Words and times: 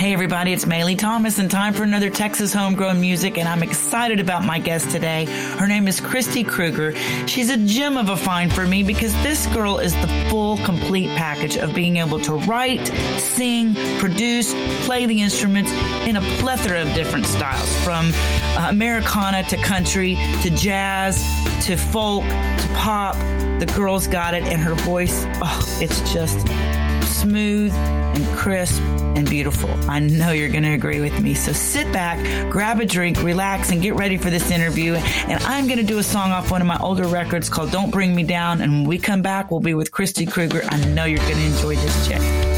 Hey, 0.00 0.14
everybody, 0.14 0.54
it's 0.54 0.64
Maylee 0.64 0.96
Thomas, 0.96 1.38
and 1.38 1.50
time 1.50 1.74
for 1.74 1.82
another 1.82 2.08
Texas 2.08 2.54
homegrown 2.54 3.02
music. 3.02 3.36
And 3.36 3.46
I'm 3.46 3.62
excited 3.62 4.18
about 4.18 4.46
my 4.46 4.58
guest 4.58 4.90
today. 4.90 5.26
Her 5.58 5.66
name 5.66 5.86
is 5.86 6.00
Christy 6.00 6.42
Kruger. 6.42 6.96
She's 7.26 7.50
a 7.50 7.58
gem 7.58 7.98
of 7.98 8.08
a 8.08 8.16
find 8.16 8.50
for 8.50 8.66
me 8.66 8.82
because 8.82 9.12
this 9.22 9.46
girl 9.48 9.76
is 9.78 9.94
the 10.00 10.06
full, 10.30 10.56
complete 10.64 11.10
package 11.18 11.58
of 11.58 11.74
being 11.74 11.98
able 11.98 12.18
to 12.20 12.32
write, 12.32 12.86
sing, 13.18 13.74
produce, 13.98 14.54
play 14.86 15.04
the 15.04 15.20
instruments 15.20 15.70
in 16.06 16.16
a 16.16 16.22
plethora 16.38 16.80
of 16.80 16.94
different 16.94 17.26
styles 17.26 17.76
from 17.84 18.10
uh, 18.56 18.68
Americana 18.70 19.42
to 19.50 19.58
country 19.58 20.14
to 20.40 20.48
jazz 20.48 21.22
to 21.66 21.76
folk 21.76 22.24
to 22.24 22.68
pop. 22.72 23.16
The 23.60 23.70
girl's 23.76 24.06
got 24.06 24.32
it, 24.32 24.44
and 24.44 24.62
her 24.62 24.74
voice, 24.76 25.26
oh, 25.42 25.78
it's 25.78 26.10
just 26.10 26.46
smooth 27.20 27.72
and 27.74 28.38
crisp 28.38 28.80
and 29.14 29.28
beautiful. 29.28 29.70
I 29.90 29.98
know 29.98 30.32
you're 30.32 30.48
going 30.48 30.62
to 30.62 30.72
agree 30.72 31.00
with 31.00 31.20
me. 31.20 31.34
So 31.34 31.52
sit 31.52 31.92
back, 31.92 32.18
grab 32.50 32.80
a 32.80 32.86
drink, 32.86 33.22
relax, 33.22 33.70
and 33.70 33.82
get 33.82 33.94
ready 33.94 34.16
for 34.16 34.30
this 34.30 34.50
interview. 34.50 34.94
And 34.94 35.42
I'm 35.44 35.66
going 35.66 35.78
to 35.78 35.84
do 35.84 35.98
a 35.98 36.02
song 36.02 36.30
off 36.30 36.50
one 36.50 36.60
of 36.60 36.66
my 36.66 36.78
older 36.78 37.06
records 37.06 37.48
called 37.48 37.70
Don't 37.70 37.90
Bring 37.90 38.14
Me 38.14 38.22
Down. 38.22 38.62
And 38.62 38.72
when 38.72 38.84
we 38.84 38.98
come 38.98 39.20
back, 39.20 39.50
we'll 39.50 39.60
be 39.60 39.74
with 39.74 39.92
Christy 39.92 40.24
Kruger. 40.24 40.62
I 40.68 40.82
know 40.86 41.04
you're 41.04 41.18
going 41.18 41.34
to 41.34 41.44
enjoy 41.44 41.76
this 41.76 42.08
chick. 42.08 42.49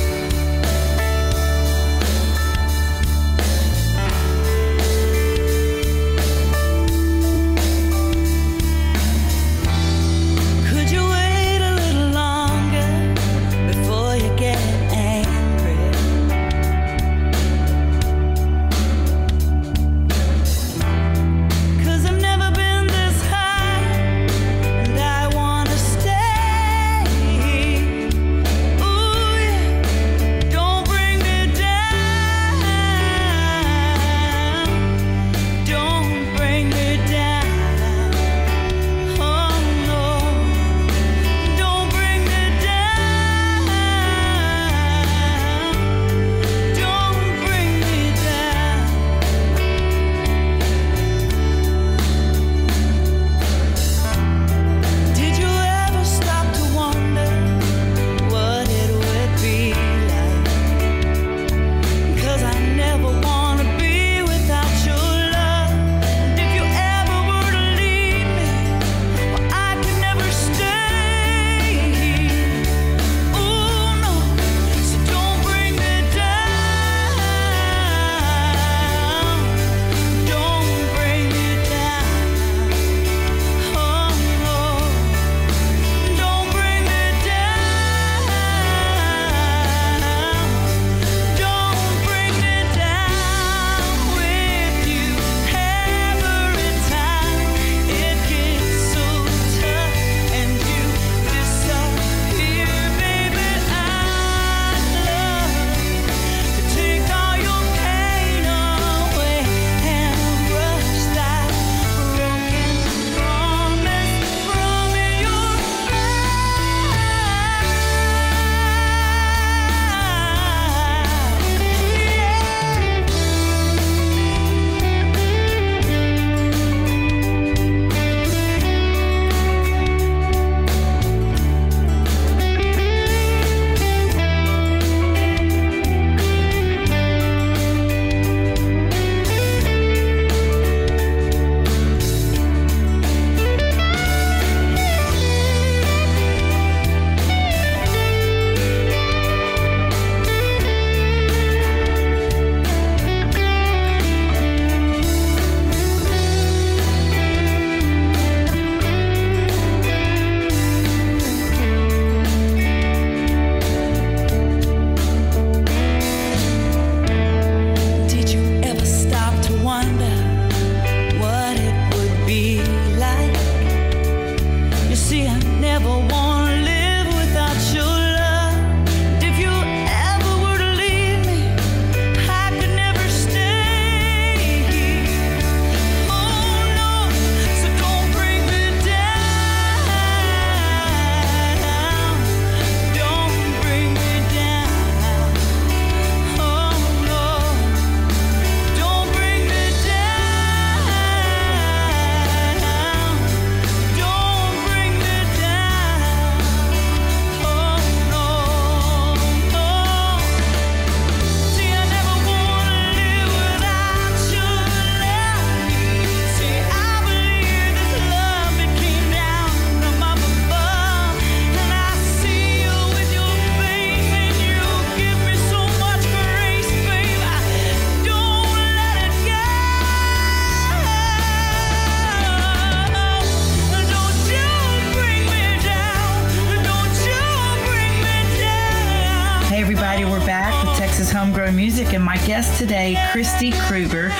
Christy 243.22 243.52
Kruger, 243.52 244.10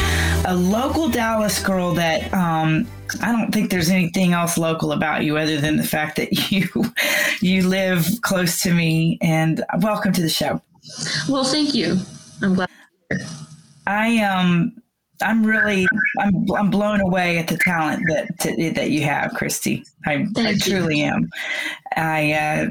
a 0.46 0.54
local 0.54 1.08
Dallas 1.08 1.60
girl 1.60 1.92
that 1.94 2.32
um, 2.32 2.86
I 3.20 3.32
don't 3.32 3.50
think 3.50 3.68
there's 3.68 3.90
anything 3.90 4.32
else 4.32 4.56
local 4.56 4.92
about 4.92 5.24
you 5.24 5.38
other 5.38 5.60
than 5.60 5.76
the 5.76 5.82
fact 5.82 6.14
that 6.18 6.32
you 6.52 6.68
you 7.40 7.66
live 7.66 8.06
close 8.20 8.62
to 8.62 8.72
me. 8.72 9.18
And 9.20 9.64
welcome 9.80 10.12
to 10.12 10.22
the 10.22 10.28
show. 10.28 10.62
Well, 11.28 11.42
thank 11.42 11.74
you. 11.74 11.98
I'm 12.42 12.54
glad. 12.54 12.68
I 13.88 14.18
um 14.18 14.72
I'm 15.20 15.44
really 15.44 15.84
I'm 16.20 16.46
I'm 16.52 16.70
blown 16.70 17.00
away 17.00 17.38
at 17.38 17.48
the 17.48 17.58
talent 17.58 18.04
that 18.06 18.38
to, 18.42 18.70
that 18.74 18.92
you 18.92 19.02
have, 19.02 19.32
Christy. 19.34 19.82
I, 20.06 20.28
I 20.36 20.54
truly 20.60 21.00
am. 21.00 21.28
I 21.96 22.34
uh, 22.34 22.70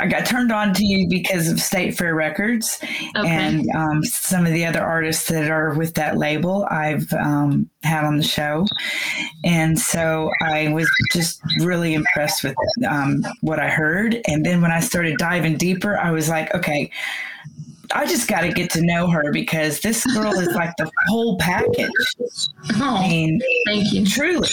I 0.00 0.06
got 0.06 0.26
turned 0.26 0.52
on 0.52 0.72
to 0.74 0.84
you 0.84 1.08
because 1.08 1.48
of 1.48 1.60
State 1.60 1.96
Fair 1.96 2.14
Records 2.14 2.78
okay. 3.16 3.28
and 3.28 3.68
um, 3.74 4.02
some 4.04 4.46
of 4.46 4.52
the 4.52 4.64
other 4.64 4.80
artists 4.80 5.28
that 5.28 5.50
are 5.50 5.74
with 5.74 5.94
that 5.94 6.16
label 6.16 6.66
I've 6.70 7.12
um, 7.12 7.68
had 7.82 8.04
on 8.04 8.16
the 8.16 8.22
show. 8.22 8.66
And 9.44 9.78
so 9.78 10.30
I 10.40 10.72
was 10.72 10.88
just 11.12 11.42
really 11.60 11.94
impressed 11.94 12.42
with 12.42 12.54
um, 12.88 13.24
what 13.42 13.58
I 13.58 13.68
heard. 13.68 14.20
And 14.26 14.46
then 14.46 14.62
when 14.62 14.70
I 14.70 14.80
started 14.80 15.18
diving 15.18 15.56
deeper, 15.56 15.98
I 15.98 16.10
was 16.10 16.28
like, 16.28 16.54
okay, 16.54 16.90
I 17.94 18.06
just 18.06 18.28
got 18.28 18.40
to 18.42 18.52
get 18.52 18.70
to 18.70 18.80
know 18.82 19.08
her 19.08 19.32
because 19.32 19.80
this 19.80 20.04
girl 20.14 20.32
is 20.32 20.48
like 20.54 20.74
the 20.78 20.90
whole 21.08 21.38
package. 21.38 21.90
Oh, 22.76 22.96
I 22.96 23.08
mean, 23.08 23.40
thank 23.66 23.92
you. 23.92 24.06
Truly. 24.06 24.48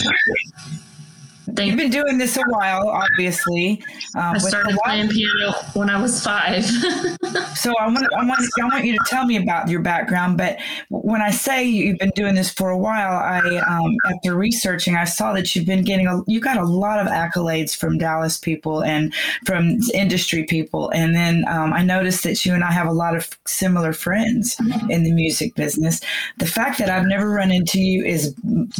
You've 1.58 1.76
been 1.76 1.90
doing 1.90 2.18
this 2.18 2.36
a 2.36 2.42
while, 2.48 2.88
obviously. 2.88 3.82
Um, 4.14 4.34
I 4.34 4.38
started 4.38 4.78
playing 4.84 5.08
piano 5.08 5.52
when 5.74 5.90
I 5.90 6.00
was 6.00 6.22
five. 6.22 6.64
so 7.54 7.74
I 7.78 7.88
want, 7.88 8.06
I 8.16 8.24
want, 8.24 8.40
I 8.60 8.64
want 8.64 8.84
you 8.84 8.92
to 8.92 9.04
tell 9.06 9.26
me 9.26 9.36
about 9.36 9.68
your 9.68 9.80
background. 9.80 10.38
But 10.38 10.58
when 10.88 11.20
I 11.20 11.30
say 11.30 11.64
you've 11.64 11.98
been 11.98 12.12
doing 12.14 12.34
this 12.34 12.50
for 12.50 12.70
a 12.70 12.78
while, 12.78 13.12
I 13.12 13.40
um, 13.66 13.94
after 14.06 14.34
researching, 14.34 14.96
I 14.96 15.04
saw 15.04 15.32
that 15.32 15.54
you've 15.54 15.66
been 15.66 15.84
getting 15.84 16.06
a, 16.06 16.20
you 16.26 16.40
got 16.40 16.56
a 16.56 16.64
lot 16.64 17.00
of 17.00 17.06
accolades 17.06 17.76
from 17.76 17.98
Dallas 17.98 18.38
people 18.38 18.82
and 18.82 19.14
from 19.44 19.78
industry 19.94 20.44
people, 20.44 20.90
and 20.90 21.14
then 21.14 21.44
um, 21.48 21.72
I 21.72 21.82
noticed 21.82 22.22
that 22.24 22.44
you 22.44 22.54
and 22.54 22.64
I 22.64 22.72
have 22.72 22.86
a 22.86 22.92
lot 22.92 23.16
of 23.16 23.28
similar 23.46 23.92
friends 23.92 24.56
in 24.88 25.04
the 25.04 25.12
music 25.12 25.54
business. 25.54 26.00
The 26.38 26.46
fact 26.46 26.78
that 26.78 26.90
I've 26.90 27.06
never 27.06 27.30
run 27.30 27.50
into 27.50 27.80
you 27.80 28.04
is 28.04 28.34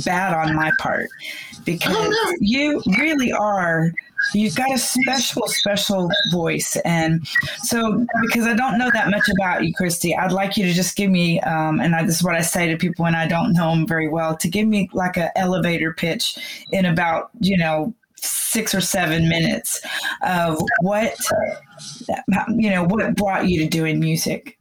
bad 0.05 0.35
on 0.35 0.55
my 0.55 0.71
part 0.79 1.09
because 1.65 1.95
oh, 1.97 2.35
you 2.41 2.83
really 2.99 3.33
are. 3.33 3.93
You've 4.35 4.55
got 4.55 4.73
a 4.73 4.79
special 4.79 5.47
special 5.49 6.11
voice. 6.31 6.77
And 6.85 7.27
so 7.63 8.07
because 8.23 8.47
i 8.47 8.55
don't 8.55 8.79
know 8.79 8.91
that 8.93 9.11
much 9.11 9.29
about 9.39 9.65
you 9.65 9.73
christy 9.75 10.15
i'd 10.17 10.33
like 10.33 10.57
you 10.57 10.65
to 10.67 10.73
just 10.73 10.97
give 10.97 11.11
me 11.11 11.41
um, 11.41 11.81
and 11.81 11.95
I, 11.95 12.05
this 12.05 12.17
is 12.17 12.25
what 12.25 12.35
i 12.35 12.41
say 12.41 12.69
to 12.69 12.77
people 12.77 13.05
when 13.05 13.15
i 13.15 13.27
don't 13.27 13.53
know 13.53 13.71
them 13.71 13.87
very 13.87 14.09
well 14.09 14.37
to 14.37 14.49
give 14.49 14.67
me 14.67 14.91
like 14.93 15.17
an 15.17 15.31
elevator 15.37 15.93
pitch 15.93 16.39
in 16.73 16.85
about 16.85 17.31
you 17.41 17.57
know 17.57 17.95
six 18.23 18.75
or 18.75 18.81
seven 18.81 19.29
minutes 19.29 19.81
of 20.23 20.61
what 20.81 21.17
you 22.49 22.71
know 22.71 22.85
what 22.85 23.15
brought 23.17 23.49
you 23.49 23.63
to 23.63 23.69
doing 23.69 24.01
music. 24.01 24.59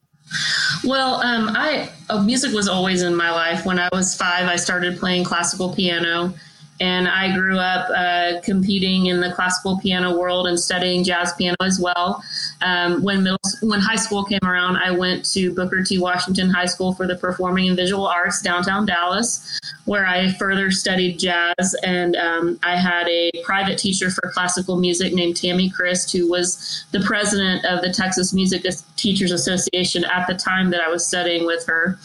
Well, 0.84 1.16
um, 1.22 1.50
I 1.56 1.90
uh, 2.10 2.22
music 2.22 2.54
was 2.54 2.68
always 2.68 3.02
in 3.02 3.16
my 3.16 3.31
life. 3.31 3.66
When 3.66 3.80
I 3.80 3.90
was 3.92 4.16
five, 4.16 4.48
I 4.48 4.57
started 4.57 5.00
playing 5.00 5.24
classical 5.24 5.74
piano 5.74 6.34
and 6.80 7.08
I 7.08 7.34
grew 7.34 7.58
up 7.58 7.90
uh, 7.90 8.42
competing 8.42 9.08
in 9.08 9.20
the 9.20 9.31
classical 9.34 9.80
piano 9.80 10.18
world 10.18 10.48
and 10.48 10.60
studying 10.60 11.04
jazz 11.04 11.34
piano 11.34 11.58
as 11.62 11.80
well. 11.80 12.24
Um, 12.62 13.02
when 13.04 13.24
middle, 13.24 13.40
when 13.62 13.80
high 13.80 13.96
school 13.96 14.24
came 14.24 14.40
around, 14.44 14.78
I 14.78 14.92
went 14.92 15.26
to 15.32 15.54
Booker 15.54 15.84
T. 15.84 15.98
Washington 15.98 16.50
High 16.50 16.66
School 16.66 16.94
for 16.94 17.08
the 17.08 17.16
Performing 17.16 17.68
and 17.68 17.78
Visual 17.78 18.06
Arts 18.06 18.42
downtown 18.42 18.86
Dallas, 18.86 19.60
where 19.86 20.06
I 20.06 20.34
further 20.34 20.70
studied 20.72 21.20
jazz. 21.20 21.76
And 21.84 22.16
um, 22.16 22.60
I 22.64 22.76
had 22.76 23.08
a 23.08 23.32
private 23.44 23.78
teacher 23.78 24.10
for 24.10 24.30
classical 24.34 24.78
music 24.78 25.14
named 25.14 25.38
Tammy 25.38 25.70
Christ, 25.70 26.12
who 26.12 26.30
was 26.30 26.86
the 26.92 27.00
president 27.02 27.66
of 27.66 27.82
the 27.82 27.92
Texas 27.94 28.34
Music 28.34 28.66
Teachers 28.98 29.32
Association 29.32 30.04
at 30.06 30.28
the 30.28 30.36
time 30.36 30.70
that 30.72 30.82
I 30.82 30.90
was 30.90 31.06
studying 31.06 31.46
with 31.46 31.66
her. 31.68 31.98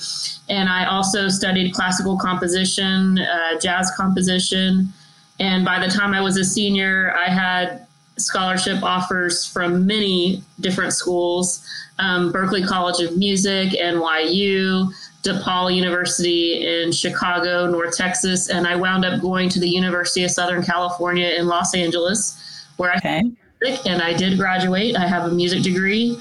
And 0.48 0.68
I 0.68 0.84
also 0.86 1.28
studied 1.28 1.72
classical 1.74 2.16
composition, 2.16 3.18
uh, 3.18 3.58
jazz 3.60 3.90
composition. 3.96 4.92
And 5.40 5.64
by 5.64 5.84
the 5.84 5.92
time 5.92 6.14
I 6.14 6.20
was 6.20 6.36
a 6.36 6.44
senior, 6.44 7.12
I 7.16 7.28
had 7.28 7.83
scholarship 8.16 8.82
offers 8.82 9.46
from 9.46 9.86
many 9.86 10.42
different 10.60 10.92
schools 10.92 11.66
um, 11.98 12.32
Berklee 12.32 12.66
College 12.66 13.00
of 13.00 13.16
Music, 13.16 13.70
NYU, 13.70 14.92
DePaul 15.22 15.74
University 15.74 16.66
in 16.66 16.92
Chicago, 16.92 17.70
North 17.70 17.96
Texas. 17.96 18.50
And 18.50 18.66
I 18.66 18.76
wound 18.76 19.04
up 19.04 19.20
going 19.20 19.48
to 19.50 19.60
the 19.60 19.68
University 19.68 20.24
of 20.24 20.30
Southern 20.30 20.62
California 20.62 21.28
in 21.28 21.46
Los 21.46 21.74
Angeles, 21.74 22.66
where 22.76 22.92
I 22.92 22.98
and 23.86 24.02
I 24.02 24.12
did 24.12 24.38
graduate. 24.38 24.96
I 24.96 25.06
have 25.06 25.30
a 25.30 25.34
music 25.34 25.62
degree 25.62 26.18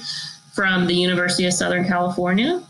from 0.52 0.86
the 0.86 0.94
University 0.94 1.44
of 1.46 1.52
Southern 1.52 1.86
California. 1.86 2.62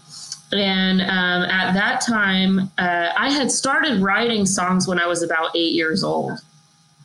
And 0.53 1.01
um, 1.03 1.51
at 1.51 1.75
that 1.75 2.01
time, 2.01 2.71
uh, 2.79 3.11
I 3.17 3.31
had 3.31 3.51
started 3.51 4.01
writing 4.01 4.47
songs 4.47 4.89
when 4.89 4.99
I 4.99 5.07
was 5.07 5.23
about 5.23 5.55
eight 5.55 5.75
years 5.75 6.03
old. 6.03 6.41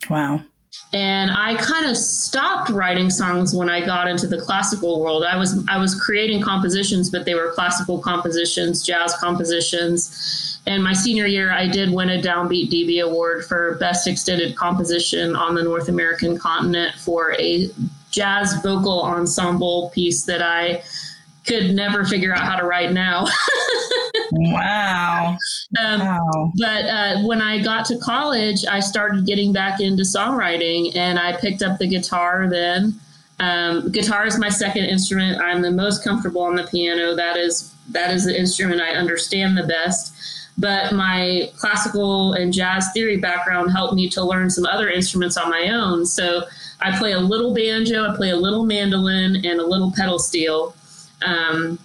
Wow. 0.08 0.42
And 0.92 1.30
I 1.30 1.54
kind 1.56 1.88
of 1.88 1.96
stopped 1.96 2.70
writing 2.70 3.10
songs 3.10 3.54
when 3.54 3.68
I 3.68 3.84
got 3.84 4.08
into 4.08 4.26
the 4.26 4.40
classical 4.40 5.00
world. 5.00 5.24
I 5.24 5.36
was 5.36 5.64
I 5.68 5.78
was 5.78 5.94
creating 5.94 6.42
compositions, 6.42 7.10
but 7.10 7.24
they 7.24 7.34
were 7.34 7.52
classical 7.52 7.98
compositions, 7.98 8.84
jazz 8.84 9.14
compositions. 9.16 10.60
And 10.66 10.82
my 10.82 10.92
senior 10.92 11.26
year, 11.26 11.52
I 11.52 11.68
did 11.68 11.90
win 11.90 12.10
a 12.10 12.20
Downbeat 12.20 12.70
DB 12.70 13.02
Award 13.02 13.44
for 13.44 13.76
Best 13.76 14.06
Extended 14.06 14.56
Composition 14.56 15.34
on 15.34 15.54
the 15.54 15.62
North 15.62 15.88
American 15.88 16.36
continent 16.38 16.96
for 16.96 17.34
a 17.38 17.70
jazz 18.10 18.60
vocal 18.62 19.02
ensemble 19.02 19.90
piece 19.94 20.24
that 20.24 20.42
I 20.42 20.82
could 21.46 21.74
never 21.74 22.04
figure 22.04 22.34
out 22.34 22.42
how 22.42 22.56
to 22.56 22.64
write 22.64 22.92
now. 22.92 23.26
wow. 24.32 25.36
Um, 25.78 26.00
wow. 26.00 26.52
But 26.56 26.84
uh, 26.86 27.22
when 27.22 27.40
I 27.40 27.62
got 27.62 27.86
to 27.86 27.98
college, 27.98 28.64
I 28.66 28.80
started 28.80 29.26
getting 29.26 29.52
back 29.52 29.80
into 29.80 30.02
songwriting 30.02 30.94
and 30.96 31.18
I 31.18 31.36
picked 31.36 31.62
up 31.62 31.78
the 31.78 31.86
guitar 31.86 32.48
then. 32.48 32.94
Um, 33.38 33.90
guitar 33.90 34.26
is 34.26 34.38
my 34.38 34.50
second 34.50 34.84
instrument. 34.84 35.40
I'm 35.40 35.62
the 35.62 35.70
most 35.70 36.04
comfortable 36.04 36.42
on 36.42 36.56
the 36.56 36.64
piano. 36.64 37.14
That 37.14 37.36
is 37.36 37.74
that 37.88 38.10
is 38.10 38.24
the 38.24 38.38
instrument 38.38 38.80
I 38.80 38.90
understand 38.90 39.56
the 39.56 39.66
best. 39.66 40.14
But 40.58 40.92
my 40.92 41.50
classical 41.56 42.34
and 42.34 42.52
jazz 42.52 42.88
theory 42.92 43.16
background 43.16 43.72
helped 43.72 43.94
me 43.94 44.10
to 44.10 44.22
learn 44.22 44.50
some 44.50 44.66
other 44.66 44.90
instruments 44.90 45.38
on 45.38 45.48
my 45.48 45.68
own. 45.68 46.04
So 46.04 46.44
I 46.80 46.96
play 46.98 47.12
a 47.12 47.18
little 47.18 47.54
banjo, 47.54 48.10
I 48.10 48.14
play 48.14 48.30
a 48.30 48.36
little 48.36 48.66
mandolin, 48.66 49.36
and 49.36 49.58
a 49.58 49.66
little 49.66 49.90
pedal 49.96 50.18
steel. 50.18 50.74
Um, 51.22 51.78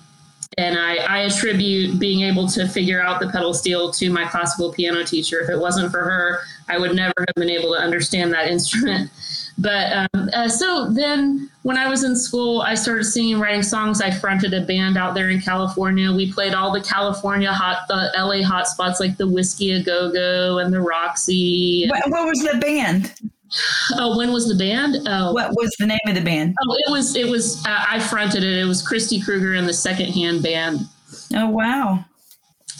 and 0.57 0.77
I, 0.77 0.95
I, 0.97 1.19
attribute 1.21 1.99
being 1.99 2.21
able 2.21 2.47
to 2.49 2.67
figure 2.67 3.01
out 3.01 3.19
the 3.19 3.27
pedal 3.29 3.53
steel 3.53 3.91
to 3.91 4.09
my 4.09 4.25
classical 4.25 4.71
piano 4.71 5.03
teacher. 5.03 5.41
If 5.41 5.49
it 5.49 5.59
wasn't 5.59 5.91
for 5.91 6.03
her, 6.03 6.39
I 6.69 6.77
would 6.77 6.95
never 6.95 7.13
have 7.19 7.35
been 7.35 7.49
able 7.49 7.73
to 7.73 7.79
understand 7.79 8.31
that 8.33 8.47
instrument. 8.51 9.11
But 9.57 10.09
um, 10.13 10.29
uh, 10.33 10.49
so 10.49 10.89
then 10.89 11.49
when 11.63 11.77
I 11.77 11.87
was 11.87 12.03
in 12.03 12.15
school, 12.15 12.61
I 12.61 12.75
started 12.75 13.05
singing, 13.05 13.39
writing 13.39 13.63
songs. 13.63 14.01
I 14.01 14.11
fronted 14.11 14.53
a 14.53 14.61
band 14.61 14.97
out 14.97 15.13
there 15.13 15.29
in 15.29 15.39
California. 15.39 16.11
We 16.11 16.31
played 16.31 16.53
all 16.53 16.73
the 16.73 16.81
California 16.81 17.51
hot, 17.51 17.87
the 17.87 18.11
LA 18.17 18.45
hot 18.45 18.67
spots 18.67 18.99
like 18.99 19.17
the 19.17 19.27
Whisky 19.27 19.71
a 19.71 19.81
Go 19.81 20.11
Go 20.11 20.59
and 20.59 20.73
the 20.73 20.81
Roxy. 20.81 21.87
What, 21.87 22.09
what 22.09 22.27
was 22.27 22.39
the 22.39 22.57
band? 22.59 23.13
Oh, 23.93 24.17
when 24.17 24.31
was 24.31 24.47
the 24.47 24.55
band? 24.55 25.07
Oh, 25.07 25.33
what 25.33 25.51
was 25.55 25.75
the 25.79 25.85
name 25.85 25.99
of 26.07 26.15
the 26.15 26.21
band? 26.21 26.55
Oh, 26.61 26.75
it 26.87 26.91
was 26.91 27.15
it 27.15 27.27
was 27.27 27.63
uh, 27.65 27.85
I 27.87 27.99
fronted 27.99 28.43
it. 28.43 28.57
It 28.57 28.65
was 28.65 28.81
Christy 28.81 29.21
Kruger 29.21 29.53
and 29.53 29.67
the 29.67 29.73
Second 29.73 30.07
Hand 30.13 30.43
Band. 30.43 30.81
Oh 31.33 31.49
wow! 31.49 32.03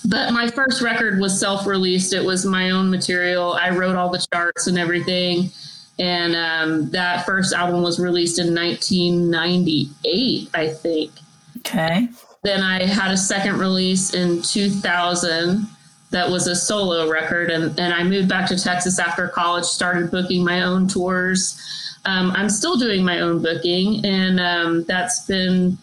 But 0.08 0.32
my 0.34 0.50
first 0.50 0.82
record 0.82 1.20
was 1.20 1.40
self-released. 1.40 2.14
It 2.14 2.24
was 2.24 2.46
my 2.46 2.72
own 2.72 2.90
material. 2.90 3.54
I 3.54 3.70
wrote 3.70 3.96
all 3.96 4.10
the 4.10 4.26
charts 4.34 4.68
and 4.68 4.78
everything, 4.78 5.52
and 6.00 6.36
um, 6.36 6.90
that 6.92 7.26
first 7.26 7.54
album 7.54 7.82
was 7.82 8.00
released 8.00 8.40
in 8.40 8.54
1998, 8.54 10.50
I 10.54 10.68
think. 10.70 11.12
Okay. 11.60 12.10
Then 12.44 12.62
I 12.62 12.84
had 12.84 13.12
a 13.12 13.18
second 13.18 13.58
release 13.58 14.14
in 14.14 14.42
2000 14.42 15.68
that 16.12 16.30
was 16.30 16.48
a 16.48 16.56
solo 16.56 17.10
record. 17.10 17.50
And, 17.50 17.78
and 17.80 17.94
I 17.94 18.04
moved 18.04 18.30
back 18.30 18.48
to 18.50 18.58
Texas 18.58 19.00
after 19.00 19.28
college, 19.28 19.66
started 19.66 20.12
booking 20.12 20.44
my 20.44 20.62
own 20.62 20.88
tours. 20.88 21.62
Um, 22.06 22.32
I'm 22.32 22.50
still 22.50 22.78
doing 22.78 23.04
my 23.04 23.20
own 23.20 23.42
booking, 23.42 24.06
and 24.06 24.40
um, 24.40 24.84
that's 24.84 25.26
been 25.26 25.78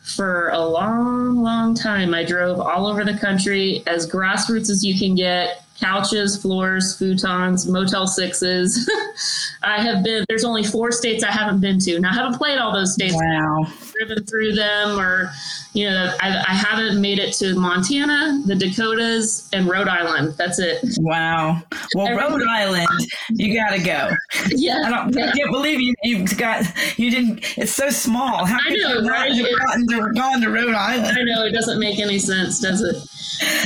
for 0.00 0.48
a 0.48 0.60
long, 0.60 1.42
long 1.42 1.74
time. 1.74 2.14
I 2.14 2.24
drove 2.24 2.58
all 2.60 2.86
over 2.86 3.04
the 3.04 3.16
country 3.18 3.82
as 3.86 4.10
grassroots 4.10 4.70
as 4.70 4.82
you 4.82 4.98
can 4.98 5.14
get. 5.14 5.64
Couches, 5.80 6.40
floors, 6.40 6.96
futons, 6.98 7.68
Motel 7.68 8.06
Sixes. 8.06 8.88
I 9.62 9.80
have 9.80 10.02
been. 10.04 10.24
There's 10.28 10.44
only 10.44 10.62
four 10.64 10.92
states 10.92 11.22
I 11.24 11.30
haven't 11.30 11.60
been 11.60 11.78
to. 11.80 11.98
Now 12.00 12.10
I 12.10 12.14
haven't 12.14 12.38
played 12.38 12.58
all 12.58 12.72
those 12.72 12.94
states. 12.94 13.14
Wow. 13.14 13.66
Driven 13.98 14.24
through 14.24 14.54
them, 14.54 14.98
or 14.98 15.30
you 15.74 15.88
know, 15.88 16.14
I, 16.20 16.28
I 16.48 16.54
haven't 16.54 17.00
made 17.00 17.18
it 17.18 17.32
to 17.34 17.54
Montana, 17.54 18.42
the 18.46 18.54
Dakotas, 18.54 19.48
and 19.52 19.68
Rhode 19.68 19.88
Island. 19.88 20.34
That's 20.36 20.58
it. 20.58 20.78
Wow. 20.98 21.62
Well, 21.94 22.16
Rhode 22.16 22.42
Island, 22.48 22.88
you 23.30 23.54
got 23.54 23.70
to 23.70 23.78
go. 23.82 24.10
Yeah. 24.50 24.82
I, 24.86 24.90
don't, 24.90 25.14
yeah. 25.16 25.30
I 25.30 25.32
can't 25.36 25.50
believe 25.50 25.80
you 25.80 25.94
you've 26.02 26.36
got 26.38 26.64
you 26.98 27.10
didn't. 27.10 27.58
It's 27.58 27.72
so 27.72 27.90
small. 27.90 28.44
How 28.46 28.58
I 28.64 28.70
know, 28.74 29.08
right? 29.08 29.32
have 29.32 29.46
It- 29.46 29.58
gotten 29.58 29.86
to, 29.88 30.12
gone 30.14 30.40
to 30.42 30.50
Rhode 30.50 30.74
Island? 30.74 31.18
I 31.18 31.22
know 31.22 31.44
it 31.44 31.52
doesn't 31.52 31.78
make 31.78 31.98
any 31.98 32.18
sense, 32.18 32.60
does 32.60 32.80
it? 32.80 32.96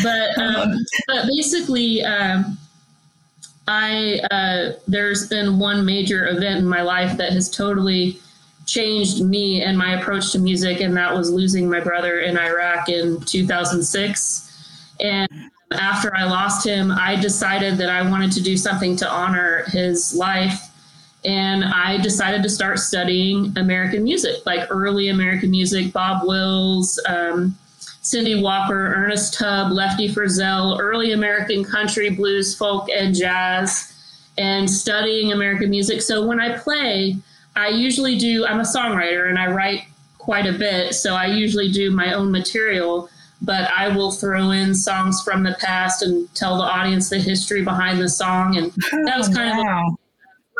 But 0.02 0.36
um, 0.38 0.84
but 1.06 1.26
basically, 1.26 2.01
um, 2.04 2.58
I 3.68 4.20
uh, 4.30 4.72
there's 4.88 5.28
been 5.28 5.58
one 5.58 5.84
major 5.84 6.28
event 6.28 6.58
in 6.58 6.66
my 6.66 6.82
life 6.82 7.16
that 7.18 7.32
has 7.32 7.48
totally 7.48 8.18
changed 8.66 9.24
me 9.24 9.62
and 9.62 9.76
my 9.76 10.00
approach 10.00 10.32
to 10.32 10.38
music, 10.38 10.80
and 10.80 10.96
that 10.96 11.14
was 11.14 11.30
losing 11.30 11.68
my 11.68 11.80
brother 11.80 12.20
in 12.20 12.38
Iraq 12.38 12.88
in 12.88 13.20
2006. 13.20 14.48
And 15.00 15.28
after 15.72 16.14
I 16.16 16.24
lost 16.24 16.66
him, 16.66 16.92
I 16.92 17.16
decided 17.16 17.76
that 17.78 17.88
I 17.88 18.08
wanted 18.08 18.32
to 18.32 18.42
do 18.42 18.56
something 18.56 18.96
to 18.96 19.10
honor 19.10 19.64
his 19.68 20.14
life. 20.14 20.68
And 21.24 21.64
I 21.64 21.98
decided 21.98 22.42
to 22.42 22.50
start 22.50 22.80
studying 22.80 23.56
American 23.56 24.02
music, 24.02 24.44
like 24.44 24.66
early 24.70 25.08
American 25.08 25.50
music, 25.50 25.92
Bob 25.92 26.26
Wills, 26.26 27.00
um, 27.08 27.56
Cindy 28.02 28.42
Walker, 28.42 28.94
Ernest 28.94 29.34
Tubb, 29.34 29.70
Lefty 29.70 30.08
Frizzell, 30.08 30.78
early 30.80 31.12
American 31.12 31.64
country, 31.64 32.10
blues, 32.10 32.54
folk, 32.54 32.88
and 32.90 33.14
jazz, 33.14 33.94
and 34.36 34.68
studying 34.68 35.30
American 35.30 35.70
music. 35.70 36.02
So 36.02 36.26
when 36.26 36.40
I 36.40 36.58
play, 36.58 37.16
I 37.54 37.68
usually 37.68 38.18
do, 38.18 38.44
I'm 38.44 38.58
a 38.58 38.64
songwriter 38.64 39.28
and 39.28 39.38
I 39.38 39.46
write 39.46 39.84
quite 40.18 40.46
a 40.46 40.52
bit. 40.52 40.94
So 40.94 41.14
I 41.14 41.26
usually 41.26 41.70
do 41.70 41.92
my 41.92 42.12
own 42.12 42.32
material, 42.32 43.08
but 43.40 43.70
I 43.70 43.88
will 43.88 44.10
throw 44.10 44.50
in 44.50 44.74
songs 44.74 45.22
from 45.22 45.44
the 45.44 45.56
past 45.60 46.02
and 46.02 46.32
tell 46.34 46.56
the 46.56 46.64
audience 46.64 47.08
the 47.08 47.18
history 47.18 47.62
behind 47.62 48.00
the 48.00 48.08
song. 48.08 48.56
And 48.56 48.72
oh, 48.92 49.04
that 49.04 49.16
was 49.16 49.28
kind 49.28 49.50
of 49.50 49.58
wow. 49.58 49.96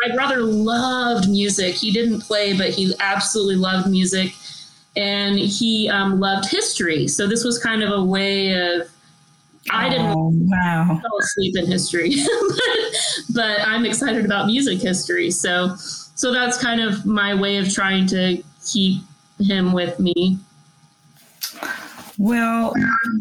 my 0.07 0.15
brother 0.15 0.43
loved 0.43 1.29
music. 1.29 1.75
He 1.75 1.91
didn't 1.93 2.21
play, 2.21 2.57
but 2.57 2.71
he 2.71 2.95
absolutely 3.01 3.57
loved 3.57 3.91
music. 3.91 4.33
And 4.97 5.39
he 5.39 5.89
um, 5.89 6.21
loved 6.21 6.49
history. 6.51 7.09
So 7.09 7.27
this 7.27 7.45
was 7.45 7.59
kind 7.59 7.83
of 7.83 7.91
a 7.93 8.05
way 8.05 8.53
of, 8.53 8.89
I 9.71 9.89
didn't 9.89 10.07
Oh, 10.07 10.31
wow. 10.35 11.01
fall 11.01 11.19
asleep 11.21 11.57
in 11.57 11.67
history, 11.67 12.15
but 13.35 13.61
I'm 13.61 13.87
excited 13.87 14.25
about 14.25 14.47
music 14.47 14.81
history. 14.81 15.31
So, 15.31 15.75
so 15.77 16.33
that's 16.33 16.59
kind 16.59 16.81
of 16.81 17.07
my 17.07 17.35
way 17.35 17.57
of 17.57 17.73
trying 17.73 18.07
to 18.09 18.43
keep 18.67 19.03
him 19.41 19.73
with 19.73 19.99
me. 19.99 20.39
Well, 22.19 22.75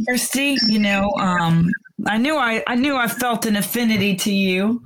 Christy, 0.08 0.58
you 0.68 0.80
know, 0.80 1.12
um, 1.20 1.70
I 2.06 2.18
knew 2.18 2.36
I, 2.36 2.64
I 2.68 2.76
knew 2.76 2.96
I 2.98 3.08
felt 3.08 3.46
an 3.46 3.56
affinity 3.56 4.16
to 4.18 4.34
you. 4.34 4.84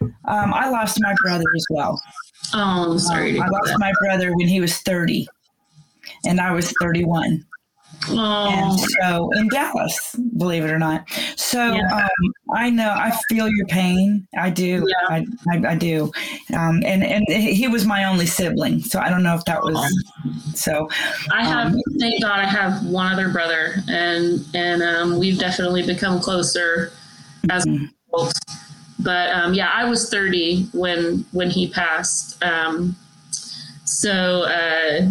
Um, 0.00 0.54
I 0.54 0.70
lost 0.70 0.98
my 1.00 1.14
brother 1.22 1.44
as 1.56 1.66
well. 1.70 2.00
Oh, 2.54 2.92
I'm 2.92 2.98
sorry 2.98 3.32
to 3.32 3.38
I 3.40 3.48
lost 3.48 3.66
that. 3.72 3.78
my 3.80 3.92
brother 4.00 4.34
when 4.36 4.46
he 4.46 4.60
was 4.60 4.78
30, 4.78 5.26
and 6.28 6.40
I 6.40 6.52
was 6.52 6.72
31. 6.80 7.44
And 8.10 8.80
so 9.02 9.30
in 9.34 9.48
Dallas, 9.48 10.14
believe 10.36 10.64
it 10.64 10.70
or 10.70 10.78
not. 10.78 11.08
So 11.36 11.74
Yeah. 11.74 11.90
um, 11.92 12.32
I 12.54 12.70
know 12.70 12.90
I 12.96 13.10
feel 13.28 13.48
your 13.48 13.66
pain. 13.66 14.26
I 14.38 14.50
do. 14.50 14.86
Yeah. 14.88 15.08
I, 15.08 15.26
I, 15.52 15.72
I 15.72 15.74
do. 15.74 16.12
Um, 16.54 16.82
and 16.86 17.02
and 17.02 17.24
he 17.28 17.66
was 17.66 17.84
my 17.84 18.04
only 18.04 18.26
sibling, 18.26 18.80
so 18.80 19.00
I 19.00 19.08
don't 19.08 19.22
know 19.22 19.34
if 19.34 19.44
that 19.46 19.62
was 19.62 19.80
so. 20.54 20.88
I 21.32 21.44
have, 21.44 21.72
Um, 21.72 21.80
thank 21.98 22.22
God, 22.22 22.38
I 22.38 22.44
have 22.46 22.86
one 22.86 23.12
other 23.12 23.28
brother, 23.28 23.82
and 23.88 24.46
and 24.54 24.82
um, 24.82 25.18
we've 25.18 25.38
definitely 25.38 25.82
become 25.84 26.20
closer 26.20 26.92
as 27.50 27.66
Mhm. 27.66 27.90
adults. 28.08 28.40
But 29.00 29.30
um, 29.30 29.54
yeah, 29.54 29.70
I 29.74 29.84
was 29.84 30.08
30 30.08 30.68
when 30.72 31.24
when 31.32 31.50
he 31.50 31.68
passed. 31.68 32.42
Um, 32.42 32.96
so, 33.84 34.42
uh, 34.42 35.10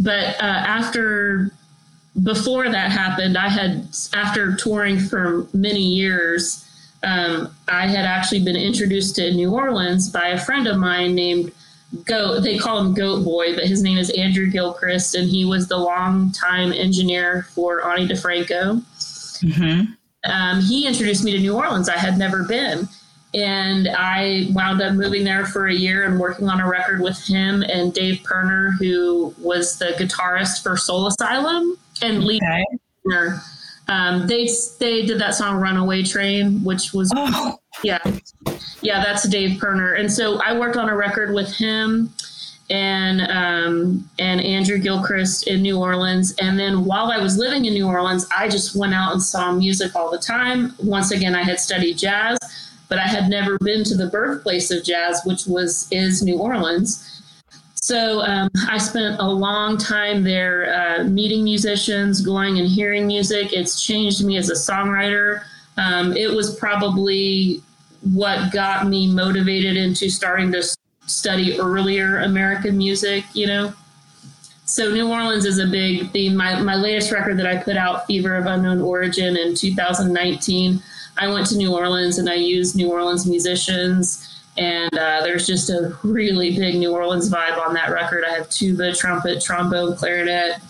but 0.00 0.36
uh, 0.40 0.62
after 0.66 1.52
before 2.22 2.68
that 2.68 2.90
happened, 2.90 3.38
I 3.38 3.48
had 3.48 3.88
after 4.12 4.56
touring 4.56 4.98
for 4.98 5.46
many 5.52 5.82
years, 5.82 6.64
um, 7.02 7.54
I 7.68 7.86
had 7.86 8.04
actually 8.04 8.44
been 8.44 8.56
introduced 8.56 9.16
to 9.16 9.32
New 9.32 9.54
Orleans 9.54 10.10
by 10.10 10.28
a 10.28 10.40
friend 10.40 10.66
of 10.66 10.76
mine 10.76 11.14
named 11.14 11.52
Goat. 12.04 12.40
They 12.40 12.58
call 12.58 12.80
him 12.80 12.94
Goat 12.94 13.24
Boy, 13.24 13.54
but 13.54 13.64
his 13.64 13.82
name 13.82 13.98
is 13.98 14.10
Andrew 14.10 14.50
Gilchrist, 14.50 15.14
and 15.14 15.28
he 15.28 15.44
was 15.44 15.68
the 15.68 15.78
longtime 15.78 16.72
engineer 16.72 17.46
for 17.54 17.86
Ani 17.86 18.08
DiFranco 18.08 18.82
hmm 19.40 19.92
um, 20.24 20.60
he 20.60 20.86
introduced 20.86 21.24
me 21.24 21.32
to 21.32 21.38
New 21.38 21.56
Orleans. 21.56 21.88
I 21.88 21.96
had 21.96 22.18
never 22.18 22.42
been. 22.44 22.88
And 23.32 23.88
I 23.88 24.48
wound 24.52 24.82
up 24.82 24.94
moving 24.94 25.22
there 25.24 25.46
for 25.46 25.68
a 25.68 25.74
year 25.74 26.04
and 26.04 26.18
working 26.18 26.48
on 26.48 26.60
a 26.60 26.68
record 26.68 27.00
with 27.00 27.16
him 27.24 27.62
and 27.62 27.94
Dave 27.94 28.22
Pirner, 28.24 28.72
who 28.80 29.32
was 29.38 29.78
the 29.78 29.94
guitarist 29.98 30.62
for 30.64 30.76
Soul 30.76 31.06
Asylum 31.06 31.76
and 32.02 32.24
lead 32.24 32.42
Okay. 32.42 32.64
singer. 33.04 33.40
Um, 33.88 34.26
they 34.26 34.48
they 34.78 35.04
did 35.06 35.18
that 35.20 35.34
song 35.34 35.56
"Runaway 35.60 36.02
Train," 36.04 36.62
which 36.64 36.92
was 36.92 37.12
Oh, 37.16 37.58
yeah, 37.82 37.98
yeah, 38.82 39.02
that's 39.04 39.28
Dave 39.28 39.60
Pirner. 39.60 39.94
And 39.94 40.12
so 40.12 40.40
I 40.42 40.56
worked 40.58 40.76
on 40.76 40.88
a 40.88 40.96
record 40.96 41.32
with 41.34 41.52
him 41.54 42.12
and 42.68 43.20
um, 43.22 44.08
and 44.20 44.40
Andrew 44.40 44.78
Gilchrist 44.78 45.48
in 45.48 45.62
New 45.62 45.78
Orleans. 45.78 46.34
And 46.40 46.58
then 46.58 46.84
while 46.84 47.10
I 47.10 47.18
was 47.18 47.36
living 47.36 47.64
in 47.64 47.74
New 47.74 47.86
Orleans, 47.88 48.26
I 48.36 48.48
just 48.48 48.76
went 48.76 48.94
out 48.94 49.12
and 49.12 49.20
saw 49.22 49.50
music 49.52 49.94
all 49.96 50.10
the 50.10 50.18
time. 50.18 50.74
Once 50.82 51.10
again, 51.10 51.34
I 51.34 51.42
had 51.42 51.58
studied 51.58 51.98
jazz, 51.98 52.38
but 52.90 52.98
I 52.98 53.06
had 53.06 53.30
never 53.30 53.56
been 53.60 53.84
to 53.84 53.96
the 53.96 54.08
birthplace 54.08 54.70
of 54.70 54.84
jazz, 54.84 55.22
which 55.24 55.46
was 55.46 55.88
is 55.90 56.22
New 56.22 56.38
Orleans. 56.38 57.06
So 57.76 58.20
um, 58.22 58.50
I 58.68 58.76
spent 58.76 59.18
a 59.20 59.28
long 59.28 59.78
time 59.78 60.22
there 60.22 60.74
uh, 60.74 61.04
meeting 61.04 61.44
musicians, 61.44 62.20
going 62.20 62.58
and 62.58 62.68
hearing 62.68 63.06
music. 63.06 63.54
It's 63.54 63.82
changed 63.82 64.22
me 64.22 64.36
as 64.36 64.50
a 64.50 64.54
songwriter. 64.54 65.44
Um, 65.78 66.14
it 66.14 66.30
was 66.30 66.56
probably 66.56 67.62
what 68.12 68.52
got 68.52 68.86
me 68.86 69.10
motivated 69.10 69.76
into 69.76 70.10
starting 70.10 70.52
to 70.52 70.62
study 71.06 71.58
earlier 71.58 72.18
American 72.18 72.76
music, 72.76 73.24
you 73.32 73.46
know. 73.46 73.72
So 74.64 74.92
New 74.92 75.10
Orleans 75.10 75.44
is 75.44 75.58
a 75.58 75.66
big 75.66 76.10
theme. 76.10 76.36
My, 76.36 76.60
my 76.60 76.76
latest 76.76 77.10
record 77.12 77.38
that 77.38 77.46
I 77.46 77.56
put 77.56 77.76
out, 77.76 78.06
Fever 78.06 78.36
of 78.36 78.46
Unknown 78.46 78.80
Origin, 78.80 79.36
in 79.36 79.54
2019, 79.54 80.80
I 81.18 81.28
went 81.28 81.46
to 81.48 81.56
New 81.56 81.74
Orleans 81.74 82.18
and 82.18 82.28
I 82.28 82.34
used 82.34 82.76
New 82.76 82.90
Orleans 82.90 83.26
musicians. 83.26 84.26
And 84.56 84.92
uh, 84.98 85.22
there's 85.22 85.46
just 85.46 85.70
a 85.70 85.96
really 86.02 86.56
big 86.56 86.74
New 86.74 86.92
Orleans 86.92 87.30
vibe 87.30 87.58
on 87.64 87.72
that 87.74 87.90
record. 87.90 88.24
I 88.24 88.34
have 88.34 88.50
tuba, 88.50 88.92
trumpet, 88.92 89.42
trombone, 89.42 89.96
clarinet, 89.96 90.60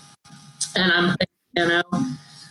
and 0.75 0.91
I'm 0.91 1.15
know. 1.55 1.83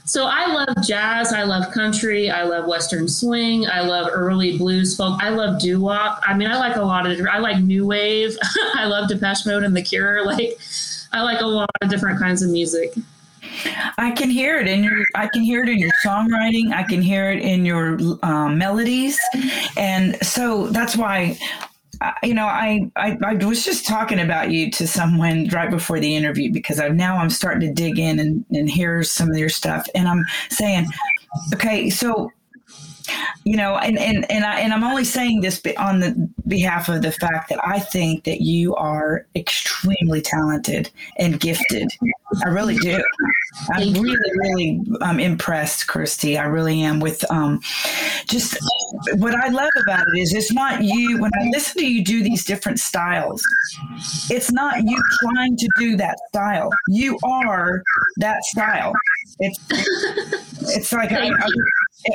So 0.04 0.26
I 0.26 0.46
love 0.46 0.84
jazz. 0.84 1.32
I 1.32 1.44
love 1.44 1.72
country. 1.72 2.30
I 2.30 2.42
love 2.42 2.66
Western 2.66 3.08
swing. 3.08 3.68
I 3.68 3.82
love 3.82 4.08
early 4.10 4.58
blues 4.58 4.96
folk. 4.96 5.22
I 5.22 5.28
love 5.28 5.60
doo 5.60 5.80
wop. 5.80 6.20
I 6.26 6.34
mean, 6.36 6.50
I 6.50 6.58
like 6.58 6.76
a 6.76 6.82
lot 6.82 7.08
of. 7.08 7.20
I 7.30 7.38
like 7.38 7.62
new 7.62 7.86
wave. 7.86 8.36
I 8.74 8.86
love 8.86 9.08
Depeche 9.08 9.46
Mode 9.46 9.62
and 9.62 9.76
The 9.76 9.82
Cure. 9.82 10.26
Like, 10.26 10.58
I 11.12 11.22
like 11.22 11.40
a 11.40 11.46
lot 11.46 11.70
of 11.80 11.90
different 11.90 12.18
kinds 12.18 12.42
of 12.42 12.50
music. 12.50 12.94
I 13.98 14.12
can 14.12 14.30
hear 14.30 14.58
it 14.58 14.68
in 14.68 14.82
your. 14.84 15.04
I 15.14 15.28
can 15.28 15.42
hear 15.42 15.62
it 15.62 15.68
in 15.68 15.78
your 15.78 15.90
songwriting. 16.04 16.72
I 16.72 16.82
can 16.82 17.02
hear 17.02 17.30
it 17.30 17.40
in 17.40 17.64
your 17.64 17.98
um, 18.22 18.58
melodies, 18.58 19.18
and 19.76 20.16
so 20.24 20.68
that's 20.68 20.96
why. 20.96 21.38
You 22.22 22.32
know, 22.32 22.46
I, 22.46 22.90
I 22.96 23.18
I 23.22 23.34
was 23.34 23.62
just 23.62 23.86
talking 23.86 24.20
about 24.20 24.50
you 24.50 24.70
to 24.70 24.86
someone 24.86 25.48
right 25.48 25.70
before 25.70 26.00
the 26.00 26.16
interview 26.16 26.50
because 26.50 26.80
I 26.80 26.88
now 26.88 27.18
I'm 27.18 27.28
starting 27.28 27.68
to 27.68 27.74
dig 27.74 27.98
in 27.98 28.18
and, 28.18 28.42
and 28.50 28.70
hear 28.70 29.02
some 29.02 29.30
of 29.30 29.36
your 29.36 29.50
stuff, 29.50 29.86
and 29.94 30.08
I'm 30.08 30.24
saying, 30.48 30.86
okay, 31.52 31.90
so 31.90 32.30
you 33.44 33.56
know, 33.56 33.76
and 33.76 33.98
and 33.98 34.30
and 34.30 34.44
I 34.44 34.60
and 34.60 34.72
I'm 34.72 34.84
only 34.84 35.04
saying 35.04 35.40
this 35.40 35.62
on 35.78 36.00
the 36.00 36.30
behalf 36.46 36.88
of 36.88 37.02
the 37.02 37.12
fact 37.12 37.48
that 37.50 37.58
I 37.66 37.78
think 37.80 38.24
that 38.24 38.40
you 38.42 38.74
are 38.76 39.26
extremely 39.34 40.20
talented 40.20 40.90
and 41.18 41.40
gifted. 41.40 41.90
I 42.44 42.48
really 42.48 42.76
do. 42.76 43.02
I'm 43.70 43.92
really, 43.94 44.30
really 44.36 44.82
um, 45.00 45.18
impressed, 45.20 45.86
Christy. 45.86 46.38
I 46.38 46.44
really 46.44 46.82
am 46.82 47.00
with 47.00 47.28
um, 47.30 47.60
just 48.26 48.56
what 49.14 49.34
I 49.34 49.48
love 49.48 49.70
about 49.82 50.06
it 50.08 50.18
is 50.18 50.32
it's 50.34 50.52
not 50.52 50.82
you. 50.82 51.20
When 51.20 51.30
I 51.40 51.48
listen 51.50 51.82
to 51.82 51.86
you 51.86 52.04
do 52.04 52.22
these 52.22 52.44
different 52.44 52.78
styles, 52.78 53.42
it's 54.30 54.52
not 54.52 54.84
you 54.84 55.02
trying 55.22 55.56
to 55.56 55.68
do 55.78 55.96
that 55.96 56.18
style. 56.28 56.70
You 56.88 57.18
are 57.24 57.82
that 58.18 58.44
style. 58.44 58.92
It's 59.40 59.58
it's 60.76 60.92
like 60.92 61.12
I, 61.12 61.30
I, 61.30 61.48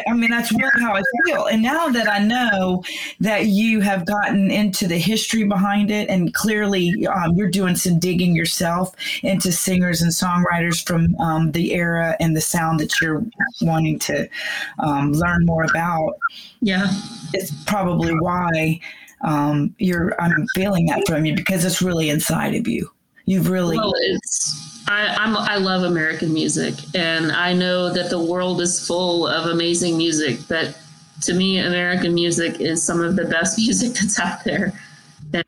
I 0.07 0.13
mean, 0.13 0.31
that's 0.31 0.51
really 0.51 0.81
how 0.81 0.93
I 0.93 1.01
feel. 1.25 1.45
And 1.45 1.61
now 1.61 1.89
that 1.89 2.07
I 2.07 2.19
know 2.19 2.83
that 3.19 3.47
you 3.47 3.81
have 3.81 4.05
gotten 4.05 4.49
into 4.49 4.87
the 4.87 4.97
history 4.97 5.43
behind 5.43 5.91
it, 5.91 6.09
and 6.09 6.33
clearly 6.33 7.05
um, 7.07 7.35
you're 7.35 7.49
doing 7.49 7.75
some 7.75 7.99
digging 7.99 8.35
yourself 8.35 8.95
into 9.21 9.51
singers 9.51 10.01
and 10.01 10.11
songwriters 10.11 10.85
from 10.85 11.15
um, 11.17 11.51
the 11.51 11.73
era 11.73 12.15
and 12.19 12.35
the 12.35 12.41
sound 12.41 12.79
that 12.79 12.99
you're 12.99 13.23
wanting 13.61 13.99
to 13.99 14.27
um, 14.79 15.11
learn 15.13 15.45
more 15.45 15.63
about. 15.63 16.17
Yeah. 16.61 16.87
It's 17.33 17.51
probably 17.65 18.13
why 18.13 18.79
um, 19.21 19.75
you're, 19.77 20.19
I'm 20.21 20.47
feeling 20.55 20.87
that 20.87 21.07
from 21.07 21.25
you 21.25 21.35
because 21.35 21.63
it's 21.65 21.81
really 21.81 22.09
inside 22.09 22.55
of 22.55 22.67
you. 22.67 22.89
You've 23.25 23.49
really. 23.49 23.77
Well, 23.77 23.93
it's 23.97 24.83
I, 24.87 25.07
I'm, 25.07 25.35
I 25.35 25.57
love 25.57 25.83
American 25.83 26.33
music, 26.33 26.75
and 26.93 27.31
I 27.31 27.53
know 27.53 27.91
that 27.91 28.09
the 28.09 28.19
world 28.19 28.61
is 28.61 28.85
full 28.85 29.27
of 29.27 29.47
amazing 29.47 29.97
music. 29.97 30.39
But 30.47 30.77
to 31.21 31.33
me, 31.33 31.57
American 31.57 32.13
music 32.13 32.61
is 32.61 32.83
some 32.83 33.01
of 33.01 33.15
the 33.15 33.25
best 33.25 33.57
music 33.57 33.93
that's 33.93 34.19
out 34.19 34.43
there. 34.43 34.73
And, 35.33 35.43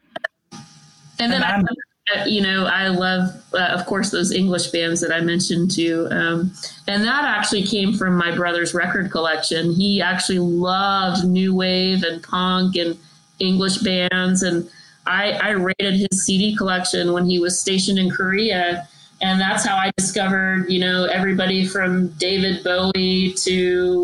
and 1.19 1.31
then 1.31 1.43
I, 1.43 2.25
you 2.25 2.41
know, 2.41 2.65
I 2.65 2.87
love, 2.87 3.29
uh, 3.53 3.57
of 3.57 3.85
course, 3.85 4.11
those 4.11 4.31
English 4.31 4.67
bands 4.67 5.01
that 5.01 5.11
I 5.11 5.19
mentioned 5.19 5.71
too. 5.71 6.07
Um, 6.11 6.51
and 6.87 7.03
that 7.03 7.25
actually 7.25 7.63
came 7.63 7.93
from 7.93 8.15
my 8.15 8.35
brother's 8.35 8.73
record 8.73 9.11
collection. 9.11 9.71
He 9.71 10.01
actually 10.01 10.39
loved 10.39 11.25
new 11.25 11.53
wave 11.53 12.03
and 12.03 12.23
punk 12.23 12.75
and 12.75 12.97
English 13.39 13.77
bands, 13.77 14.41
and 14.41 14.69
I, 15.07 15.31
I 15.41 15.49
rated 15.51 15.93
his 15.95 16.25
CD 16.25 16.55
collection 16.55 17.13
when 17.13 17.25
he 17.29 17.39
was 17.39 17.59
stationed 17.59 17.97
in 17.97 18.11
Korea 18.11 18.87
and 19.21 19.41
that's 19.41 19.65
how 19.65 19.75
I 19.75 19.91
discovered, 19.97 20.69
you 20.69 20.79
know, 20.79 21.05
everybody 21.05 21.65
from 21.65 22.09
David 22.13 22.63
Bowie 22.63 23.33
to 23.33 24.03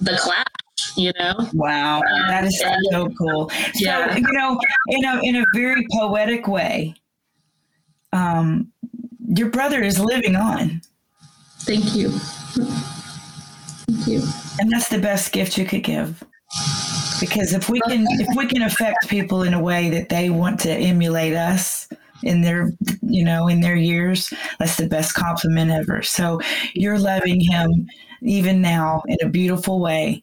the 0.00 0.16
Clash. 0.18 0.44
You 0.96 1.12
know, 1.18 1.34
wow, 1.54 1.98
um, 1.98 2.28
that 2.28 2.44
is 2.44 2.62
so 2.90 3.08
cool. 3.18 3.50
Yeah, 3.74 4.12
so, 4.12 4.18
you 4.18 4.32
know, 4.32 4.60
in 4.88 5.04
a 5.04 5.20
in 5.22 5.36
a 5.36 5.44
very 5.52 5.84
poetic 5.90 6.46
way, 6.46 6.94
um, 8.12 8.70
your 9.26 9.50
brother 9.50 9.82
is 9.82 9.98
living 9.98 10.36
on. 10.36 10.82
Thank 11.60 11.96
you. 11.96 12.10
Thank 12.10 14.06
you. 14.06 14.22
And 14.60 14.70
that's 14.70 14.88
the 14.88 14.98
best 14.98 15.32
gift 15.32 15.58
you 15.58 15.64
could 15.64 15.82
give. 15.82 16.22
Because 17.20 17.52
if 17.52 17.68
we 17.68 17.80
can 17.80 18.06
if 18.10 18.28
we 18.36 18.46
can 18.46 18.62
affect 18.62 19.08
people 19.08 19.42
in 19.42 19.54
a 19.54 19.60
way 19.60 19.90
that 19.90 20.08
they 20.08 20.30
want 20.30 20.60
to 20.60 20.70
emulate 20.70 21.34
us, 21.34 21.88
in 22.24 22.40
their 22.40 22.72
you 23.02 23.24
know 23.24 23.48
in 23.48 23.60
their 23.60 23.76
years 23.76 24.32
that's 24.58 24.76
the 24.76 24.86
best 24.86 25.14
compliment 25.14 25.70
ever. 25.70 26.02
So 26.02 26.40
you're 26.74 26.98
loving 26.98 27.40
him 27.40 27.88
even 28.22 28.60
now 28.60 29.02
in 29.06 29.18
a 29.22 29.28
beautiful 29.28 29.80
way. 29.80 30.22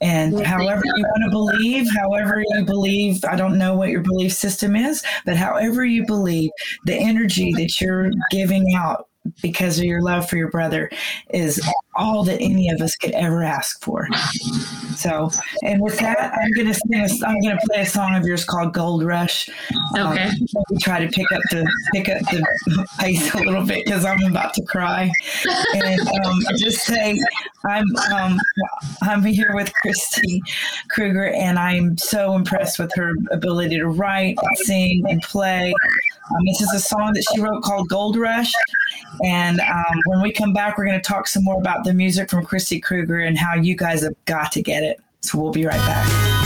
And 0.00 0.44
however 0.44 0.82
you 0.84 1.02
want 1.02 1.24
to 1.24 1.30
believe, 1.30 1.88
however 1.96 2.42
you 2.46 2.64
believe, 2.64 3.24
I 3.24 3.36
don't 3.36 3.56
know 3.56 3.76
what 3.76 3.90
your 3.90 4.02
belief 4.02 4.32
system 4.32 4.76
is, 4.76 5.02
but 5.24 5.36
however 5.36 5.84
you 5.84 6.04
believe, 6.04 6.50
the 6.84 6.94
energy 6.94 7.52
that 7.54 7.80
you're 7.80 8.10
giving 8.30 8.74
out 8.74 9.08
because 9.40 9.78
of 9.78 9.84
your 9.84 10.02
love 10.02 10.28
for 10.28 10.36
your 10.36 10.50
brother 10.50 10.90
is 11.30 11.62
all 11.96 12.24
that 12.24 12.40
any 12.40 12.68
of 12.68 12.80
us 12.80 12.96
could 12.96 13.12
ever 13.12 13.42
ask 13.42 13.80
for. 13.82 14.08
So, 14.96 15.30
and 15.62 15.80
with 15.80 15.98
that, 15.98 16.32
I'm 16.34 16.50
gonna 16.52 16.74
sing. 16.74 17.00
A, 17.00 17.26
I'm 17.26 17.40
gonna 17.40 17.58
play 17.66 17.82
a 17.82 17.86
song 17.86 18.14
of 18.14 18.24
yours 18.24 18.44
called 18.44 18.72
"Gold 18.72 19.02
Rush." 19.02 19.48
Okay. 19.96 20.24
Um, 20.28 20.78
try 20.80 21.04
to 21.04 21.10
pick 21.10 21.30
up 21.32 21.42
the 21.50 21.70
pick 21.92 22.08
up 22.08 22.20
the 22.22 22.86
pace 22.98 23.34
a 23.34 23.38
little 23.38 23.64
bit 23.64 23.84
because 23.84 24.04
I'm 24.04 24.22
about 24.24 24.54
to 24.54 24.64
cry. 24.64 25.10
And 25.74 26.00
um, 26.00 26.40
just 26.56 26.84
say, 26.84 27.18
I'm 27.66 27.84
um, 28.12 28.40
I'm 29.02 29.22
here 29.22 29.54
with 29.54 29.72
Christy 29.74 30.42
Kruger, 30.88 31.26
and 31.26 31.58
I'm 31.58 31.96
so 31.98 32.34
impressed 32.34 32.78
with 32.78 32.92
her 32.94 33.12
ability 33.30 33.78
to 33.78 33.88
write, 33.88 34.36
and 34.40 34.58
sing, 34.58 35.04
and 35.08 35.22
play. 35.22 35.74
Um, 36.30 36.46
this 36.46 36.62
is 36.62 36.72
a 36.72 36.80
song 36.80 37.12
that 37.12 37.24
she 37.32 37.40
wrote 37.40 37.62
called 37.62 37.88
Gold 37.88 38.16
Rush. 38.16 38.52
And 39.22 39.60
um, 39.60 40.00
when 40.06 40.22
we 40.22 40.32
come 40.32 40.52
back, 40.52 40.78
we're 40.78 40.86
going 40.86 41.00
to 41.00 41.06
talk 41.06 41.28
some 41.28 41.44
more 41.44 41.58
about 41.60 41.83
the 41.84 41.94
music 41.94 42.30
from 42.30 42.44
Christy 42.44 42.80
Kruger 42.80 43.20
and 43.20 43.38
how 43.38 43.54
you 43.54 43.76
guys 43.76 44.02
have 44.02 44.14
got 44.24 44.52
to 44.52 44.62
get 44.62 44.82
it. 44.82 45.00
So 45.20 45.38
we'll 45.38 45.52
be 45.52 45.66
right 45.66 45.78
back. 45.78 46.43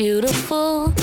beautiful. 0.00 0.99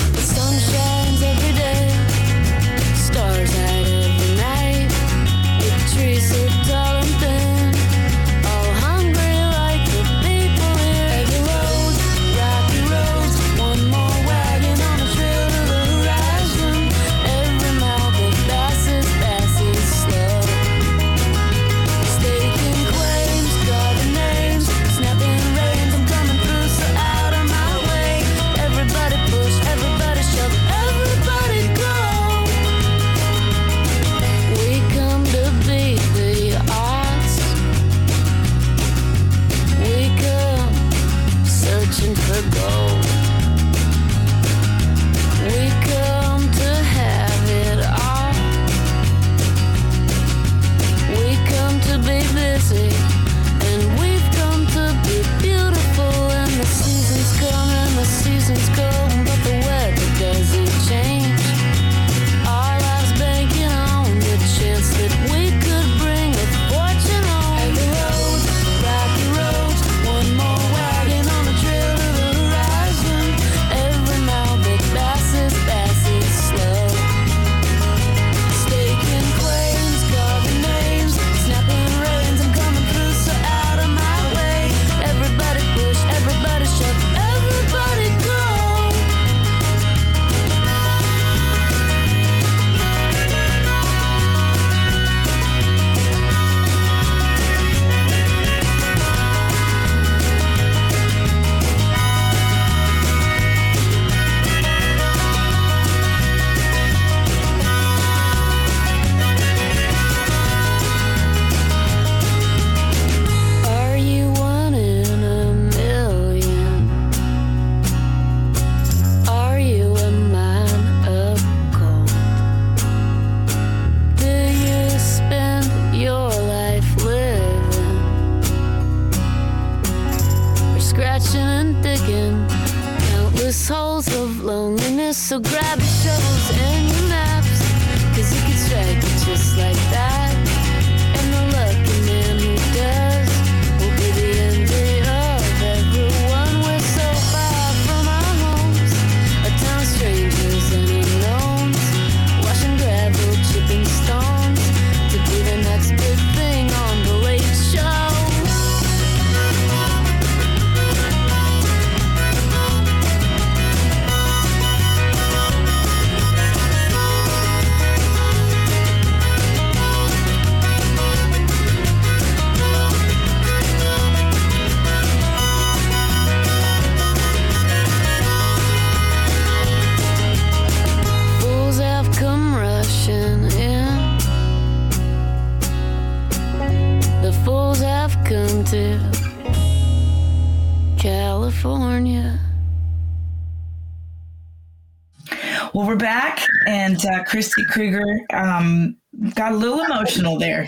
Christy 197.28 197.64
Kruger 197.70 198.20
um, 198.32 198.96
got 199.34 199.52
a 199.52 199.56
little 199.56 199.80
emotional 199.80 200.38
there, 200.38 200.66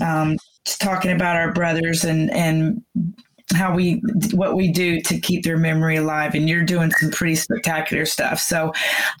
um, 0.00 0.36
just 0.64 0.80
talking 0.80 1.10
about 1.10 1.36
our 1.36 1.52
brothers 1.52 2.04
and 2.04 2.30
and 2.30 2.82
how 3.54 3.74
we 3.74 4.00
what 4.32 4.56
we 4.56 4.70
do 4.70 5.00
to 5.02 5.18
keep 5.18 5.42
their 5.44 5.56
memory 5.56 5.96
alive. 5.96 6.34
And 6.34 6.48
you're 6.48 6.64
doing 6.64 6.90
some 6.92 7.10
pretty 7.10 7.34
spectacular 7.34 8.06
stuff. 8.06 8.38
So, 8.38 8.72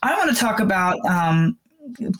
I 0.02 0.16
want 0.16 0.30
to 0.30 0.36
talk 0.36 0.60
about. 0.60 1.04
Um, 1.04 1.58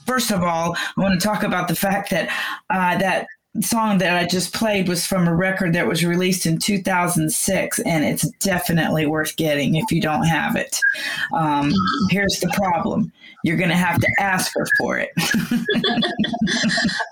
First 0.06 0.30
of 0.30 0.42
all, 0.42 0.74
I 0.96 1.00
want 1.02 1.20
to 1.20 1.26
talk 1.26 1.42
about 1.42 1.68
the 1.68 1.76
fact 1.76 2.08
that 2.08 2.30
uh, 2.70 2.96
that 2.96 3.26
song 3.62 3.98
that 3.98 4.16
I 4.16 4.26
just 4.26 4.54
played 4.54 4.88
was 4.88 5.06
from 5.06 5.26
a 5.28 5.34
record 5.34 5.72
that 5.74 5.86
was 5.86 6.04
released 6.04 6.46
in 6.46 6.58
2006, 6.58 7.78
and 7.80 8.04
it's 8.04 8.28
definitely 8.38 9.06
worth 9.06 9.36
getting 9.36 9.74
if 9.76 9.90
you 9.90 10.00
don't 10.00 10.24
have 10.24 10.56
it. 10.56 10.78
Um, 11.32 11.72
here's 12.10 12.38
the 12.40 12.48
problem 12.56 13.12
you're 13.44 13.56
going 13.56 13.70
to 13.70 13.76
have 13.76 14.00
to 14.00 14.08
ask 14.18 14.52
her 14.54 14.66
for 14.78 14.98
it. 14.98 15.10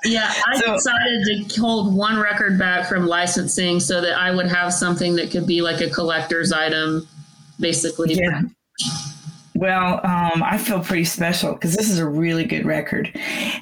Yeah, 0.04 0.32
I 0.46 0.58
So- 0.60 0.74
decided 0.74 1.48
to 1.50 1.60
hold 1.60 1.94
one 1.94 2.18
record 2.20 2.58
back 2.58 2.88
from 2.88 3.06
licensing 3.06 3.80
so 3.80 4.00
that 4.00 4.16
I 4.18 4.30
would 4.30 4.46
have 4.46 4.72
something 4.72 5.16
that 5.16 5.30
could 5.30 5.46
be 5.46 5.62
like 5.62 5.80
a 5.80 5.90
collector's 5.90 6.52
item, 6.52 7.06
basically. 7.58 8.14
yeah. 8.14 8.42
Well, 9.54 9.94
um, 10.04 10.42
I 10.42 10.58
feel 10.58 10.80
pretty 10.80 11.04
special 11.04 11.54
because 11.54 11.74
this 11.74 11.88
is 11.90 11.98
a 11.98 12.06
really 12.06 12.44
good 12.44 12.66
record. 12.66 13.10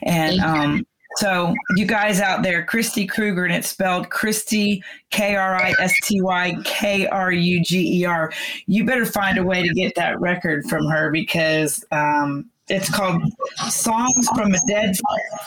And 0.03 0.41
um, 0.41 0.87
so, 1.17 1.55
you 1.77 1.87
guys 1.87 2.21
out 2.21 2.43
there, 2.43 2.65
Christy 2.65 3.07
Kruger, 3.07 3.45
and 3.45 3.55
it's 3.55 3.69
spelled 3.69 4.11
Christy, 4.11 4.83
K 5.11 5.37
R 5.37 5.55
I 5.55 5.75
S 5.81 5.95
T 6.03 6.21
Y 6.21 6.57
K 6.65 7.07
R 7.07 7.33
U 7.33 7.63
G 7.63 8.01
E 8.01 8.05
R. 8.05 8.33
You 8.67 8.85
better 8.85 9.07
find 9.07 9.39
a 9.39 9.45
way 9.45 9.63
to 9.63 9.73
get 9.75 9.95
that 9.95 10.21
record 10.21 10.65
from 10.67 10.87
her 10.87 11.11
because 11.11 11.85
um, 11.93 12.51
it's 12.69 12.91
called 12.91 13.23
Songs 13.69 14.29
from 14.35 14.55
a 14.55 14.59
Dead 14.67 14.97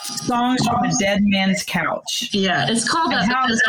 Songs 0.04 0.66
from 0.66 0.84
a 0.84 0.92
Dead 0.98 1.20
Man's 1.22 1.62
Couch. 1.64 2.30
Yeah, 2.32 2.66
it's 2.68 2.88
called 2.88 3.12
that 3.12 3.26
how- 3.26 3.46
because. 3.46 3.62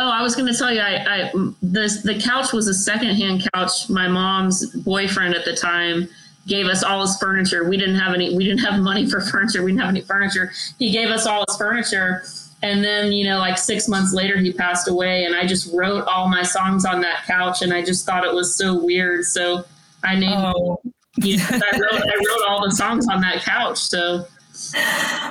Oh, 0.00 0.10
I 0.10 0.22
was 0.22 0.36
going 0.36 0.46
to 0.52 0.56
tell 0.56 0.72
you, 0.72 0.80
I, 0.80 1.24
I 1.24 1.32
this 1.60 2.02
the 2.02 2.20
couch 2.20 2.52
was 2.52 2.68
a 2.68 2.74
secondhand 2.74 3.48
couch. 3.52 3.90
My 3.90 4.06
mom's 4.06 4.66
boyfriend 4.76 5.34
at 5.34 5.44
the 5.44 5.56
time 5.56 6.08
gave 6.48 6.66
us 6.66 6.82
all 6.82 7.02
his 7.02 7.16
furniture. 7.18 7.68
We 7.68 7.76
didn't 7.76 7.96
have 7.96 8.14
any. 8.14 8.34
We 8.34 8.44
didn't 8.44 8.64
have 8.64 8.80
money 8.80 9.08
for 9.08 9.20
furniture. 9.20 9.62
We 9.62 9.70
didn't 9.70 9.82
have 9.82 9.90
any 9.90 10.00
furniture. 10.00 10.52
He 10.78 10.90
gave 10.90 11.10
us 11.10 11.26
all 11.26 11.44
his 11.46 11.56
furniture, 11.56 12.24
and 12.62 12.82
then 12.82 13.12
you 13.12 13.24
know, 13.24 13.38
like 13.38 13.58
six 13.58 13.86
months 13.86 14.12
later, 14.12 14.36
he 14.38 14.52
passed 14.52 14.88
away. 14.88 15.24
And 15.24 15.36
I 15.36 15.46
just 15.46 15.72
wrote 15.72 16.06
all 16.06 16.28
my 16.28 16.42
songs 16.42 16.84
on 16.84 17.00
that 17.02 17.24
couch, 17.24 17.62
and 17.62 17.72
I 17.72 17.84
just 17.84 18.04
thought 18.06 18.24
it 18.24 18.34
was 18.34 18.56
so 18.56 18.82
weird. 18.82 19.24
So 19.24 19.64
I 20.02 20.16
named. 20.16 20.34
Oh, 20.56 20.80
You 21.16 21.36
know, 21.36 21.44
I 21.50 21.78
wrote 21.78 22.02
I 22.02 22.16
wrote 22.16 22.48
all 22.48 22.64
the 22.64 22.74
songs 22.74 23.06
on 23.08 23.20
that 23.20 23.42
couch. 23.42 23.78
So 23.78 24.26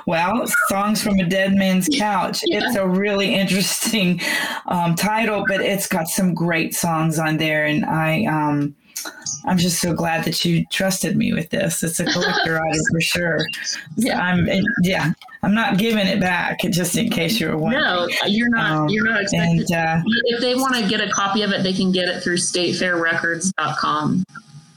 Well, 0.06 0.46
Songs 0.70 1.02
from 1.02 1.20
a 1.20 1.26
Dead 1.26 1.54
Man's 1.54 1.90
Couch. 1.98 2.42
It's 2.44 2.76
a 2.76 2.88
really 2.88 3.34
interesting 3.34 4.22
um, 4.68 4.96
title, 4.96 5.44
but 5.48 5.62
it's 5.62 5.88
got 5.88 6.08
some 6.08 6.34
great 6.34 6.74
songs 6.74 7.20
on 7.20 7.38
there. 7.38 7.66
And 7.66 7.86
I, 7.86 8.26
um, 8.26 8.76
I'm 9.48 9.58
just 9.58 9.80
so 9.80 9.94
glad 9.94 10.26
that 10.26 10.44
you 10.44 10.66
trusted 10.66 11.16
me 11.16 11.34
with 11.34 11.50
this. 11.50 11.84
It's 11.84 12.00
a 12.00 12.06
collector 12.12 12.62
item 12.62 12.82
for 12.92 13.02
sure. 13.02 13.40
Yeah. 13.96 14.20
I'm, 14.20 14.48
and, 14.48 14.66
yeah, 14.84 15.14
I'm 15.44 15.54
not 15.54 15.78
giving 15.78 16.06
it 16.06 16.20
back 16.20 16.60
just 16.70 16.98
in 16.98 17.10
case 17.10 17.40
you 17.40 17.48
were 17.48 17.58
wondering. 17.58 17.84
no, 17.84 18.08
you're 18.28 18.50
not. 18.50 18.72
Um, 18.72 18.90
you're 18.90 19.06
not 19.06 19.22
expected. 19.22 19.70
And 19.72 19.74
uh, 19.74 20.02
if 20.26 20.42
they 20.42 20.56
want 20.56 20.76
to 20.76 20.88
get 20.88 21.00
a 21.02 21.10
copy 21.10 21.42
of 21.42 21.52
it, 21.52 21.64
they 21.64 21.74
can 21.74 21.92
get 21.92 22.10
it 22.10 22.22
through 22.22 22.38
statefairrecords.com. 22.38 24.26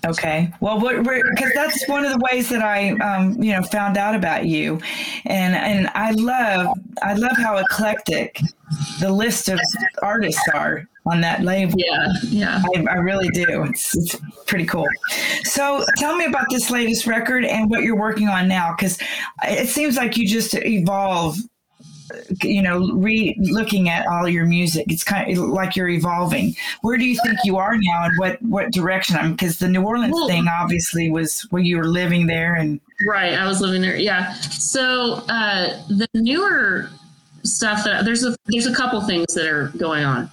Okay. 0.06 0.52
Well, 0.60 0.80
because 0.80 1.52
that's 1.54 1.86
one 1.88 2.04
of 2.04 2.12
the 2.12 2.26
ways 2.32 2.48
that 2.48 2.62
I, 2.62 2.90
um, 2.98 3.42
you 3.42 3.52
know, 3.52 3.62
found 3.62 3.98
out 3.98 4.14
about 4.14 4.46
you, 4.46 4.80
and 5.26 5.54
and 5.54 5.88
I 5.94 6.12
love 6.12 6.78
I 7.02 7.14
love 7.14 7.36
how 7.36 7.58
eclectic 7.58 8.40
the 9.00 9.12
list 9.12 9.48
of 9.48 9.60
artists 10.02 10.42
are 10.54 10.86
on 11.06 11.20
that 11.20 11.42
label. 11.42 11.74
Yeah, 11.76 12.08
yeah. 12.24 12.62
I, 12.74 12.84
I 12.90 12.94
really 12.94 13.28
do. 13.30 13.64
It's, 13.64 13.96
it's 13.96 14.16
pretty 14.46 14.66
cool. 14.66 14.86
So, 15.44 15.84
tell 15.96 16.16
me 16.16 16.24
about 16.24 16.46
this 16.50 16.70
latest 16.70 17.06
record 17.06 17.44
and 17.44 17.68
what 17.68 17.82
you're 17.82 17.96
working 17.96 18.28
on 18.28 18.48
now, 18.48 18.74
because 18.76 18.98
it 19.44 19.68
seems 19.68 19.96
like 19.96 20.16
you 20.16 20.26
just 20.26 20.54
evolve. 20.54 21.36
You 22.42 22.62
know, 22.62 22.90
re 22.92 23.36
looking 23.38 23.88
at 23.88 24.06
all 24.06 24.28
your 24.28 24.44
music, 24.46 24.86
it's 24.88 25.04
kind 25.04 25.30
of 25.30 25.44
like 25.48 25.76
you're 25.76 25.88
evolving. 25.88 26.54
Where 26.82 26.96
do 26.96 27.04
you 27.04 27.18
think 27.24 27.38
you 27.44 27.56
are 27.56 27.76
now, 27.76 28.04
and 28.04 28.12
what 28.18 28.40
what 28.42 28.72
direction? 28.72 29.16
I'm 29.16 29.32
because 29.32 29.58
the 29.58 29.68
New 29.68 29.82
Orleans 29.82 30.12
Well- 30.12 30.28
thing 30.28 30.46
obviously 30.48 31.10
was 31.10 31.42
where 31.50 31.62
you 31.62 31.76
were 31.76 31.88
living 31.88 32.26
there, 32.26 32.54
and 32.54 32.80
Right. 33.06 33.32
I 33.32 33.46
was 33.46 33.60
living 33.60 33.80
there. 33.80 33.96
Yeah. 33.96 34.34
So 34.40 35.22
uh, 35.28 35.82
the 35.88 36.06
newer 36.14 36.90
stuff 37.44 37.84
that 37.84 38.04
there's 38.04 38.24
a 38.24 38.36
there's 38.46 38.66
a 38.66 38.74
couple 38.74 39.00
things 39.02 39.32
that 39.34 39.46
are 39.46 39.68
going 39.78 40.04
on. 40.04 40.30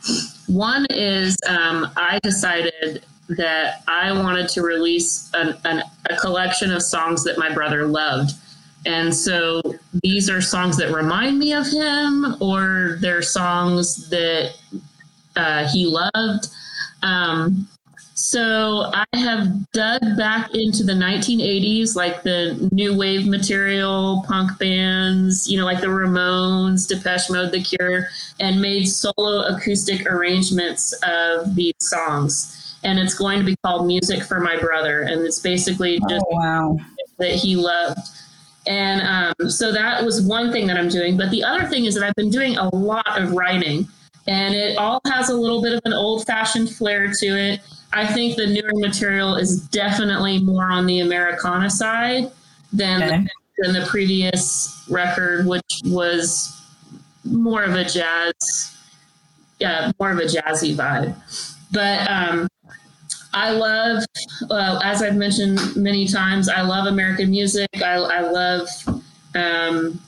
One 0.47 0.85
is 0.89 1.37
um, 1.47 1.89
I 1.95 2.19
decided 2.23 3.03
that 3.29 3.83
I 3.87 4.11
wanted 4.11 4.47
to 4.49 4.61
release 4.61 5.29
an, 5.33 5.55
an, 5.65 5.83
a 6.09 6.15
collection 6.17 6.71
of 6.71 6.81
songs 6.81 7.23
that 7.25 7.37
my 7.37 7.53
brother 7.53 7.85
loved. 7.87 8.31
And 8.85 9.13
so 9.13 9.61
these 10.03 10.29
are 10.29 10.41
songs 10.41 10.77
that 10.77 10.93
remind 10.93 11.39
me 11.39 11.53
of 11.53 11.67
him, 11.67 12.35
or 12.39 12.97
they're 13.01 13.21
songs 13.21 14.09
that 14.09 14.53
uh, 15.35 15.67
he 15.67 15.85
loved. 15.85 16.47
Um, 17.03 17.67
so 18.17 18.91
I 18.93 19.05
have 19.13 19.71
dug 19.73 20.01
back 20.17 20.55
into 20.55 20.83
the 20.83 20.93
1980s, 20.93 21.95
like 21.95 22.23
the 22.23 22.67
new 22.71 22.97
wave 22.97 23.27
material, 23.27 24.25
punk 24.27 24.57
bands, 24.57 25.47
you 25.47 25.55
know, 25.59 25.65
like 25.65 25.81
the 25.81 25.87
Ramones, 25.87 26.87
Depeche 26.87 27.29
Mode, 27.29 27.51
The 27.51 27.61
Cure, 27.61 28.07
and 28.39 28.59
made 28.59 28.87
solo 28.87 29.43
acoustic 29.43 30.07
arrangements 30.07 30.93
of 31.03 31.55
these 31.55 31.75
songs. 31.79 32.75
And 32.83 32.97
it's 32.97 33.13
going 33.13 33.37
to 33.37 33.45
be 33.45 33.55
called 33.63 33.85
Music 33.85 34.23
for 34.23 34.39
My 34.39 34.57
Brother. 34.57 35.03
And 35.03 35.21
it's 35.21 35.39
basically 35.39 35.99
just 36.09 36.25
oh 36.27 36.35
wow, 36.35 36.77
that 37.19 37.35
he 37.35 37.55
loved. 37.55 37.99
And 38.67 39.01
um, 39.39 39.49
so 39.49 39.71
that 39.71 40.03
was 40.03 40.21
one 40.21 40.51
thing 40.51 40.67
that 40.67 40.77
I'm 40.77 40.89
doing. 40.89 41.17
But 41.17 41.31
the 41.31 41.43
other 41.43 41.65
thing 41.67 41.85
is 41.85 41.95
that 41.95 42.03
I've 42.03 42.15
been 42.15 42.29
doing 42.29 42.57
a 42.57 42.73
lot 42.75 43.19
of 43.21 43.31
writing, 43.31 43.87
and 44.27 44.53
it 44.53 44.77
all 44.77 44.99
has 45.07 45.29
a 45.29 45.35
little 45.35 45.61
bit 45.61 45.73
of 45.73 45.81
an 45.85 45.93
old 45.93 46.25
fashioned 46.25 46.69
flair 46.75 47.11
to 47.11 47.25
it. 47.27 47.61
I 47.93 48.05
think 48.05 48.35
the 48.35 48.47
newer 48.47 48.71
material 48.75 49.35
is 49.35 49.61
definitely 49.69 50.39
more 50.39 50.69
on 50.69 50.85
the 50.85 50.99
Americana 50.99 51.69
side 51.69 52.29
than, 52.73 53.01
Okay. 53.03 53.27
than 53.59 53.73
the 53.73 53.85
previous 53.87 54.85
record, 54.89 55.47
which 55.47 55.81
was 55.85 56.53
more 57.23 57.63
of 57.63 57.75
a 57.75 57.85
jazz, 57.85 58.75
yeah, 59.59 59.91
more 59.99 60.11
of 60.11 60.17
a 60.17 60.23
jazzy 60.23 60.75
vibe. 60.75 61.15
But 61.71 62.09
um, 62.09 62.47
I 63.37 63.51
love, 63.51 64.03
uh, 64.49 64.79
as 64.83 65.03
I've 65.03 65.15
mentioned 65.15 65.75
many 65.75 66.07
times, 66.07 66.49
I 66.49 66.61
love 66.61 66.87
American 66.87 67.29
music. 67.29 67.69
I, 67.75 67.93
I 67.93 68.21
love. 68.21 68.67
Um, 69.35 70.01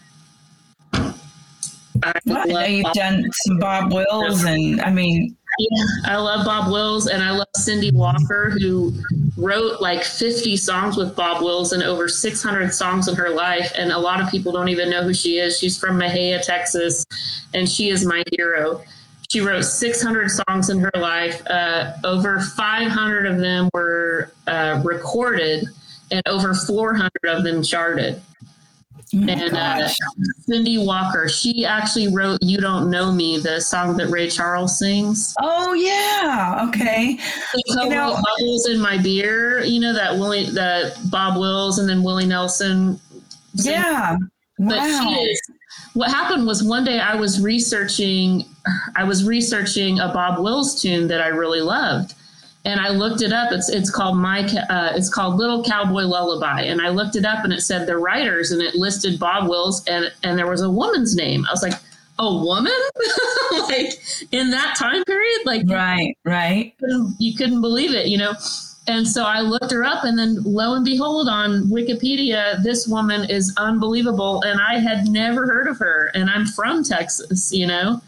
I 0.93 2.13
Well, 2.25 2.37
I 2.37 2.45
know 2.45 2.53
love 2.53 2.69
you've 2.69 2.93
done 2.93 3.29
some 3.45 3.59
Bob 3.59 3.93
Wills, 3.93 4.43
and 4.45 4.81
I 4.81 4.89
mean, 4.89 5.37
Yeah, 5.59 5.83
I 6.05 6.17
love 6.17 6.43
Bob 6.43 6.71
Wills 6.71 7.05
and 7.07 7.21
I 7.21 7.29
love 7.31 7.47
Cindy 7.55 7.91
Walker, 7.91 8.49
who 8.49 8.93
wrote 9.37 9.79
like 9.79 10.03
50 10.03 10.57
songs 10.57 10.97
with 10.97 11.15
Bob 11.15 11.43
Wills 11.43 11.71
and 11.71 11.83
over 11.83 12.07
600 12.07 12.73
songs 12.73 13.07
in 13.07 13.15
her 13.15 13.29
life. 13.29 13.71
And 13.77 13.91
a 13.91 13.99
lot 13.99 14.21
of 14.21 14.29
people 14.31 14.51
don't 14.51 14.69
even 14.69 14.89
know 14.89 15.03
who 15.03 15.13
she 15.13 15.37
is. 15.37 15.59
She's 15.59 15.77
from 15.77 15.99
Mexia, 15.99 16.41
Texas, 16.41 17.05
and 17.53 17.69
she 17.69 17.89
is 17.89 18.05
my 18.05 18.23
hero. 18.31 18.81
She 19.31 19.41
wrote 19.41 19.63
600 19.63 20.29
songs 20.29 20.69
in 20.69 20.79
her 20.79 20.91
life. 20.95 21.45
Uh, 21.47 21.93
over 22.03 22.39
500 22.39 23.27
of 23.27 23.37
them 23.39 23.69
were 23.73 24.31
uh, 24.47 24.81
recorded, 24.83 25.65
and 26.11 26.23
over 26.27 26.53
400 26.55 27.11
of 27.27 27.43
them 27.43 27.61
charted. 27.61 28.21
Oh 29.11 29.17
and 29.27 29.55
uh, 29.55 29.87
Cindy 30.41 30.77
Walker, 30.77 31.27
she 31.27 31.65
actually 31.65 32.13
wrote 32.13 32.37
"You 32.43 32.59
Don't 32.59 32.91
Know 32.91 33.11
Me," 33.11 33.39
the 33.39 33.59
song 33.59 33.97
that 33.97 34.07
Ray 34.09 34.29
Charles 34.29 34.77
sings. 34.77 35.33
Oh 35.41 35.73
yeah, 35.73 36.67
okay. 36.69 37.17
You 37.65 37.89
know, 37.89 38.21
bubbles 38.23 38.67
in 38.67 38.79
my 38.79 38.99
beer. 38.99 39.63
You 39.63 39.79
know 39.79 39.93
that 39.93 40.13
Willie, 40.13 40.51
that 40.51 40.95
Bob 41.09 41.39
Wills, 41.39 41.79
and 41.79 41.89
then 41.89 42.03
Willie 42.03 42.27
Nelson. 42.27 42.99
Yeah. 43.53 44.15
But 44.59 44.77
Wow. 44.77 45.01
she 45.03 45.21
is. 45.21 45.41
What 45.93 46.11
happened 46.11 46.45
was 46.45 46.63
one 46.63 46.83
day 46.83 46.99
I 46.99 47.15
was 47.15 47.41
researching, 47.41 48.45
I 48.95 49.03
was 49.03 49.23
researching 49.23 49.99
a 49.99 50.07
Bob 50.09 50.39
Wills 50.43 50.81
tune 50.81 51.07
that 51.07 51.21
I 51.21 51.27
really 51.27 51.61
loved, 51.61 52.15
and 52.65 52.79
I 52.79 52.89
looked 52.89 53.21
it 53.21 53.33
up. 53.33 53.51
It's 53.51 53.69
it's 53.69 53.89
called 53.89 54.17
my 54.17 54.41
uh, 54.69 54.93
it's 54.95 55.09
called 55.09 55.35
Little 55.35 55.63
Cowboy 55.63 56.03
Lullaby, 56.03 56.61
and 56.61 56.81
I 56.81 56.89
looked 56.89 57.15
it 57.15 57.25
up 57.25 57.43
and 57.43 57.53
it 57.53 57.61
said 57.61 57.87
the 57.87 57.97
writers 57.97 58.51
and 58.51 58.61
it 58.61 58.75
listed 58.75 59.19
Bob 59.19 59.49
Wills 59.49 59.85
and 59.87 60.11
and 60.23 60.37
there 60.37 60.47
was 60.47 60.61
a 60.61 60.69
woman's 60.69 61.15
name. 61.15 61.45
I 61.47 61.51
was 61.51 61.63
like, 61.63 61.79
a 62.19 62.35
woman, 62.35 62.73
like 63.69 63.93
in 64.31 64.51
that 64.51 64.75
time 64.77 65.03
period, 65.05 65.39
like 65.45 65.63
Right, 65.67 66.17
right. 66.25 66.73
couldn't, 66.79 67.15
you 67.17 67.35
couldn't 67.35 67.61
believe 67.61 67.93
it, 67.93 68.07
you 68.07 68.17
know. 68.17 68.33
And 68.87 69.07
so 69.07 69.23
I 69.23 69.41
looked 69.41 69.71
her 69.71 69.83
up, 69.83 70.03
and 70.03 70.17
then 70.17 70.37
lo 70.43 70.73
and 70.73 70.83
behold, 70.83 71.29
on 71.29 71.65
Wikipedia, 71.65 72.61
this 72.63 72.87
woman 72.87 73.29
is 73.29 73.53
unbelievable, 73.57 74.41
and 74.41 74.59
I 74.59 74.79
had 74.79 75.07
never 75.07 75.45
heard 75.45 75.67
of 75.67 75.77
her. 75.77 76.11
And 76.13 76.29
I'm 76.29 76.45
from 76.45 76.83
Texas, 76.83 77.51
you 77.53 77.67
know. 77.67 78.01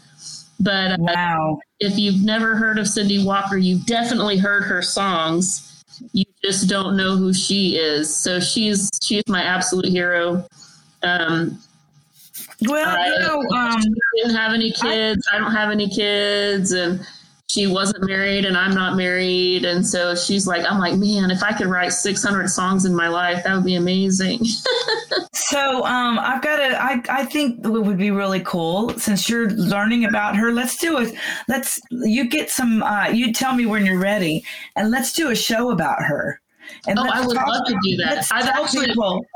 But 0.62 0.92
uh, 0.92 0.96
Wow. 1.00 1.60
if 1.80 1.98
you've 1.98 2.22
never 2.24 2.54
heard 2.56 2.78
of 2.78 2.86
Cindy 2.88 3.24
Walker, 3.24 3.56
you've 3.58 3.84
definitely 3.86 4.38
heard 4.38 4.62
her 4.62 4.80
songs. 4.80 5.82
You 6.12 6.24
just 6.42 6.68
don't 6.68 6.96
know 6.96 7.16
who 7.16 7.34
she 7.34 7.76
is. 7.76 8.14
So 8.16 8.40
she's 8.40 8.88
she's 9.02 9.24
my 9.28 9.42
absolute 9.42 9.86
hero. 9.86 10.46
Um, 11.02 11.58
Well, 12.62 12.88
I- 12.88 13.06
you 13.08 13.18
know, 13.20 13.42
um, 13.56 13.82
didn't 14.16 14.36
have 14.36 14.52
any 14.52 14.70
kids. 14.72 15.26
I 15.32 15.38
don't 15.38 15.52
have 15.52 15.70
any 15.70 15.88
kids, 15.88 16.70
and 16.72 17.04
she 17.52 17.66
wasn't 17.66 18.08
married, 18.08 18.46
and 18.46 18.56
I'm 18.56 18.74
not 18.74 18.96
married, 18.96 19.66
and 19.66 19.86
so 19.86 20.14
she's 20.14 20.46
like, 20.46 20.64
I'm 20.64 20.78
like, 20.78 20.94
man, 20.96 21.30
if 21.30 21.42
I 21.42 21.52
could 21.52 21.66
write 21.66 21.92
600 21.92 22.48
songs 22.48 22.86
in 22.86 22.94
my 22.94 23.08
life, 23.08 23.44
that 23.44 23.54
would 23.54 23.64
be 23.64 23.74
amazing. 23.74 24.40
So 25.34 25.84
um, 25.84 26.18
I've 26.18 26.40
got 26.40 26.60
a. 26.60 26.80
I 26.82 27.02
I 27.10 27.24
think 27.26 27.62
it 27.64 27.68
would 27.68 27.98
be 27.98 28.10
really 28.10 28.40
cool 28.40 28.88
since 28.98 29.28
you're 29.28 29.50
learning 29.50 30.06
about 30.06 30.34
her. 30.36 30.50
Let's 30.50 30.78
do 30.78 30.98
it. 30.98 31.14
Let's 31.46 31.78
you 31.90 32.24
get 32.26 32.48
some. 32.48 32.82
Uh, 32.82 33.08
you 33.08 33.34
tell 33.34 33.54
me 33.54 33.66
when 33.66 33.84
you're 33.84 33.98
ready, 33.98 34.44
and 34.76 34.90
let's 34.90 35.12
do 35.12 35.30
a 35.30 35.34
show 35.34 35.70
about 35.70 36.02
her. 36.02 36.40
And 36.86 36.98
Oh, 36.98 37.06
I 37.06 37.26
would 37.26 37.36
love 37.36 37.66
to 37.66 37.78
do 37.82 37.96
that. 37.98 38.26
I've 38.32 38.46
actually- 38.46 38.86
people. 38.86 39.26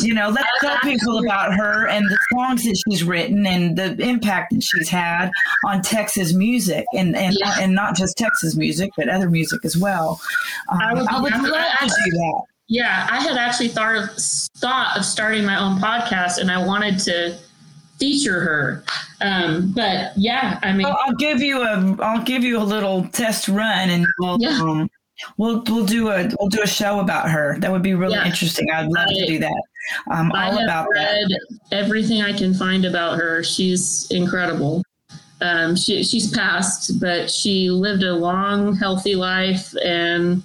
You 0.00 0.14
know, 0.14 0.30
let's 0.30 0.48
tell 0.60 0.78
people 0.78 1.18
about 1.18 1.54
her 1.54 1.86
and 1.88 2.06
the 2.06 2.18
songs 2.32 2.64
that 2.64 2.82
she's 2.88 3.04
written 3.04 3.46
and 3.46 3.76
the 3.76 3.94
impact 4.00 4.54
that 4.54 4.62
she's 4.62 4.88
had 4.88 5.30
on 5.66 5.82
Texas 5.82 6.32
music 6.32 6.86
and 6.94 7.14
and, 7.14 7.36
Yeah. 7.38 7.56
and 7.60 7.74
not 7.74 7.94
just 7.96 8.16
Texas 8.16 8.56
music, 8.56 8.90
but 8.96 9.08
other 9.08 9.28
music 9.28 9.64
as 9.64 9.76
well. 9.76 10.20
Um, 10.70 10.78
I 10.80 10.94
would 10.94 11.06
I 11.08 11.20
would 11.20 11.32
love- 11.32 11.78
to 11.80 11.86
do 12.04 12.10
that. 12.10 12.42
yeah, 12.68 13.06
I 13.10 13.20
had 13.20 13.36
actually 13.36 13.68
thought 13.68 13.96
of 13.96 14.10
thought 14.58 14.96
of 14.96 15.04
starting 15.04 15.44
my 15.44 15.58
own 15.60 15.78
podcast, 15.78 16.38
and 16.38 16.50
I 16.50 16.64
wanted 16.64 16.98
to 17.00 17.36
feature 17.98 18.40
her. 18.40 18.84
Um, 19.20 19.72
but 19.76 20.12
yeah, 20.16 20.58
I 20.62 20.72
mean, 20.72 20.84
Well, 20.84 20.98
I'll 21.06 21.14
give 21.16 21.40
you 21.40 21.62
a 21.62 21.96
I'll 22.00 22.22
give 22.22 22.42
you 22.44 22.58
a 22.58 22.64
little 22.64 23.06
test 23.08 23.46
run, 23.48 23.90
and 23.90 24.06
we'll 24.18 24.38
Yeah. 24.40 24.58
um, 24.60 24.88
we'll 25.36 25.62
we'll 25.68 25.86
do 25.86 26.08
a 26.08 26.28
we'll 26.38 26.48
do 26.48 26.62
a 26.62 26.66
show 26.66 27.00
about 27.00 27.30
her. 27.30 27.58
That 27.60 27.70
would 27.70 27.82
be 27.82 27.94
really 27.94 28.14
Yeah. 28.14 28.26
interesting. 28.26 28.70
I'd 28.70 28.88
love 28.88 29.08
to 29.08 29.26
do 29.26 29.38
that. 29.40 29.62
I'm 30.10 30.32
I 30.32 30.46
all 30.46 30.52
have 30.52 30.62
about 30.64 30.86
that. 30.94 31.38
everything 31.72 32.22
I 32.22 32.32
can 32.32 32.54
find 32.54 32.84
about 32.84 33.18
her. 33.18 33.42
She's 33.42 34.06
incredible. 34.10 34.82
Um, 35.40 35.74
she, 35.74 36.04
she's 36.04 36.30
passed, 36.30 37.00
but 37.00 37.28
she 37.28 37.68
lived 37.68 38.04
a 38.04 38.14
long, 38.14 38.76
healthy 38.76 39.16
life, 39.16 39.74
and 39.84 40.40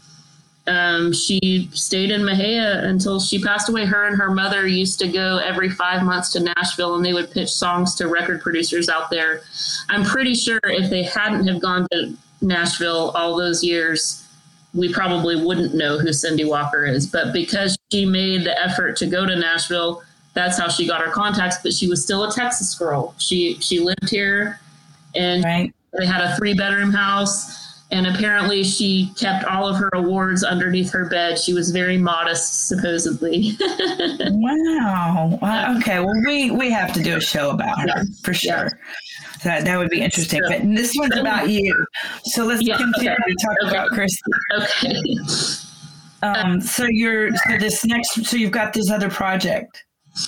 um, 0.66 1.14
she 1.14 1.70
stayed 1.72 2.10
in 2.10 2.22
Mexia 2.22 2.84
until 2.84 3.20
she 3.20 3.40
passed 3.40 3.70
away. 3.70 3.86
Her 3.86 4.06
and 4.08 4.18
her 4.18 4.32
mother 4.32 4.66
used 4.66 4.98
to 5.02 5.08
go 5.08 5.38
every 5.38 5.70
five 5.70 6.02
months 6.02 6.32
to 6.32 6.40
Nashville, 6.40 6.96
and 6.96 7.06
they 7.06 7.14
would 7.14 7.30
pitch 7.30 7.52
songs 7.52 7.94
to 7.96 8.08
record 8.08 8.42
producers 8.42 8.90
out 8.90 9.12
there. 9.12 9.42
I'm 9.88 10.04
pretty 10.04 10.34
sure 10.34 10.60
if 10.64 10.90
they 10.90 11.04
hadn't 11.04 11.48
have 11.48 11.62
gone 11.62 11.86
to 11.92 12.14
Nashville 12.42 13.12
all 13.12 13.38
those 13.38 13.64
years, 13.64 14.27
we 14.74 14.92
probably 14.94 15.36
wouldn't 15.44 15.74
know 15.76 15.98
who 15.98 16.12
Cindy 16.14 16.46
Walker 16.46 16.86
is. 16.86 17.08
But 17.08 17.34
because 17.34 17.78
she 17.92 18.06
made 18.06 18.44
the 18.44 18.60
effort 18.62 18.98
to 18.98 19.06
go 19.08 19.26
to 19.26 19.36
Nashville, 19.36 20.04
that's 20.34 20.58
how 20.60 20.68
she 20.70 20.86
got 20.88 21.02
her 21.02 21.12
contacts. 21.12 21.58
But 21.64 21.74
she 21.74 21.88
was 21.88 22.04
still 22.04 22.24
a 22.26 22.32
Texas 22.32 22.76
girl. 22.76 23.16
She 23.18 23.58
she 23.60 23.80
lived 23.80 24.10
here, 24.10 24.60
and 25.16 25.44
Right? 25.44 25.74
they 25.98 26.06
had 26.06 26.22
a 26.22 26.36
three 26.36 26.54
bedroom 26.54 26.92
house. 26.92 27.64
And 27.90 28.06
apparently, 28.06 28.66
she 28.66 29.14
kept 29.18 29.46
all 29.46 29.66
of 29.66 29.78
her 29.78 29.90
awards 29.94 30.44
underneath 30.44 30.92
her 30.92 31.06
bed. 31.08 31.40
She 31.40 31.54
was 31.54 31.72
very 31.72 31.98
modest, 31.98 32.68
supposedly. 32.68 33.56
Wow. 34.20 35.40
Okay. 35.78 36.00
Well, 36.00 36.14
we 36.26 36.52
we 36.52 36.70
have 36.72 36.92
to 36.94 37.02
do 37.02 37.16
a 37.18 37.22
show 37.22 37.52
about 37.52 37.80
her 37.80 37.88
Yeah. 37.88 38.04
for 38.24 38.34
Yeah. 38.44 38.68
That 39.44 39.66
that 39.66 39.78
would 39.78 39.90
be 39.90 40.02
interesting. 40.02 40.42
Yeah. 40.50 40.60
But 40.60 40.76
this 40.76 40.94
one's 40.98 41.16
about 41.18 41.50
you. 41.50 41.86
So 42.26 42.46
let's 42.46 42.62
Yeah, 42.62 42.78
continue 42.78 43.12
okay. 43.12 43.22
to 43.28 43.36
talk 43.46 43.56
Okay. 43.64 43.72
about 43.76 43.90
Christy. 43.90 44.32
okay. 44.60 45.04
Um, 46.24 46.60
so 46.62 46.86
you're 46.90 47.30
so 47.48 47.58
this 47.60 47.86
next 47.86 48.26
so 48.26 48.38
you've 48.38 48.52
got 48.52 48.74
this 48.74 48.90
other 48.90 49.10
project. 49.10 49.84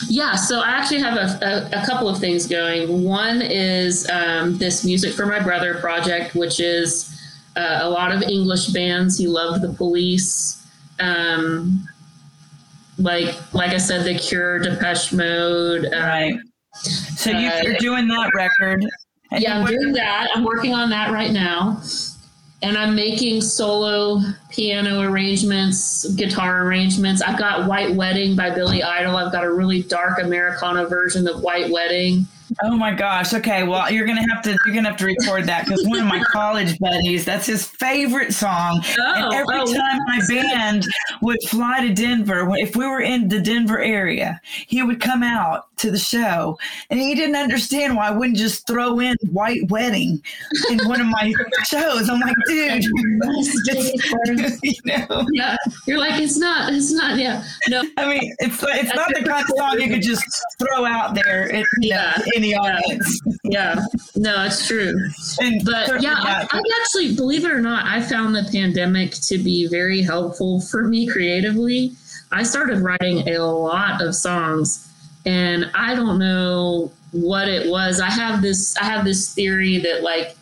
Yeah, 0.08 0.36
so 0.36 0.60
I 0.62 0.70
actually 0.70 1.00
have 1.00 1.16
a, 1.18 1.72
a, 1.74 1.82
a 1.82 1.86
couple 1.88 2.08
of 2.08 2.20
things 2.20 2.46
going. 2.46 3.04
One 3.04 3.42
is 3.42 4.08
um, 4.12 4.56
this 4.60 4.86
Music 4.86 5.14
for 5.16 5.26
My 5.26 5.40
Brother 5.40 5.74
project, 5.80 6.36
which 6.36 6.60
is 6.60 7.20
uh, 7.56 7.80
a 7.82 7.90
lot 7.90 8.12
of 8.12 8.22
English 8.22 8.68
bands. 8.68 9.18
He 9.18 9.26
loved 9.26 9.64
the 9.64 9.74
police. 9.74 10.64
Um, 11.00 11.88
like 13.00 13.34
like 13.56 13.72
I 13.72 13.78
said, 13.78 14.04
The 14.06 14.14
Cure, 14.20 14.60
Depeche 14.60 15.12
Mode. 15.12 15.86
Uh, 15.86 15.90
Right. 15.98 16.36
So 16.74 17.32
you, 17.32 17.50
Uh, 17.50 17.62
you're 17.64 17.78
doing 17.78 18.08
that 18.10 18.30
record. 18.36 18.86
And 19.32 19.44
Yeah, 19.44 19.60
I'm 19.60 19.66
doing 19.66 19.94
that. 19.94 20.30
I'm 20.34 20.44
working 20.44 20.74
on 20.74 20.90
that 20.90 21.12
right 21.12 21.32
now. 21.32 21.82
And 22.62 22.78
I'm 22.78 22.94
making 22.94 23.42
solo 23.42 24.22
piano 24.50 25.02
arrangements, 25.02 26.12
guitar 26.16 26.64
arrangements. 26.64 27.22
I've 27.22 27.40
got 27.40 27.68
White 27.68 27.96
Wedding 27.96 28.36
by 28.36 28.50
Billy 28.50 28.84
Idol. 28.84 29.16
I've 29.16 29.32
got 29.32 29.46
a 29.46 29.52
really 29.52 29.84
dark 29.84 30.20
Americana 30.22 30.86
version 30.86 31.26
of 31.28 31.42
White 31.42 31.72
Wedding. 31.72 32.28
Oh 32.64 32.76
my 32.76 32.94
gosh. 32.94 33.34
Okay. 33.34 33.64
Well, 33.64 33.92
you're 33.92 34.08
gonna 34.08 34.28
have 34.34 34.42
to 34.44 34.58
you're 34.66 34.76
gonna 34.76 34.90
have 34.90 34.98
to 34.98 35.06
record 35.06 35.46
that 35.46 35.66
because 35.66 35.86
one 35.88 36.00
of 36.00 36.08
my 36.08 36.22
college 36.32 36.78
buddies, 36.80 37.26
that's 37.26 37.46
his 37.46 37.66
favorite 37.66 38.34
song. 38.34 38.84
Oh, 39.00 39.14
and 39.16 39.34
every 39.34 39.60
oh. 39.60 39.74
time 39.74 40.00
my 40.08 40.22
band 40.28 40.86
would 41.22 41.42
fly 41.48 41.86
to 41.86 41.94
Denver, 41.94 42.50
if 42.58 42.76
we 42.76 42.86
were 42.86 43.02
in 43.02 43.28
the 43.28 43.40
Denver 43.40 43.80
area, 43.80 44.42
he 44.44 44.82
would 44.84 45.00
come 45.00 45.24
out 45.24 45.69
to 45.80 45.92
the 45.92 45.98
show, 45.98 46.58
and 46.90 47.00
he 47.00 47.16
didn't 47.16 47.36
understand 47.36 47.96
why 47.96 48.08
I 48.08 48.12
wouldn't 48.12 48.38
just 48.38 48.66
throw 48.68 49.00
in 49.00 49.16
White 49.32 49.70
Wedding 49.70 50.22
in 50.70 50.80
one 50.88 51.02
of 51.02 51.08
my 51.08 51.34
shows. 51.66 52.10
I'm 52.10 52.20
like, 52.20 52.36
dude, 52.48 52.84
you 54.64 54.74
know. 54.86 55.26
Yeah, 55.34 55.56
you're 55.88 55.98
like 56.00 56.22
it's 56.22 56.38
not, 56.38 56.74
it's 56.74 56.92
not. 56.92 57.18
Yeah, 57.18 57.44
no, 57.68 57.84
I 57.98 58.08
mean, 58.10 58.36
it's 58.40 58.64
it's 58.64 58.96
not 58.96 59.10
the 59.10 59.24
kind 59.24 59.44
of 59.50 59.58
song 59.58 59.80
you 59.80 59.88
could 59.90 60.02
just 60.02 60.24
throw 60.60 60.86
out 60.86 61.16
there 61.16 61.52
at 61.54 61.66
you 61.80 61.90
know, 61.92 61.96
Yeah. 61.98 62.14
any 62.36 62.54
audience. 62.56 63.22
yeah, 63.44 63.76
no, 64.16 64.46
it's 64.46 64.68
true. 64.68 64.94
And 65.40 65.64
But 65.66 66.02
yeah, 66.02 66.16
I, 66.18 66.48
I 66.52 66.62
actually, 66.82 67.16
believe 67.16 67.46
it 67.46 67.52
or 67.52 67.62
not, 67.62 67.86
I 67.86 68.02
found 68.02 68.36
the 68.36 68.48
pandemic 68.52 69.12
to 69.14 69.38
be 69.38 69.68
very 69.68 70.02
helpful 70.02 70.62
for 70.62 70.84
me 70.88 71.08
creatively. 71.08 71.92
I 72.32 72.44
started 72.44 72.80
writing 72.80 73.28
a 73.30 73.40
lot 73.40 74.02
of 74.02 74.14
songs, 74.16 74.88
and 75.26 75.70
I 75.74 75.96
don't 75.96 76.20
know 76.20 76.92
what 77.12 77.48
it 77.48 77.70
was. 77.70 78.00
I 78.00 78.10
have 78.10 78.42
this, 78.42 78.76
I 78.78 78.86
have 78.86 79.04
this 79.04 79.34
theory 79.34 79.80
that 79.80 80.04
like 80.04 80.36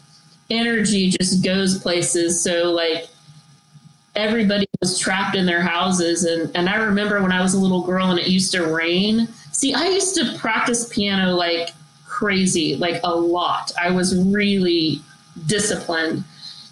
energy 0.50 1.10
just 1.10 1.44
goes 1.44 1.78
places. 1.80 2.42
So 2.42 2.72
like 2.72 3.08
everybody 4.16 4.66
was 4.82 4.98
trapped 5.00 5.36
in 5.36 5.46
their 5.46 5.62
houses, 5.62 6.26
and 6.26 6.52
and 6.56 6.68
I 6.68 6.76
remember 6.76 7.22
when 7.22 7.32
I 7.32 7.42
was 7.42 7.54
a 7.54 7.60
little 7.60 7.82
girl 7.82 8.10
and 8.12 8.20
it 8.20 8.28
used 8.28 8.52
to 8.54 8.66
rain. 8.66 9.28
See, 9.52 9.74
I 9.74 9.88
used 9.88 10.16
to 10.16 10.38
practice 10.38 10.90
piano 10.90 11.36
like 11.36 11.70
crazy, 12.06 12.76
like 12.76 13.00
a 13.04 13.16
lot. 13.16 13.72
I 13.80 13.92
was 13.92 14.18
really 14.26 15.02
disciplined. 15.46 16.24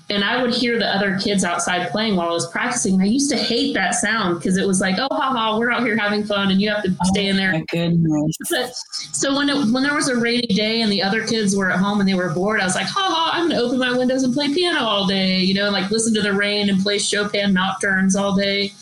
And 0.10 0.24
I 0.24 0.42
would 0.42 0.54
hear 0.54 0.78
the 0.78 0.88
other 0.88 1.18
kids 1.18 1.44
outside 1.44 1.90
playing 1.90 2.16
while 2.16 2.30
I 2.30 2.32
was 2.32 2.48
practicing. 2.52 2.94
And 2.94 3.04
I 3.04 3.08
used 3.08 3.30
to 3.32 3.38
hate 3.38 3.74
that 3.74 3.96
sound 3.96 4.38
because 4.38 4.56
it 4.56 4.68
was 4.68 4.80
like, 4.80 4.98
oh, 5.00 5.08
ha, 5.12 5.32
ha, 5.32 5.58
we're 5.58 5.72
out 5.72 5.82
here 5.82 5.98
having 5.98 6.24
fun 6.24 6.52
and 6.52 6.62
you 6.62 6.70
have 6.70 6.84
to 6.84 6.92
oh 6.92 7.06
stay 7.06 7.28
in 7.28 7.36
there. 7.36 7.54
My 7.54 7.66
goodness. 7.70 8.38
But, 8.52 8.76
so 9.16 9.36
when 9.36 9.50
it, 9.50 9.56
when 9.72 9.82
there 9.82 9.96
was 9.96 10.08
a 10.08 10.16
rainy 10.16 10.46
day 10.46 10.82
and 10.82 10.92
the 10.92 11.02
other 11.02 11.26
kids 11.26 11.56
were 11.56 11.72
at 11.72 11.80
home 11.80 12.00
and 12.00 12.08
they 12.08 12.14
were 12.14 12.30
bored, 12.30 12.62
I 12.62 12.66
was 12.66 12.76
like, 12.76 12.86
ha 12.86 13.02
ha, 13.02 13.32
I'm 13.34 13.50
going 13.50 13.60
to 13.60 13.66
open 13.66 13.80
my 13.80 13.98
windows 13.98 14.22
and 14.22 14.32
play 14.32 14.54
piano 14.54 14.82
all 14.82 15.08
day, 15.08 15.40
you 15.40 15.56
know, 15.56 15.66
and 15.66 15.74
like 15.74 15.90
listen 15.90 16.14
to 16.14 16.22
the 16.22 16.34
rain 16.34 16.70
and 16.70 16.82
play 16.84 17.00
Chopin 17.00 17.54
nocturnes 17.54 18.16
all 18.16 18.36
day. 18.36 18.74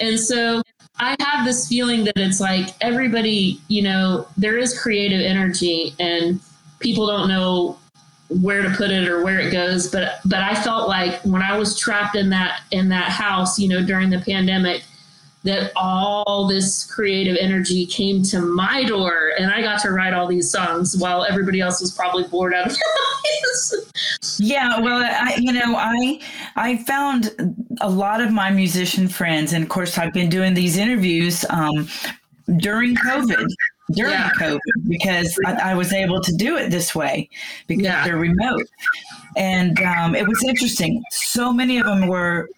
And 0.00 0.20
so 0.20 0.60
I 0.98 1.16
have 1.20 1.46
this 1.46 1.66
feeling 1.66 2.04
that 2.04 2.18
it's 2.18 2.40
like 2.40 2.74
everybody, 2.82 3.58
you 3.68 3.80
know, 3.80 4.28
there 4.36 4.58
is 4.58 4.78
creative 4.78 5.22
energy 5.22 5.94
and 5.98 6.40
people 6.80 7.06
don't 7.06 7.28
know 7.28 7.77
where 8.28 8.62
to 8.62 8.70
put 8.70 8.90
it 8.90 9.08
or 9.08 9.24
where 9.24 9.40
it 9.40 9.50
goes 9.50 9.90
but 9.90 10.20
but 10.26 10.40
i 10.40 10.54
felt 10.54 10.88
like 10.88 11.20
when 11.22 11.42
i 11.42 11.56
was 11.56 11.78
trapped 11.78 12.14
in 12.14 12.28
that 12.28 12.60
in 12.72 12.88
that 12.88 13.10
house 13.10 13.58
you 13.58 13.68
know 13.68 13.82
during 13.82 14.10
the 14.10 14.20
pandemic 14.20 14.82
that 15.44 15.72
all 15.76 16.46
this 16.46 16.84
creative 16.92 17.36
energy 17.40 17.86
came 17.86 18.22
to 18.22 18.40
my 18.40 18.84
door 18.84 19.32
and 19.38 19.50
i 19.50 19.62
got 19.62 19.80
to 19.80 19.90
write 19.92 20.12
all 20.12 20.26
these 20.26 20.50
songs 20.50 20.96
while 20.98 21.24
everybody 21.24 21.60
else 21.60 21.80
was 21.80 21.90
probably 21.90 22.24
bored 22.24 22.52
out 22.52 22.66
of 22.66 22.72
their 22.72 22.82
lives 23.42 23.88
Yeah, 24.38 24.80
well, 24.80 25.02
I, 25.02 25.36
you 25.38 25.52
know, 25.52 25.76
I 25.76 26.20
I 26.56 26.76
found 26.84 27.56
a 27.80 27.88
lot 27.88 28.20
of 28.20 28.32
my 28.32 28.50
musician 28.50 29.08
friends, 29.08 29.52
and 29.52 29.62
of 29.62 29.68
course, 29.68 29.98
I've 29.98 30.12
been 30.12 30.28
doing 30.28 30.54
these 30.54 30.76
interviews 30.76 31.44
um, 31.50 31.88
during 32.58 32.94
COVID. 32.96 33.46
During 33.92 34.12
Yeah. 34.12 34.30
COVID, 34.38 34.60
because 34.86 35.38
I, 35.46 35.70
I 35.70 35.74
was 35.74 35.92
able 35.92 36.20
to 36.20 36.32
do 36.36 36.56
it 36.56 36.70
this 36.70 36.94
way 36.94 37.28
because 37.66 37.84
Yeah. 37.84 38.04
they're 38.04 38.18
remote, 38.18 38.66
and 39.36 39.80
um, 39.80 40.14
it 40.14 40.26
was 40.28 40.42
interesting. 40.44 41.02
So 41.10 41.52
many 41.52 41.78
of 41.78 41.86
them 41.86 42.06
were 42.06 42.48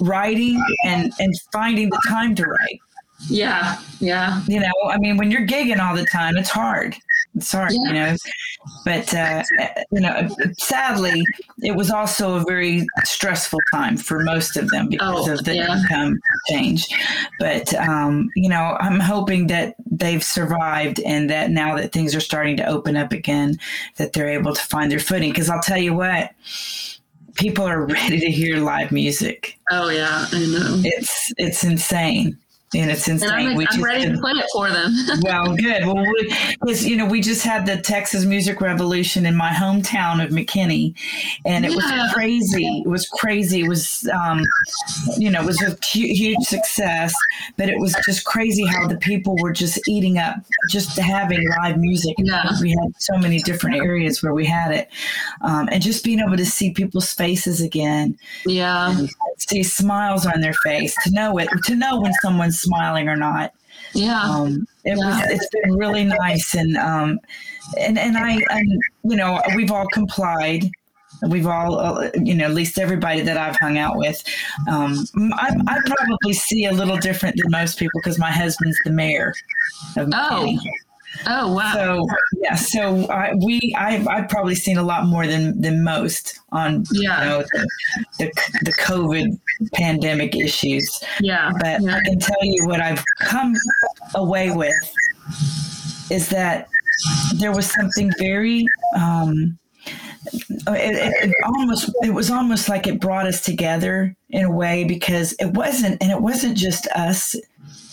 writing 0.00 0.62
and 0.84 1.12
and 1.20 1.32
finding 1.52 1.90
the 1.90 2.00
time 2.08 2.34
to 2.36 2.44
write. 2.44 2.80
yeah 3.28 3.78
yeah 4.00 4.42
You 4.48 4.60
know, 4.60 4.72
I 4.88 4.98
mean, 4.98 5.16
when 5.16 5.30
you're 5.30 5.46
gigging 5.46 5.78
all 5.80 5.94
the 5.94 6.04
time, 6.06 6.36
it's 6.36 6.50
hard. 6.50 6.96
It's 7.36 7.50
hard, 7.50 7.72
you 7.72 7.92
know. 7.92 8.16
But 8.84 9.12
uh, 9.12 9.42
you 9.90 10.00
know, 10.00 10.28
sadly, 10.56 11.22
it 11.62 11.74
was 11.74 11.90
also 11.90 12.36
a 12.36 12.44
very 12.44 12.86
stressful 13.04 13.58
time 13.72 13.96
for 13.96 14.20
most 14.20 14.56
of 14.56 14.68
them 14.70 14.88
because 14.88 15.28
Oh, 15.28 15.32
of 15.32 15.44
the 15.44 15.56
yeah. 15.56 15.76
income 15.78 16.20
change. 16.48 16.86
But 17.40 17.74
um, 17.74 18.30
you 18.36 18.48
know, 18.48 18.76
I'm 18.80 19.00
hoping 19.00 19.48
that 19.48 19.74
they've 19.90 20.22
survived 20.22 21.00
and 21.00 21.28
that 21.30 21.50
now 21.50 21.76
that 21.76 21.92
things 21.92 22.14
are 22.14 22.20
starting 22.20 22.56
to 22.58 22.66
open 22.66 22.96
up 22.96 23.12
again, 23.12 23.58
that 23.96 24.12
they're 24.12 24.30
able 24.30 24.54
to 24.54 24.62
find 24.62 24.90
their 24.92 25.00
footing. 25.00 25.30
Because 25.30 25.50
I'll 25.50 25.60
tell 25.62 25.78
you 25.78 25.92
what, 25.94 26.30
people 27.34 27.64
are 27.66 27.84
ready 27.86 28.20
to 28.20 28.30
hear 28.30 28.58
live 28.58 28.92
music. 28.92 29.58
oh 29.72 29.88
yeah 29.88 30.26
i 30.30 30.38
know 30.38 30.80
It's 30.84 31.32
it's 31.36 31.64
insane. 31.64 32.38
And 32.76 32.90
it's 32.90 33.06
insane. 33.06 33.28
and 33.30 33.48
i'm, 33.50 33.56
We 33.56 33.66
I'm 33.66 33.72
just 33.76 33.84
ready 33.84 34.04
did- 34.04 34.14
to 34.14 34.20
play 34.20 34.32
it 34.32 34.46
for 34.52 34.68
them 34.68 34.92
well, 35.22 35.54
good. 35.54 35.86
Well, 35.86 36.04
because 36.60 36.84
you 36.84 36.96
know, 36.96 37.06
we 37.06 37.20
just 37.20 37.44
had 37.44 37.66
the 37.66 37.76
Texas 37.80 38.24
Music 38.24 38.60
Revolution 38.60 39.26
in 39.26 39.36
my 39.36 39.50
hometown 39.50 40.22
of 40.24 40.30
McKinney, 40.30 40.94
and 41.46 41.64
it 41.64 41.70
Yeah. 41.70 41.76
was 41.76 42.12
crazy. 42.12 42.82
It 42.84 42.88
was 42.88 43.06
crazy. 43.08 43.60
It 43.60 43.68
was, 43.68 44.08
um, 44.12 44.42
you 45.16 45.30
know, 45.30 45.42
it 45.42 45.46
was 45.46 45.62
a 45.62 45.76
huge 45.86 46.40
success, 46.44 47.14
but 47.56 47.68
it 47.68 47.78
was 47.78 47.94
just 48.04 48.24
crazy 48.24 48.64
how 48.66 48.88
the 48.88 48.96
people 48.96 49.36
were 49.40 49.52
just 49.52 49.78
eating 49.88 50.18
up 50.18 50.36
just 50.68 50.98
having 50.98 51.46
live 51.60 51.78
music. 51.78 52.16
Yeah. 52.18 52.50
We 52.60 52.70
had 52.70 52.92
so 52.98 53.16
many 53.18 53.38
different 53.40 53.76
areas 53.76 54.20
where 54.22 54.34
we 54.34 54.46
had 54.46 54.72
it, 54.72 54.88
um, 55.42 55.68
and 55.70 55.80
just 55.80 56.02
being 56.02 56.18
able 56.18 56.36
to 56.36 56.46
see 56.46 56.72
people's 56.72 57.12
faces 57.12 57.60
again 57.60 58.16
yeah 58.46 58.96
see 59.38 59.62
smiles 59.62 60.26
on 60.26 60.40
their 60.40 60.54
face 60.54 60.94
to 61.04 61.10
know 61.10 61.38
it 61.38 61.48
to 61.64 61.74
know 61.74 62.00
when 62.00 62.12
someone's 62.22 62.63
smiling 62.64 63.08
or 63.08 63.16
not. 63.16 63.52
Yeah. 63.92 64.20
Um, 64.22 64.66
it 64.84 64.96
was 64.96 65.18
Yeah. 65.18 65.26
it's 65.30 65.48
been 65.62 65.76
really 65.76 66.04
nice 66.04 66.54
and 66.54 66.76
um, 66.76 67.18
and 67.78 67.98
and 67.98 68.16
I 68.16 68.32
and 68.50 68.80
you 69.04 69.16
know 69.16 69.40
we've 69.56 69.70
all 69.70 69.86
complied. 69.92 70.70
We've 71.28 71.46
all 71.46 71.78
uh, 71.78 72.10
you 72.22 72.34
know 72.34 72.44
at 72.46 72.54
least 72.54 72.78
everybody 72.78 73.20
that 73.22 73.36
I've 73.36 73.56
hung 73.56 73.78
out 73.78 73.96
with. 73.96 74.22
Um, 74.68 75.06
I, 75.34 75.50
I 75.68 75.78
probably 75.86 76.32
see 76.32 76.64
a 76.66 76.72
little 76.72 76.96
different 76.98 77.36
than 77.40 77.50
most 77.50 77.78
people 77.78 78.00
because 78.02 78.18
my 78.18 78.30
husband's 78.32 78.78
the 78.84 78.90
mayor 78.90 79.32
of 79.96 80.10
Oh. 80.12 80.58
Oh 81.26 81.52
wow 81.52 81.72
so 81.74 82.06
yeah 82.40 82.54
so 82.54 83.06
I, 83.08 83.34
we 83.34 83.74
I, 83.76 84.04
I've 84.08 84.28
probably 84.28 84.54
seen 84.54 84.76
a 84.76 84.82
lot 84.82 85.06
more 85.06 85.26
than 85.26 85.60
than 85.60 85.82
most 85.84 86.40
on 86.52 86.84
Yeah. 86.92 87.22
you 87.22 87.28
know 87.28 87.42
the, 87.42 87.68
the 88.18 88.32
the 88.62 88.72
COVID 88.72 89.38
pandemic 89.72 90.36
issues 90.36 91.02
yeah 91.20 91.52
but 91.60 91.82
yeah. 91.82 91.96
I 91.96 92.00
can 92.00 92.18
tell 92.18 92.42
you 92.42 92.66
what 92.66 92.80
I've 92.80 93.02
come 93.20 93.54
away 94.14 94.50
with 94.50 94.74
is 96.10 96.28
that 96.30 96.68
there 97.36 97.52
was 97.52 97.70
something 97.70 98.10
very 98.18 98.64
um, 98.96 99.58
it, 100.32 100.94
it, 100.96 101.30
it 101.30 101.34
almost 101.44 101.90
it 102.02 102.14
was 102.14 102.30
almost 102.30 102.68
like 102.68 102.86
it 102.86 103.00
brought 103.00 103.26
us 103.26 103.42
together 103.42 104.14
in 104.30 104.44
a 104.44 104.50
way 104.50 104.84
because 104.84 105.32
it 105.34 105.52
wasn't 105.54 106.00
and 106.02 106.10
it 106.10 106.20
wasn't 106.20 106.56
just 106.56 106.86
us 106.88 107.36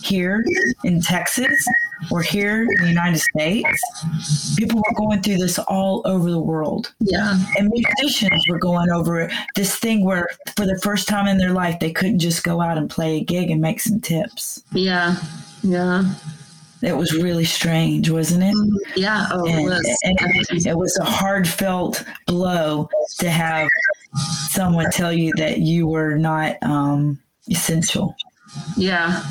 here 0.03 0.43
in 0.83 1.01
Texas 1.01 1.67
or 2.09 2.21
here 2.21 2.63
in 2.63 2.81
the 2.81 2.87
United 2.87 3.19
States. 3.19 4.55
People 4.57 4.79
were 4.79 4.95
going 4.95 5.21
through 5.21 5.37
this 5.37 5.59
all 5.59 6.01
over 6.05 6.31
the 6.31 6.39
world. 6.39 6.93
Yeah. 6.99 7.37
And 7.57 7.69
musicians 7.69 8.43
were 8.49 8.57
going 8.57 8.89
over 8.89 9.29
this 9.55 9.75
thing 9.75 10.03
where 10.03 10.27
for 10.55 10.65
the 10.65 10.79
first 10.79 11.07
time 11.07 11.27
in 11.27 11.37
their 11.37 11.51
life 11.51 11.79
they 11.79 11.91
couldn't 11.91 12.19
just 12.19 12.43
go 12.43 12.61
out 12.61 12.77
and 12.77 12.89
play 12.89 13.17
a 13.17 13.23
gig 13.23 13.51
and 13.51 13.61
make 13.61 13.79
some 13.79 13.99
tips. 13.99 14.63
Yeah. 14.71 15.17
Yeah. 15.61 16.13
It 16.81 16.97
was 16.97 17.13
really 17.13 17.45
strange 17.45 18.09
wasn't 18.09 18.43
it? 18.43 18.81
Yeah. 18.95 19.27
Oh 19.31 19.45
it 19.45 19.63
was. 19.63 19.99
and 20.03 20.17
it 20.65 20.77
was 20.77 20.97
a 20.97 21.05
heartfelt 21.05 22.03
blow 22.25 22.89
to 23.19 23.29
have 23.29 23.67
someone 24.49 24.89
tell 24.89 25.13
you 25.13 25.31
that 25.37 25.59
you 25.59 25.87
were 25.87 26.17
not 26.17 26.57
um, 26.63 27.19
essential. 27.47 28.15
Yeah 28.75 29.23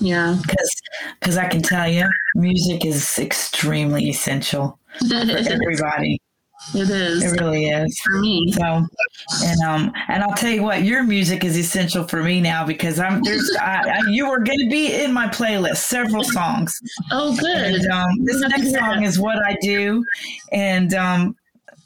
yeah. 0.00 0.38
Because 0.42 0.70
because 1.20 1.36
i 1.36 1.46
can 1.46 1.62
tell 1.62 1.88
you 1.88 2.08
music 2.34 2.84
is 2.84 3.18
extremely 3.18 4.08
essential 4.08 4.78
for 5.08 5.14
everybody. 5.14 6.20
It 6.74 6.90
is. 6.90 7.22
It 7.22 7.40
really 7.40 7.66
is. 7.66 8.00
For 8.00 8.20
me. 8.20 8.52
So, 8.52 8.84
and 9.44 9.60
um, 9.62 9.92
and 10.08 10.22
I'll 10.22 10.34
tell 10.34 10.50
you 10.50 10.62
what, 10.62 10.82
your 10.82 11.02
music 11.02 11.44
is 11.44 11.56
essential 11.56 12.06
for 12.06 12.22
me 12.22 12.40
now 12.40 12.66
because 12.66 12.98
I'm 12.98 13.22
there's 13.22 13.48
I, 13.60 14.00
I, 14.00 14.10
you 14.10 14.26
are 14.26 14.40
going 14.40 14.58
to 14.58 14.68
be 14.68 14.92
in 14.92 15.12
my 15.12 15.28
playlist, 15.28 15.76
several 15.76 16.24
songs. 16.24 16.78
oh 17.12 17.36
good. 17.36 17.56
And 17.56 17.86
um, 17.90 18.24
this 18.24 18.40
next 18.40 18.72
song 18.74 19.04
is 19.04 19.18
what 19.18 19.38
I 19.44 19.56
do, 19.62 20.04
and 20.52 20.92
um, 20.94 21.36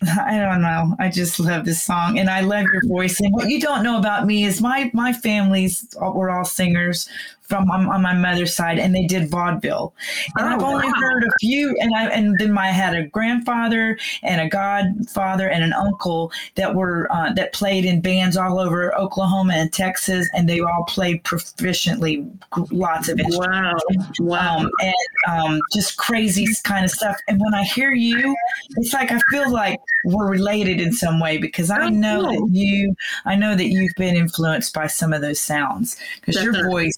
I 0.02 0.38
don't 0.38 0.62
know, 0.62 0.96
I 0.98 1.10
just 1.10 1.38
love 1.38 1.64
this 1.64 1.82
song, 1.82 2.18
and 2.18 2.28
I 2.28 2.40
love 2.40 2.64
your 2.72 2.82
voice. 2.88 3.20
And 3.20 3.32
what 3.32 3.50
you 3.50 3.60
don't 3.60 3.84
know 3.84 3.98
about 3.98 4.26
me 4.26 4.44
is 4.44 4.60
my 4.60 4.90
my 4.94 5.12
family's 5.12 5.86
we're 6.00 6.30
all 6.30 6.44
singers 6.44 7.08
from 7.52 7.70
on, 7.70 7.86
on 7.86 8.02
my 8.02 8.14
mother's 8.14 8.54
side, 8.54 8.78
and 8.78 8.94
they 8.94 9.06
did 9.06 9.28
vaudeville. 9.30 9.92
And 10.36 10.46
Oh, 10.48 10.54
I've 10.54 10.62
only 10.62 10.86
wow. 10.86 10.92
heard 11.00 11.24
a 11.24 11.32
few, 11.40 11.76
and 11.80 11.94
I 11.94 12.08
and 12.08 12.38
then 12.38 12.56
I 12.56 12.68
had 12.68 12.94
a 12.94 13.06
grandfather 13.06 13.98
and 14.22 14.40
a 14.40 14.48
godfather 14.48 15.48
and 15.48 15.62
an 15.64 15.72
uncle 15.72 16.32
that 16.54 16.74
were 16.74 17.06
uh, 17.12 17.32
that 17.34 17.52
played 17.52 17.84
in 17.84 18.00
bands 18.00 18.36
all 18.36 18.58
over 18.58 18.94
Oklahoma 18.96 19.54
and 19.54 19.72
Texas, 19.72 20.28
and 20.34 20.48
they 20.48 20.60
all 20.60 20.84
played 20.88 21.22
proficiently 21.24 22.26
lots 22.70 23.08
of 23.08 23.18
instruments 23.20 23.84
wow 24.20 24.20
wow 24.20 24.56
um, 24.58 24.70
and 24.80 24.94
um, 25.28 25.60
just 25.72 25.96
crazy 25.96 26.46
kind 26.64 26.84
of 26.84 26.90
stuff. 26.90 27.16
And 27.28 27.40
when 27.40 27.54
I 27.54 27.64
hear 27.64 27.92
you, 27.92 28.34
it's 28.76 28.92
like 28.92 29.10
I 29.12 29.20
feel 29.30 29.50
like 29.50 29.80
we're 30.04 30.30
related 30.30 30.80
in 30.80 30.92
some 30.92 31.20
way 31.20 31.38
because 31.38 31.70
I 31.70 31.78
Oh, 31.82 31.88
know 31.88 32.22
that 32.22 32.48
you, 32.50 32.94
I 33.24 33.34
know 33.36 33.54
that 33.56 33.66
you've 33.66 33.94
been 33.96 34.16
influenced 34.16 34.74
by 34.74 34.86
some 34.86 35.12
of 35.12 35.20
those 35.20 35.40
sounds 35.40 35.96
because 36.20 36.42
your 36.42 36.54
voice, 36.70 36.96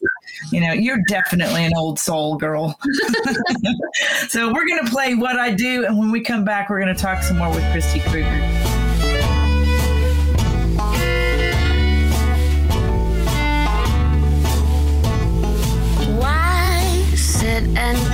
you 0.50 0.60
know, 0.60 0.72
you're 0.72 1.00
definitely 1.08 1.64
an 1.64 1.72
old 1.76 1.98
soul 1.98 2.36
girl. 2.36 2.78
so 4.28 4.52
we're 4.52 4.66
gonna 4.66 4.90
play 4.90 5.14
what 5.14 5.36
I 5.36 5.50
do, 5.52 5.84
and 5.84 5.98
when 5.98 6.10
we 6.10 6.20
come 6.20 6.44
back, 6.44 6.70
we're 6.70 6.80
gonna 6.80 6.94
talk 6.94 7.22
some 7.22 7.38
more 7.38 7.50
with 7.50 7.64
Christy 7.72 8.00
sit 17.44 17.64
and 17.76 18.13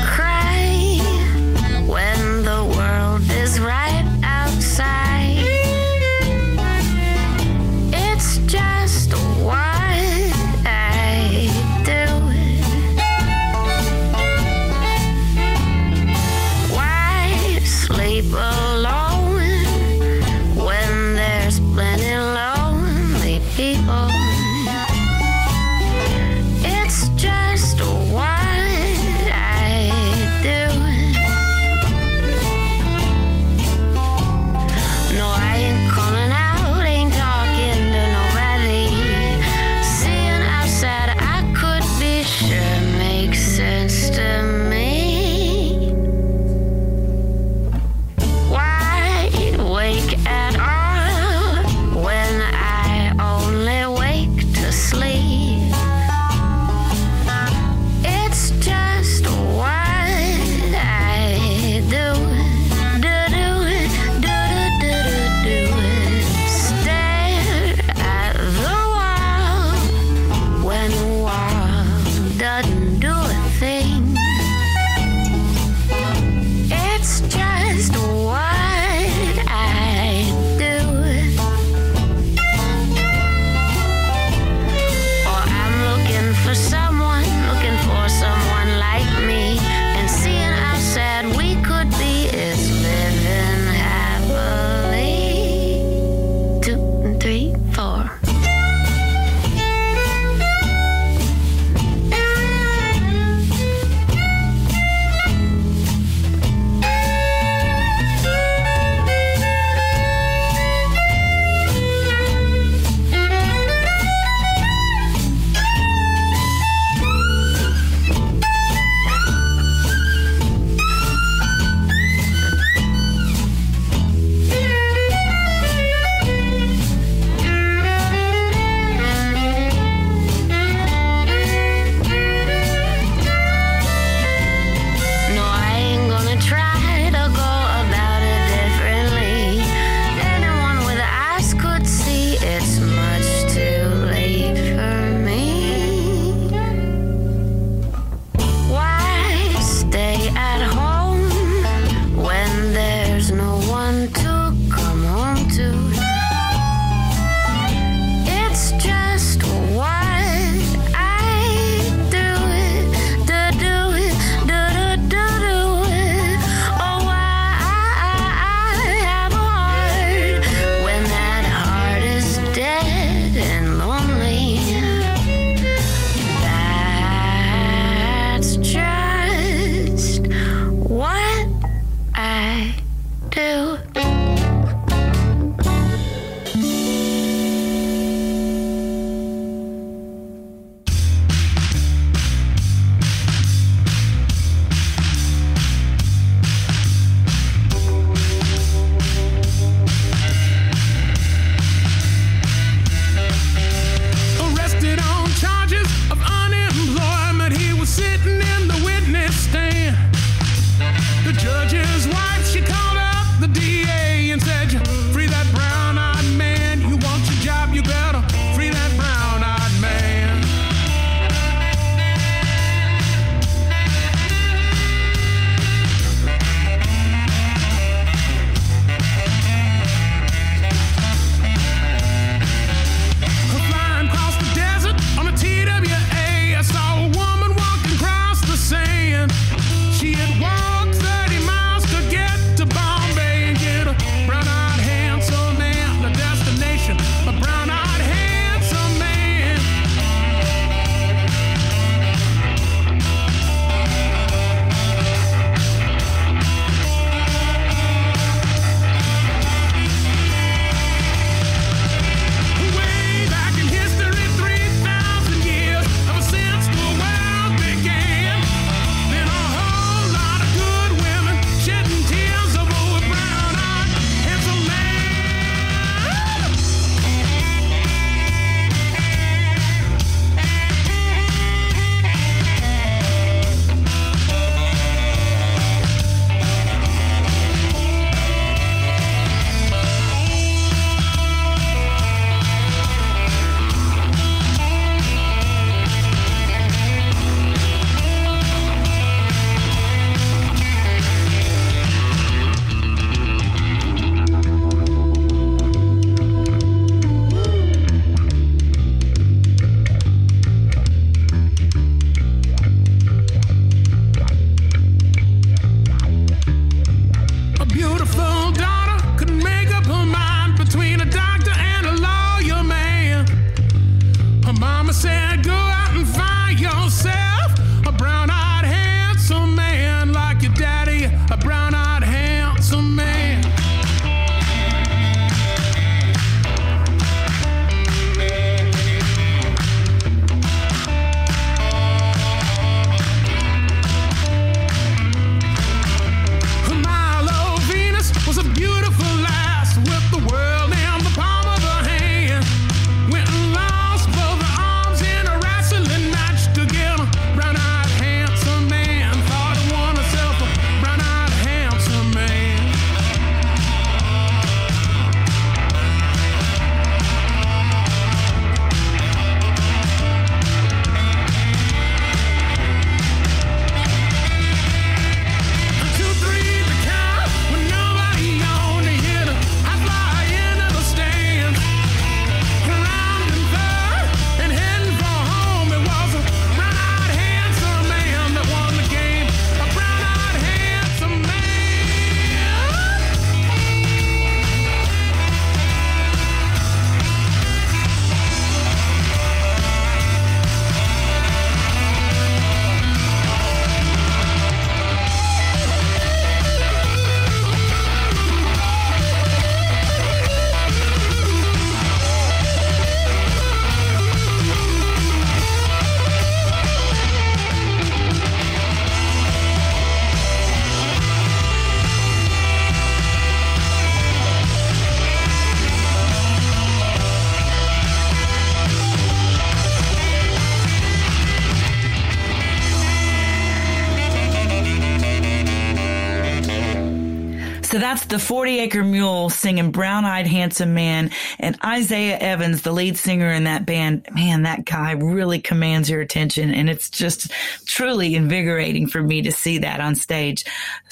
that's 437.79 438.07
the 438.07 438.19
40 438.19 438.59
Acre 438.59 438.83
Mule 438.83 439.31
singing 439.31 439.71
Brown 439.71 440.05
Eyed 440.05 440.27
Handsome 440.27 440.75
Man 440.75 441.11
and 441.39 441.57
Isaiah 441.65 442.19
Evans, 442.19 442.63
the 442.63 442.73
lead 442.73 442.97
singer 442.97 443.31
in 443.31 443.45
that 443.45 443.65
band. 443.65 444.09
Man, 444.13 444.43
that 444.43 444.65
guy 444.65 444.93
really 444.93 445.41
commands 445.41 445.89
your 445.89 446.01
attention 446.01 446.53
and 446.53 446.69
it's 446.69 446.91
just 446.91 447.31
truly 447.67 448.15
invigorating 448.17 448.89
for 448.89 449.03
me 449.03 449.23
to 449.23 449.31
see 449.31 449.59
that 449.59 449.81
on 449.81 449.95
stage. 449.95 450.45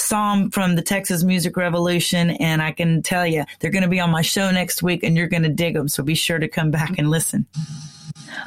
Him 0.08 0.50
from 0.50 0.76
the 0.76 0.82
Texas 0.82 1.24
Music 1.24 1.56
Revolution 1.56 2.30
and 2.30 2.62
I 2.62 2.72
can 2.72 3.02
tell 3.02 3.26
you 3.26 3.44
they're 3.58 3.70
going 3.70 3.82
to 3.82 3.88
be 3.88 4.00
on 4.00 4.10
my 4.10 4.22
show 4.22 4.50
next 4.50 4.82
week 4.82 5.02
and 5.02 5.16
you're 5.16 5.26
going 5.26 5.42
to 5.42 5.48
dig 5.48 5.74
them. 5.74 5.88
So 5.88 6.02
be 6.02 6.14
sure 6.14 6.38
to 6.38 6.48
come 6.48 6.70
back 6.70 6.98
and 6.98 7.10
listen. 7.10 7.46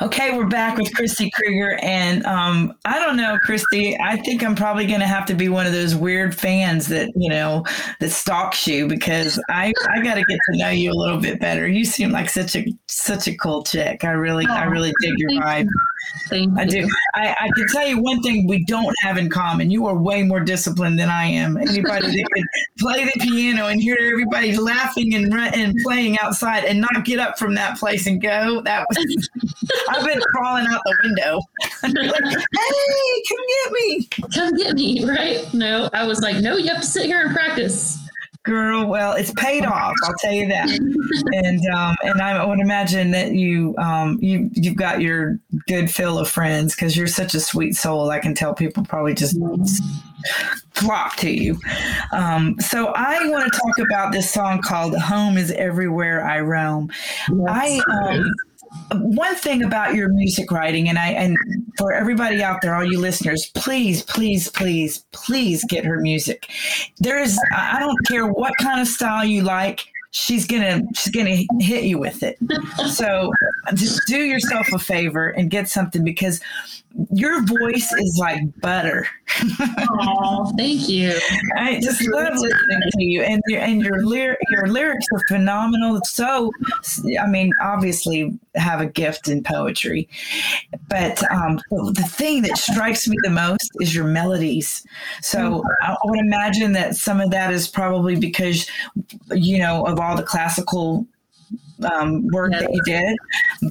Okay, 0.01 0.35
we're 0.35 0.47
back 0.47 0.77
with 0.77 0.93
Christy 0.93 1.29
Kruger, 1.31 1.77
and 1.81 2.25
um, 2.25 2.73
I 2.85 2.99
don't 2.99 3.17
know, 3.17 3.37
Christy. 3.43 3.97
I 3.99 4.17
think 4.17 4.43
I'm 4.43 4.55
probably 4.55 4.87
going 4.87 4.99
to 4.99 5.07
have 5.07 5.25
to 5.27 5.33
be 5.33 5.49
one 5.49 5.65
of 5.65 5.73
those 5.73 5.95
weird 5.95 6.33
fans 6.35 6.87
that 6.87 7.09
you 7.15 7.29
know 7.29 7.63
that 7.99 8.09
stalks 8.09 8.67
you 8.67 8.87
because 8.87 9.39
I 9.49 9.73
I 9.89 10.01
got 10.01 10.15
to 10.15 10.23
get 10.23 10.39
to 10.51 10.57
know 10.57 10.69
you 10.69 10.91
a 10.91 10.93
little 10.93 11.19
bit 11.19 11.39
better. 11.39 11.67
You 11.67 11.85
seem 11.85 12.11
like 12.11 12.29
such 12.29 12.55
a 12.55 12.65
such 12.87 13.27
a 13.27 13.35
cool 13.35 13.63
chick. 13.63 14.03
I 14.03 14.11
really 14.11 14.45
I 14.47 14.63
really 14.63 14.93
dig 15.01 15.13
your 15.17 15.31
vibe. 15.31 15.67
Thank 16.27 16.57
I 16.57 16.65
do. 16.65 16.89
I, 17.13 17.35
I 17.39 17.49
can 17.55 17.67
tell 17.67 17.87
you 17.87 17.99
one 17.99 18.21
thing 18.21 18.47
we 18.47 18.63
don't 18.65 18.95
have 19.01 19.17
in 19.17 19.29
common. 19.29 19.71
You 19.71 19.87
are 19.87 19.95
way 19.95 20.23
more 20.23 20.39
disciplined 20.39 20.99
than 20.99 21.09
I 21.09 21.25
am. 21.25 21.57
Anybody 21.57 22.07
that 22.07 22.29
could 22.33 22.45
play 22.79 23.05
the 23.05 23.19
piano 23.19 23.67
and 23.67 23.81
hear 23.81 23.97
everybody 23.99 24.57
laughing 24.57 25.13
and 25.15 25.33
run, 25.33 25.53
and 25.53 25.75
playing 25.83 26.17
outside 26.19 26.65
and 26.65 26.81
not 26.81 27.05
get 27.05 27.19
up 27.19 27.37
from 27.37 27.55
that 27.55 27.77
place 27.77 28.07
and 28.07 28.21
go. 28.21 28.61
That 28.61 28.85
was. 28.89 29.29
I've 29.89 30.05
been 30.05 30.21
crawling 30.21 30.67
out 30.67 30.81
the 30.85 30.97
window. 31.03 31.41
like, 31.83 32.23
hey, 32.23 33.23
come 33.29 33.45
get 33.47 33.71
me, 33.71 34.09
come 34.33 34.55
get 34.55 34.75
me, 34.75 35.05
right? 35.05 35.53
No, 35.53 35.89
I 35.93 36.05
was 36.05 36.21
like, 36.21 36.37
no, 36.37 36.57
you 36.57 36.69
have 36.69 36.81
to 36.81 36.87
sit 36.87 37.05
here 37.05 37.21
and 37.21 37.33
practice. 37.33 37.97
Girl, 38.43 38.87
well, 38.87 39.13
it's 39.13 39.31
paid 39.33 39.65
off. 39.65 39.93
I'll 40.03 40.15
tell 40.19 40.33
you 40.33 40.47
that. 40.47 40.67
and 41.33 41.65
um, 41.67 41.95
and 42.03 42.21
I 42.21 42.43
would 42.43 42.59
imagine 42.59 43.11
that 43.11 43.33
you 43.33 43.75
um, 43.77 44.17
you 44.19 44.49
you've 44.53 44.75
got 44.75 44.99
your 44.99 45.39
good 45.67 45.91
fill 45.91 46.17
of 46.17 46.27
friends 46.27 46.73
because 46.73 46.97
you're 46.97 47.05
such 47.05 47.35
a 47.35 47.39
sweet 47.39 47.75
soul. 47.75 48.09
I 48.09 48.17
can 48.17 48.33
tell 48.33 48.55
people 48.55 48.83
probably 48.83 49.13
just 49.13 49.37
flock 50.73 51.17
to 51.17 51.29
you. 51.29 51.59
Um, 52.13 52.55
so 52.59 52.87
I 52.95 53.27
want 53.29 53.51
to 53.51 53.59
talk 53.59 53.77
about 53.77 54.11
this 54.11 54.31
song 54.31 54.61
called 54.63 54.97
"Home 54.97 55.37
Is 55.37 55.51
Everywhere 55.51 56.25
I 56.25 56.39
Roam." 56.39 56.89
I 57.47 57.79
um, 57.91 58.25
one 58.93 59.35
thing 59.35 59.63
about 59.63 59.95
your 59.95 60.09
music 60.09 60.51
writing 60.51 60.87
and 60.87 60.97
i 60.97 61.07
and 61.09 61.35
for 61.77 61.93
everybody 61.93 62.41
out 62.41 62.61
there 62.61 62.75
all 62.75 62.85
you 62.85 62.99
listeners 62.99 63.51
please 63.55 64.03
please 64.03 64.49
please 64.49 65.05
please 65.11 65.63
get 65.65 65.85
her 65.85 65.99
music. 65.99 66.49
There 66.99 67.19
is 67.19 67.39
i 67.55 67.79
don't 67.79 67.97
care 68.07 68.27
what 68.27 68.53
kind 68.59 68.79
of 68.79 68.87
style 68.87 69.25
you 69.25 69.43
like 69.43 69.85
she's 70.11 70.45
gonna 70.45 70.81
she's 70.93 71.13
gonna 71.13 71.43
hit 71.59 71.85
you 71.85 71.97
with 71.97 72.21
it. 72.21 72.37
So 72.93 73.31
just 73.73 74.01
do 74.07 74.17
yourself 74.17 74.67
a 74.73 74.79
favor 74.79 75.29
and 75.29 75.49
get 75.49 75.69
something 75.69 76.03
because 76.03 76.41
your 77.11 77.43
voice 77.45 77.91
is 77.93 78.17
like 78.19 78.41
butter. 78.61 79.07
oh, 79.59 80.51
thank 80.57 80.89
you. 80.89 81.17
I 81.57 81.79
just 81.79 82.05
love 82.07 82.33
listening 82.35 82.81
to 82.91 83.03
you, 83.03 83.21
and 83.21 83.41
your 83.47 83.61
and 83.61 83.81
your 83.81 84.05
lyric 84.05 84.39
your 84.49 84.67
lyrics 84.67 85.05
are 85.13 85.21
phenomenal. 85.27 86.01
So, 86.03 86.51
I 87.19 87.27
mean, 87.27 87.51
obviously 87.61 88.37
have 88.55 88.81
a 88.81 88.85
gift 88.85 89.27
in 89.27 89.43
poetry, 89.43 90.09
but 90.89 91.23
um, 91.31 91.59
the 91.69 92.07
thing 92.07 92.41
that 92.43 92.57
strikes 92.57 93.07
me 93.07 93.17
the 93.23 93.29
most 93.29 93.71
is 93.79 93.95
your 93.95 94.05
melodies. 94.05 94.85
So 95.21 95.63
I 95.81 95.95
would 96.03 96.19
imagine 96.19 96.73
that 96.73 96.95
some 96.95 97.21
of 97.21 97.31
that 97.31 97.53
is 97.53 97.67
probably 97.67 98.15
because 98.15 98.69
you 99.31 99.59
know 99.59 99.85
of 99.85 99.99
all 99.99 100.15
the 100.15 100.23
classical 100.23 101.07
um, 101.83 102.27
work 102.27 102.51
yes. 102.51 102.61
that 102.61 102.73
you 102.73 102.81
did, 102.83 103.17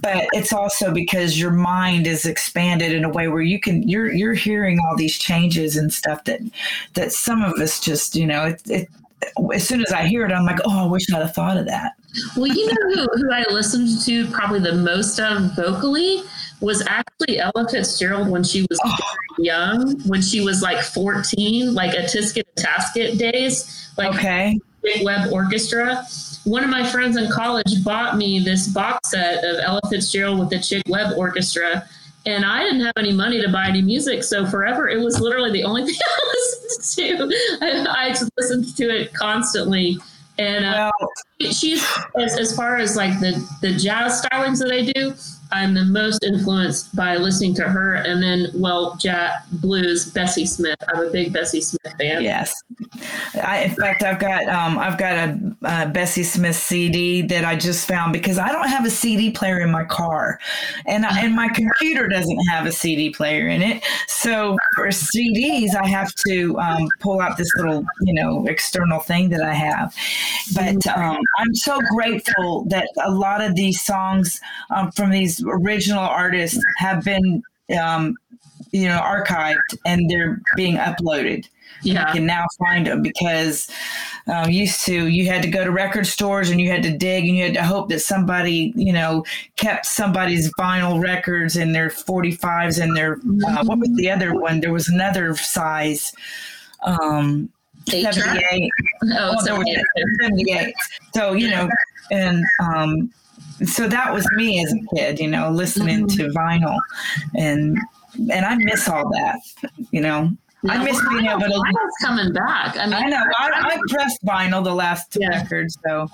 but 0.01 0.27
it's 0.33 0.53
also 0.53 0.93
because 0.93 1.39
your 1.39 1.51
mind 1.51 2.07
is 2.07 2.25
expanded 2.27 2.93
in 2.93 3.05
a 3.05 3.09
way 3.09 3.29
where 3.29 3.43
you 3.43 3.61
can 3.61 3.87
you're 3.89 4.13
you're 4.13 4.35
hearing 4.35 4.79
all 4.81 4.97
these 4.97 5.19
changes 5.19 5.77
and 5.77 5.93
stuff 5.93 6.25
that 6.25 6.41
that 6.95 7.13
some 7.13 7.43
of 7.43 7.55
us 7.55 7.81
just 7.81 8.15
you 8.15 8.27
know 8.27 8.45
it, 8.47 8.63
it 8.69 8.89
as 9.53 9.67
soon 9.67 9.83
as 9.83 9.93
I 9.93 10.07
hear 10.07 10.25
it, 10.25 10.33
I'm 10.33 10.47
like, 10.47 10.61
oh, 10.65 10.87
I 10.87 10.91
wish 10.91 11.13
I'd 11.13 11.21
have 11.21 11.35
thought 11.35 11.57
of 11.57 11.67
that. 11.67 11.93
Well, 12.37 12.47
you 12.47 12.67
know 12.67 12.95
who, 12.95 13.07
who 13.17 13.33
I 13.33 13.45
listened 13.51 14.03
to 14.05 14.27
probably 14.29 14.61
the 14.61 14.75
most 14.75 15.19
of 15.21 15.55
vocally 15.55 16.23
was 16.61 16.83
actually 16.87 17.39
Ella 17.39 17.69
Fitzgerald 17.71 18.29
when 18.29 18.43
she 18.43 18.63
was 18.63 18.79
oh. 18.85 18.97
young, 19.39 20.01
when 20.03 20.23
she 20.23 20.41
was 20.41 20.63
like 20.63 20.83
14, 20.83 21.75
like 21.75 21.95
a 21.95 22.03
Tisket 22.03 22.45
Tasket 22.57 23.19
days, 23.19 23.91
like 23.97 24.15
okay. 24.15 24.59
Chick 24.85 25.05
Webb 25.05 25.33
Orchestra 25.33 26.07
one 26.45 26.65
of 26.65 26.71
my 26.71 26.87
friends 26.87 27.17
in 27.17 27.31
college 27.31 27.85
bought 27.85 28.17
me 28.17 28.41
this 28.41 28.69
box 28.69 29.11
set 29.11 29.45
of 29.45 29.59
Ella 29.63 29.81
Fitzgerald 29.91 30.39
with 30.39 30.51
the 30.51 30.59
Chick 30.59 30.83
Webb 30.89 31.17
Orchestra. 31.17 31.87
And 32.27 32.45
I 32.45 32.63
didn't 32.65 32.83
have 32.83 32.95
any 32.99 33.13
money 33.13 33.41
to 33.41 33.49
buy 33.49 33.69
any 33.69 33.83
music, 33.83 34.23
so 34.25 34.47
forever 34.47 34.89
it 34.89 35.01
was 35.01 35.21
literally 35.21 35.53
the 35.53 35.65
only 35.65 35.85
thing 35.87 35.97
I 35.97 36.27
listened 36.29 37.29
to. 37.29 37.37
I, 37.63 38.07
I 38.07 38.09
just 38.11 38.31
listened 38.37 38.77
to 38.77 38.85
it 38.85 39.15
constantly. 39.15 39.99
And 40.39 40.65
uh, 40.65 40.91
well, 41.01 41.11
she's 41.53 41.87
as, 42.19 42.39
as 42.39 42.57
far 42.57 42.77
as 42.77 42.97
like 42.97 43.19
the 43.21 43.33
the 43.61 43.75
jazz 43.75 44.23
stylings 44.23 44.59
that 44.61 44.73
I 44.73 44.91
do, 44.93 45.15
I'm 45.53 45.75
the 45.75 45.85
most 45.85 46.25
influenced 46.25 46.95
by 46.95 47.17
listening 47.17 47.55
to 47.57 47.65
her, 47.65 47.95
and 47.95 48.23
then 48.23 48.49
well, 48.55 48.97
jazz 48.97 49.33
blues, 49.53 50.11
Bessie 50.11 50.47
Smith. 50.47 50.77
I'm 50.89 51.07
a 51.07 51.11
big 51.11 51.33
Bessie 51.33 51.61
Smith 51.61 51.93
fan. 51.99 52.23
Yes, 52.23 52.63
I, 53.35 53.65
in 53.65 53.75
fact, 53.75 54.03
I've 54.03 54.19
got 54.19 54.49
um, 54.49 54.79
I've 54.79 54.99
got 54.99 55.15
a, 55.15 55.57
a, 55.63 55.89
Bessie 55.89 56.23
Smith 56.23 56.55
CD 56.55 57.23
that 57.23 57.45
I 57.45 57.57
just 57.57 57.89
found 57.89 58.13
because 58.13 58.39
I 58.39 58.53
don't 58.53 58.69
have 58.69 58.85
a 58.85 58.91
CD 58.91 59.31
player 59.31 59.61
in 59.61 59.71
my 59.71 59.85
car, 59.85 60.39
and 60.87 61.05
I, 61.05 61.21
and 61.21 61.35
my 61.35 61.49
computer 61.49 62.07
doesn't 62.07 62.39
have 62.49 62.67
a 62.67 62.73
CD 62.73 63.11
player 63.11 63.49
in 63.49 63.63
it. 63.63 63.83
So 64.07 64.57
for 64.77 64.87
CDs, 64.89 65.75
I 65.75 65.87
have 65.87 66.15
to 66.27 66.59
um, 66.61 66.89
pull 67.01 67.21
out 67.21 67.37
this 67.37 67.51
little 67.57 67.85
you 68.03 68.15
know 68.15 68.47
external 68.47 69.01
thing 69.01 69.31
that 69.31 69.43
I 69.43 69.55
have. 69.55 69.95
But 70.55 70.87
um, 70.97 71.19
I'm 71.39 71.55
so 71.55 71.81
grateful 71.91 72.65
that 72.69 72.89
a 73.05 73.11
lot 73.11 73.41
of 73.41 73.57
these 73.57 73.81
songs 73.81 74.41
um, 74.71 74.93
from 74.93 75.11
these 75.11 75.40
original 75.45 76.01
artists 76.01 76.63
have 76.79 77.05
been, 77.05 77.43
um, 77.81 78.17
you 78.73 78.87
know, 78.87 79.01
archived 79.01 79.57
and 79.85 80.09
they're 80.11 80.41
being 80.57 80.77
uploaded. 80.77 81.47
Yeah. 81.83 82.07
You 82.07 82.13
can 82.13 82.27
now 82.27 82.47
find 82.59 82.87
them 82.87 83.03
because 83.03 83.71
um, 84.27 84.51
used 84.51 84.85
to 84.87 85.09
you 85.09 85.27
had 85.27 85.43
to 85.43 85.49
go 85.49 85.65
to 85.65 85.71
record 85.71 86.07
stores 86.07 86.51
and 86.51 86.61
you 86.61 86.71
had 86.71 86.83
to 86.83 86.97
dig 86.97 87.27
and 87.27 87.37
you 87.37 87.45
had 87.45 87.55
to 87.55 87.63
hope 87.63 87.89
that 87.89 88.01
somebody 88.01 88.73
you 88.77 88.93
know 88.93 89.25
kept 89.57 89.87
somebody's 89.87 90.53
vinyl 90.59 91.03
records 91.03 91.57
and 91.57 91.75
their 91.75 91.89
45s 91.89 92.83
and 92.83 92.97
their 92.97 93.15
uh, 93.15 93.65
what 93.65 93.79
was 93.79 93.91
the 93.97 94.11
other 94.11 94.35
one 94.35 94.61
there 94.61 94.73
was 94.73 94.89
another 94.89 95.35
size 95.37 96.13
um 96.85 97.49
78 97.89 98.71
oh, 99.05 99.35
oh 99.39 99.45
78. 99.45 99.85
78 100.21 100.75
so 101.15 101.33
you 101.33 101.51
know 101.51 101.69
and 102.11 102.45
um 102.61 103.11
so 103.65 103.89
that 103.89 104.13
was 104.13 104.27
me 104.33 104.65
as 104.65 104.73
a 104.73 104.97
kid, 104.97 105.21
you 105.21 105.29
know, 105.29 105.51
listening 105.51 106.07
mm-hmm. 106.07 106.17
to 106.17 106.29
vinyl, 106.31 106.79
and 107.37 107.79
and 108.31 108.45
I 108.45 108.57
miss 108.57 108.89
all 108.89 109.09
that, 109.11 109.39
you 109.91 110.01
know. 110.01 110.31
Yeah, 110.63 110.73
I 110.73 110.85
miss 110.85 111.01
being 111.09 111.25
able 111.25 111.41
to. 111.41 111.47
Vinyl's 111.47 111.97
coming 112.03 112.33
back. 112.35 112.77
I 112.77 112.85
mean, 112.85 112.95
I 112.95 113.09
know. 113.09 113.23
I, 113.39 113.51
I 113.73 113.79
pressed 113.89 114.23
vinyl 114.25 114.63
the 114.63 114.75
last 114.75 115.11
two 115.11 115.21
yeah. 115.23 115.41
records, 115.41 115.79
so 115.87 116.11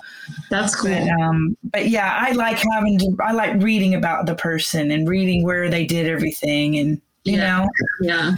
that's 0.49 0.73
cool. 0.73 0.89
But, 0.89 1.21
um, 1.21 1.57
but 1.65 1.89
yeah, 1.89 2.17
I 2.17 2.31
like 2.31 2.57
having 2.71 2.97
to. 2.99 3.17
I 3.21 3.33
like 3.33 3.61
reading 3.61 3.93
about 3.93 4.25
the 4.25 4.35
person 4.35 4.89
and 4.91 5.07
reading 5.07 5.43
where 5.43 5.69
they 5.69 5.85
did 5.85 6.07
everything, 6.07 6.77
and 6.77 7.01
you 7.25 7.37
yeah. 7.37 7.57
know, 7.57 7.69
yeah. 8.01 8.35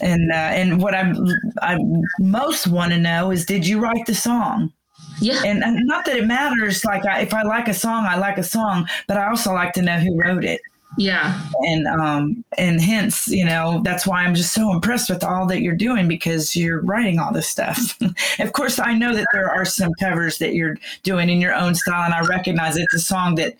And 0.00 0.32
uh, 0.32 0.34
and 0.34 0.82
what 0.82 0.94
I 0.94 1.12
I 1.60 1.78
most 2.18 2.66
want 2.66 2.92
to 2.92 2.98
know 2.98 3.30
is, 3.30 3.44
did 3.44 3.66
you 3.66 3.80
write 3.80 4.06
the 4.06 4.14
song? 4.14 4.72
Yeah. 5.20 5.42
And, 5.44 5.62
and 5.62 5.86
not 5.86 6.04
that 6.06 6.16
it 6.16 6.26
matters. 6.26 6.84
Like, 6.84 7.04
I, 7.06 7.20
if 7.20 7.34
I 7.34 7.42
like 7.42 7.68
a 7.68 7.74
song, 7.74 8.06
I 8.06 8.16
like 8.16 8.38
a 8.38 8.42
song, 8.42 8.88
but 9.06 9.16
I 9.16 9.28
also 9.28 9.52
like 9.52 9.72
to 9.74 9.82
know 9.82 9.98
who 9.98 10.16
wrote 10.20 10.44
it. 10.44 10.60
Yeah. 10.96 11.40
And 11.62 11.86
um 11.86 12.44
and 12.56 12.80
hence, 12.80 13.26
you 13.28 13.44
know, 13.44 13.80
that's 13.84 14.06
why 14.06 14.22
I'm 14.22 14.34
just 14.34 14.52
so 14.52 14.72
impressed 14.72 15.10
with 15.10 15.24
all 15.24 15.46
that 15.46 15.60
you're 15.60 15.74
doing 15.74 16.06
because 16.06 16.54
you're 16.54 16.80
writing 16.82 17.18
all 17.18 17.32
this 17.32 17.48
stuff. 17.48 17.98
of 18.38 18.52
course, 18.52 18.78
I 18.78 18.94
know 18.94 19.14
that 19.14 19.26
there 19.32 19.50
are 19.50 19.64
some 19.64 19.92
covers 19.94 20.38
that 20.38 20.54
you're 20.54 20.76
doing 21.02 21.28
in 21.28 21.40
your 21.40 21.54
own 21.54 21.74
style 21.74 22.04
and 22.04 22.14
I 22.14 22.20
recognize 22.20 22.76
it's 22.76 22.94
a 22.94 23.00
song 23.00 23.34
that 23.36 23.56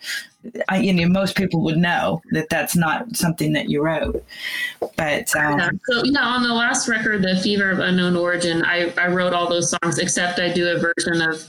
I, 0.69 0.77
you 0.77 0.93
know, 0.93 1.07
most 1.07 1.35
people 1.35 1.61
would 1.61 1.77
know 1.77 2.21
that 2.31 2.49
that's 2.49 2.75
not 2.75 3.15
something 3.15 3.53
that 3.53 3.69
you 3.69 3.83
wrote. 3.83 4.23
But 4.97 5.35
um, 5.35 5.59
yeah. 5.59 5.69
so 5.89 6.03
yeah, 6.03 6.21
on 6.21 6.43
the 6.43 6.53
last 6.53 6.87
record, 6.87 7.21
the 7.21 7.37
Fever 7.37 7.71
of 7.71 7.79
Unknown 7.79 8.15
Origin, 8.15 8.63
I, 8.63 8.93
I 8.97 9.07
wrote 9.07 9.33
all 9.33 9.49
those 9.49 9.71
songs 9.71 9.99
except 9.99 10.39
I 10.39 10.51
do 10.51 10.69
a 10.69 10.79
version 10.79 11.21
of 11.21 11.43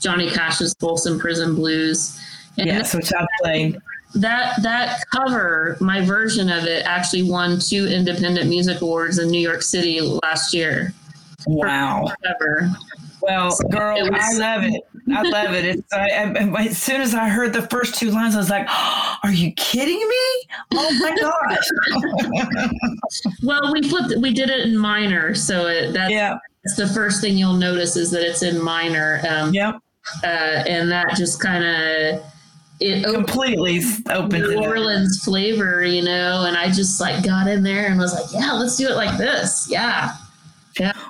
Johnny 0.00 0.30
Cash's 0.30 0.74
Folsom 0.74 1.18
Prison 1.18 1.54
Blues. 1.54 2.20
And 2.58 2.66
yes, 2.66 2.94
which 2.94 3.12
I 3.14 3.26
played. 3.42 3.78
That 4.14 4.62
that 4.62 5.04
cover, 5.12 5.76
my 5.80 6.00
version 6.00 6.48
of 6.48 6.64
it, 6.64 6.86
actually 6.86 7.24
won 7.24 7.58
two 7.58 7.86
independent 7.86 8.48
music 8.48 8.80
awards 8.80 9.18
in 9.18 9.28
New 9.28 9.40
York 9.40 9.62
City 9.62 10.00
last 10.00 10.54
year. 10.54 10.94
Wow. 11.46 12.12
Well, 13.20 13.58
girl, 13.70 13.98
was- 14.10 14.22
I 14.22 14.38
love 14.38 14.64
it. 14.64 14.86
I 15.14 15.22
love 15.22 15.54
it. 15.54 15.64
It's 15.64 15.92
I, 15.92 16.08
I, 16.08 16.66
as 16.66 16.78
soon 16.78 17.00
as 17.00 17.14
I 17.14 17.28
heard 17.28 17.52
the 17.52 17.62
first 17.68 17.94
two 17.94 18.10
lines, 18.10 18.34
I 18.34 18.38
was 18.38 18.50
like, 18.50 18.66
"Are 19.24 19.32
you 19.32 19.52
kidding 19.52 19.98
me? 19.98 20.42
Oh 20.72 20.92
my 21.00 21.16
gosh!" 21.20 21.68
Well, 23.42 23.72
we 23.72 23.88
flipped. 23.88 24.16
We 24.20 24.32
did 24.32 24.50
it 24.50 24.66
in 24.66 24.76
minor, 24.76 25.34
so 25.34 25.66
it, 25.66 25.92
that's, 25.92 26.10
yeah, 26.10 26.38
that's 26.64 26.76
the 26.76 26.88
first 26.88 27.20
thing 27.20 27.38
you'll 27.38 27.54
notice 27.54 27.96
is 27.96 28.10
that 28.10 28.22
it's 28.22 28.42
in 28.42 28.60
minor, 28.60 29.20
um, 29.28 29.54
yep. 29.54 29.76
uh, 30.24 30.26
and 30.26 30.90
that 30.90 31.14
just 31.16 31.40
kind 31.40 31.64
of 31.64 32.24
it 32.80 33.06
opened 33.06 33.26
Completely 33.26 33.80
open 34.10 34.42
New. 34.42 34.62
Orleans 34.62 35.22
flavor, 35.24 35.84
you 35.84 36.02
know. 36.02 36.44
And 36.46 36.56
I 36.56 36.66
just 36.66 37.00
like 37.00 37.24
got 37.24 37.48
in 37.48 37.62
there 37.62 37.86
and 37.86 37.98
was 37.98 38.12
like, 38.12 38.26
"Yeah, 38.32 38.52
let's 38.52 38.76
do 38.76 38.88
it 38.88 38.96
like 38.96 39.16
this." 39.16 39.66
Yeah, 39.70 40.14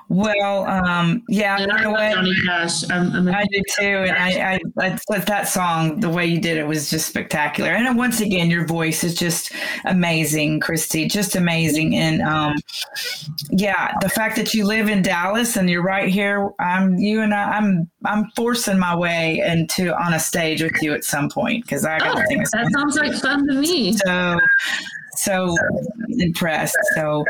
Well, 0.09 0.65
um, 0.67 1.23
yeah, 1.29 1.57
and 1.59 1.71
you 1.71 1.77
I 1.79 1.83
know 1.83 1.91
what? 1.91 2.13
Johnny 2.13 2.35
Cash. 2.47 2.89
I'm, 2.91 3.13
I'm 3.13 3.29
I 3.29 3.45
do 3.51 3.61
too, 3.79 4.05
and 4.09 4.13
I, 4.13 4.59
I, 4.81 4.97
I, 5.11 5.19
that 5.19 5.49
song, 5.49 6.01
the 6.01 6.09
way 6.09 6.27
you 6.27 6.41
did 6.41 6.57
it 6.57 6.67
was 6.67 6.89
just 6.91 7.09
spectacular. 7.09 7.71
And 7.71 7.97
once 7.97 8.21
again, 8.21 8.51
your 8.51 8.67
voice 8.67 9.03
is 9.05 9.15
just 9.15 9.53
amazing, 9.85 10.61
Christy, 10.61 11.07
just 11.09 11.35
amazing. 11.37 11.97
And 11.97 12.23
um, 12.23 12.55
yeah, 13.51 13.93
the 14.01 14.09
fact 14.09 14.37
that 14.37 14.55
you 14.55 14.65
live 14.67 14.89
in 14.89 15.03
Dallas 15.03 15.57
and 15.57 15.69
you're 15.69 15.83
right 15.83 16.09
here, 16.09 16.51
I'm 16.61 16.97
you 16.97 17.23
and 17.23 17.35
I, 17.35 17.53
I'm, 17.53 17.91
I'm 18.05 18.31
forcing 18.37 18.79
my 18.79 18.95
way 18.95 19.43
into 19.47 19.95
on 19.95 20.15
a 20.15 20.21
stage 20.21 20.63
with 20.63 20.81
you 20.83 20.93
at 20.95 21.05
some 21.05 21.29
point 21.29 21.65
because 21.65 21.85
I 21.85 21.99
got 21.99 22.17
Oh, 22.17 22.23
think 22.29 22.49
that 22.51 22.71
sounds 22.73 22.97
like 22.97 23.13
fun 23.15 23.47
to 23.49 23.55
me. 23.55 23.93
so, 23.93 24.39
so 25.17 25.55
impressed. 26.19 26.77
So 26.95 27.25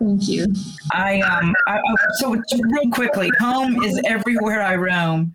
Thank 0.00 0.28
you. 0.28 0.46
I, 0.92 1.20
um, 1.20 1.54
I, 1.66 1.76
I- 1.78 1.82
so 2.14 2.30
real 2.32 2.90
quickly, 2.90 3.30
home 3.38 3.82
is 3.84 4.00
everywhere 4.06 4.62
I 4.62 4.76
roam. 4.76 5.34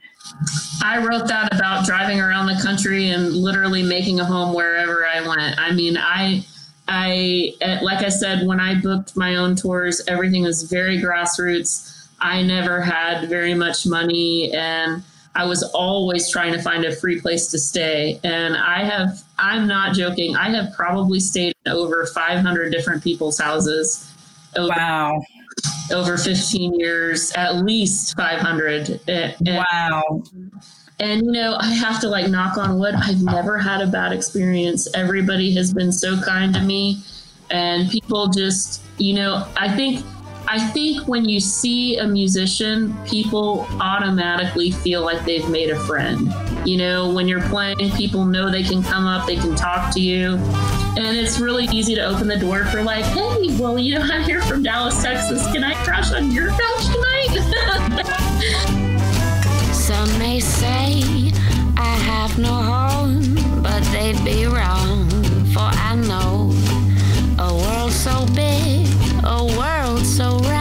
I 0.83 0.97
wrote 1.05 1.27
that 1.27 1.53
about 1.53 1.85
driving 1.85 2.19
around 2.19 2.47
the 2.47 2.59
country 2.63 3.09
and 3.09 3.31
literally 3.35 3.83
making 3.83 4.19
a 4.19 4.25
home 4.25 4.55
wherever 4.55 5.05
I 5.05 5.21
went. 5.25 5.59
I 5.59 5.71
mean, 5.71 5.97
I, 5.97 6.43
I, 6.87 7.53
eh, 7.61 7.79
like 7.83 8.03
I 8.03 8.09
said, 8.09 8.47
when 8.47 8.59
I 8.59 8.73
booked 8.81 9.15
my 9.15 9.35
own 9.35 9.55
tours, 9.55 10.01
everything 10.07 10.43
was 10.43 10.63
very 10.63 10.97
grassroots. 10.99 12.07
I 12.19 12.41
never 12.41 12.81
had 12.81 13.29
very 13.29 13.53
much 13.53 13.85
money 13.85 14.51
and 14.51 15.03
I 15.35 15.45
was 15.45 15.61
always 15.73 16.29
trying 16.29 16.53
to 16.53 16.61
find 16.61 16.85
a 16.85 16.95
free 16.95 17.19
place 17.21 17.47
to 17.47 17.59
stay. 17.59 18.19
And 18.23 18.55
I 18.57 18.83
have, 18.83 19.21
I'm 19.37 19.67
not 19.67 19.93
joking, 19.93 20.35
I 20.35 20.49
have 20.49 20.73
probably 20.73 21.19
stayed 21.19 21.53
in 21.65 21.71
over 21.71 22.05
500 22.07 22.71
different 22.71 23.03
people's 23.03 23.37
houses 23.37 24.11
over, 24.57 24.67
Wow. 24.69 25.21
over 25.91 26.17
15 26.17 26.73
years, 26.79 27.31
at 27.35 27.57
least 27.57 28.15
500. 28.17 28.99
Eh, 29.07 29.31
And- 29.45 29.63
Wow. 29.71 30.23
and 30.99 31.21
you 31.25 31.31
know, 31.31 31.57
I 31.59 31.67
have 31.73 31.99
to 32.01 32.07
like 32.09 32.29
knock 32.29 32.57
on 32.57 32.79
wood. 32.79 32.95
I've 32.95 33.21
never 33.21 33.57
had 33.57 33.81
a 33.81 33.87
bad 33.87 34.11
experience. 34.11 34.87
Everybody 34.93 35.53
has 35.55 35.73
been 35.73 35.91
so 35.91 36.17
kind 36.21 36.53
to 36.55 36.61
me, 36.61 36.99
and 37.51 37.89
people 37.89 38.27
just, 38.27 38.81
you 38.97 39.13
know, 39.13 39.45
I 39.57 39.69
think, 39.69 40.03
I 40.47 40.59
think 40.59 41.07
when 41.07 41.27
you 41.27 41.39
see 41.39 41.97
a 41.97 42.07
musician, 42.07 42.95
people 43.05 43.67
automatically 43.81 44.71
feel 44.71 45.01
like 45.03 45.25
they've 45.25 45.47
made 45.49 45.69
a 45.71 45.79
friend. 45.79 46.33
You 46.65 46.77
know, 46.77 47.09
when 47.11 47.27
you're 47.27 47.41
playing, 47.49 47.91
people 47.91 48.25
know 48.25 48.49
they 48.49 48.63
can 48.63 48.81
come 48.83 49.05
up, 49.07 49.25
they 49.27 49.35
can 49.37 49.55
talk 49.55 49.91
to 49.95 49.99
you. 49.99 50.39
And 50.97 51.17
it's 51.17 51.39
really 51.39 51.65
easy 51.65 51.93
to 51.95 52.05
open 52.05 52.27
the 52.27 52.37
door 52.37 52.65
for 52.65 52.81
like, 52.81 53.03
hey, 53.05 53.57
well, 53.59 53.77
you 53.77 53.95
know, 53.95 54.01
I'm 54.01 54.23
here 54.23 54.41
from 54.41 54.63
Dallas, 54.63 55.01
Texas. 55.03 55.45
Can 55.51 55.63
I 55.63 55.73
crash 55.83 56.13
on 56.13 56.31
your 56.31 56.49
couch 56.49 56.85
tonight? 56.85 57.31
Some 59.73 60.07
may 60.17 60.39
say 60.39 61.31
I 61.75 61.95
have 62.05 62.37
no 62.39 62.53
home, 62.53 63.35
but 63.61 63.83
they'd 63.91 64.23
be 64.23 64.45
wrong. 64.45 65.09
For 65.53 65.59
I 65.59 65.95
know 65.95 66.53
a 67.39 67.53
world 67.53 67.91
so 67.91 68.25
big, 68.33 68.87
a 69.23 69.43
world 69.57 70.05
so 70.05 70.39
round 70.39 70.54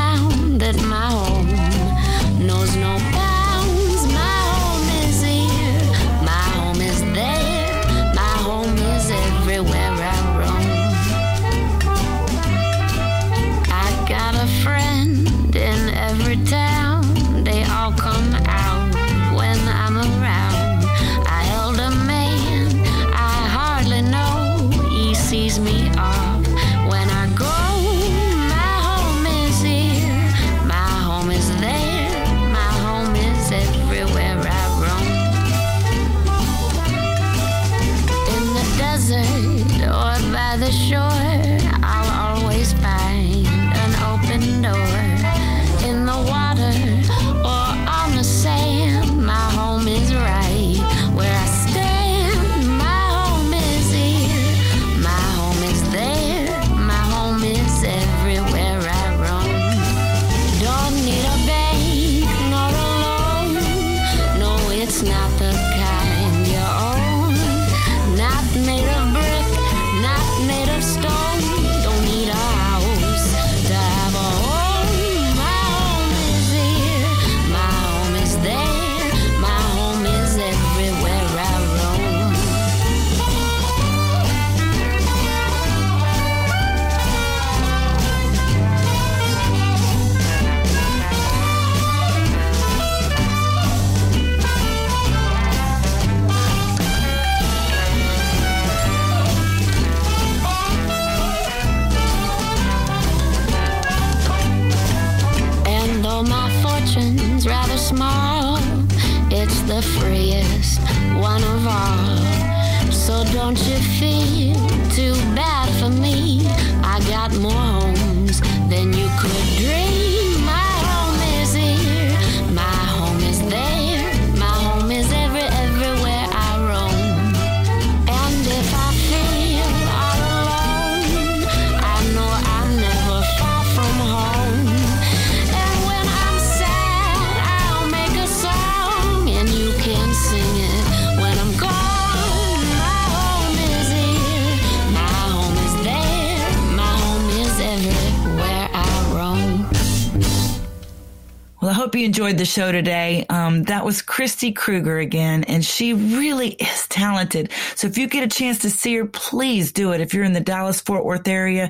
the 152.44 152.50
show 152.50 152.70
today. 152.70 153.24
Um, 153.44 153.64
that 153.64 153.84
was 153.84 154.00
Christy 154.00 154.52
Kruger 154.52 154.98
again, 154.98 155.44
and 155.44 155.62
she 155.62 155.92
really 155.92 156.50
is 156.52 156.86
talented. 156.88 157.52
So 157.76 157.86
if 157.86 157.98
you 157.98 158.06
get 158.06 158.24
a 158.24 158.34
chance 158.34 158.60
to 158.60 158.70
see 158.70 158.96
her, 158.96 159.04
please 159.04 159.70
do 159.72 159.92
it. 159.92 160.00
If 160.00 160.14
you're 160.14 160.24
in 160.24 160.32
the 160.32 160.40
Dallas 160.40 160.80
Fort 160.80 161.04
Worth 161.04 161.28
area, 161.28 161.68